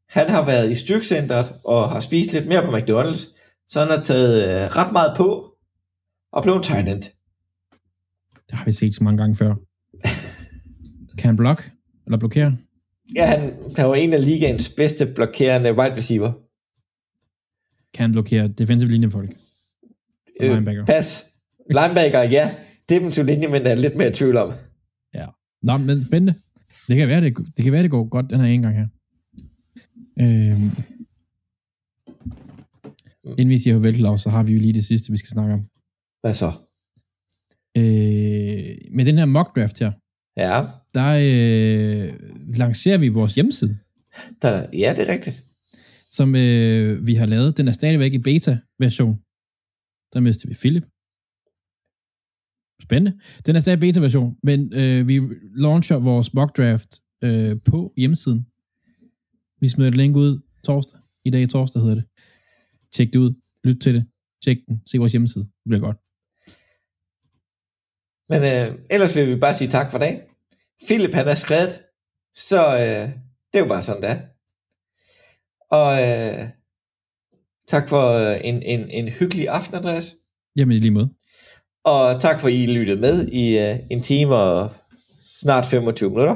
[0.09, 3.37] han har været i styrkecentret og har spist lidt mere på McDonald's,
[3.67, 5.49] så han har taget øh, ret meget på
[6.31, 7.01] og tight end.
[8.49, 9.55] Det har vi set så mange gange før.
[11.17, 11.63] kan han blokke?
[12.05, 12.57] Eller blokere?
[13.15, 16.31] Ja, han, han var en af ligaens bedste blokerende wide receiver.
[17.93, 19.29] Kan han blokere defensive linjefolk?
[20.39, 20.85] Og linebacker.
[20.85, 21.25] Pas.
[21.69, 22.55] Linebacker, ja.
[22.89, 24.53] Defensive linje, men er lidt mere i tvivl om.
[25.63, 26.33] Nå, men spændende.
[26.87, 28.87] Det kan være, det, det, kan være, det går godt den her ene gang her.
[30.19, 30.71] Øhm.
[33.37, 35.53] Inden vi siger farvel, Claus, så har vi jo lige det sidste, vi skal snakke
[35.53, 35.63] om.
[36.21, 36.51] Hvad så?
[37.77, 39.91] Øh, med den her mock draft her,
[40.37, 40.61] Ja,
[40.93, 42.13] der øh,
[42.57, 43.77] lancerer vi vores hjemmeside,
[44.41, 45.43] der, ja, det er rigtigt.
[46.11, 47.57] som øh, vi har lavet.
[47.57, 49.15] Den er stadigvæk i beta-version.
[50.13, 50.83] Der mistede vi Philip.
[52.81, 53.19] Spændende.
[53.45, 55.21] Den er stadig beta-version, men øh, vi
[55.55, 58.47] launcher vores mock draft øh, på hjemmesiden.
[59.61, 60.99] Vi smider et link ud torsdag.
[61.25, 62.05] I dag torsdag hedder det.
[62.93, 63.33] Tjek det ud.
[63.63, 64.05] Lyt til det.
[64.43, 64.81] Tjek den.
[64.85, 65.43] Se vores hjemmeside.
[65.43, 65.97] Det bliver godt.
[68.29, 70.21] Men øh, ellers vil vi bare sige tak for dag.
[70.87, 71.79] Philip, han er skrevet,
[72.35, 73.09] så øh,
[73.51, 74.19] det er jo bare sådan, det er.
[75.69, 76.49] Og øh,
[77.67, 80.15] tak for øh, en, en, en hyggelig aften, Andreas.
[80.55, 81.09] Jamen i lige måde.
[81.85, 84.71] Og tak for, at I lyttede med i øh, en time og
[85.41, 86.35] snart 25 minutter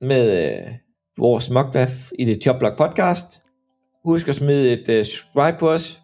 [0.00, 0.72] med øh,
[1.18, 3.42] vores mockdraft i det Jobblock podcast.
[4.04, 6.00] Husk at smide et øh, subscribe på os,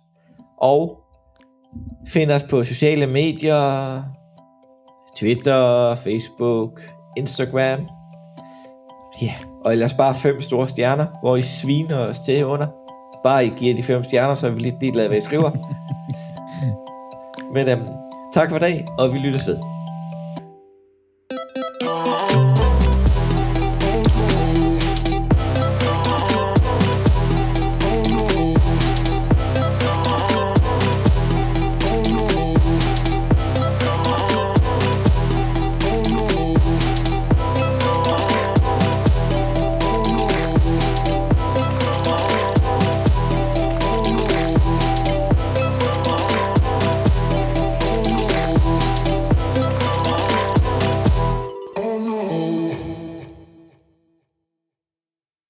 [0.61, 0.99] og
[2.09, 4.03] find os på sociale medier,
[5.17, 6.81] Twitter, Facebook,
[7.17, 7.89] Instagram.
[9.23, 9.35] Ja,
[9.65, 12.67] og ellers bare fem store stjerner, hvor I sviner os til under.
[13.25, 15.51] Bare I giver de fem stjerner, så er vi lidt ligeglade, hvad I skriver.
[17.55, 18.00] Men øhm,
[18.33, 19.80] tak for i dag, og vi lyttes ved.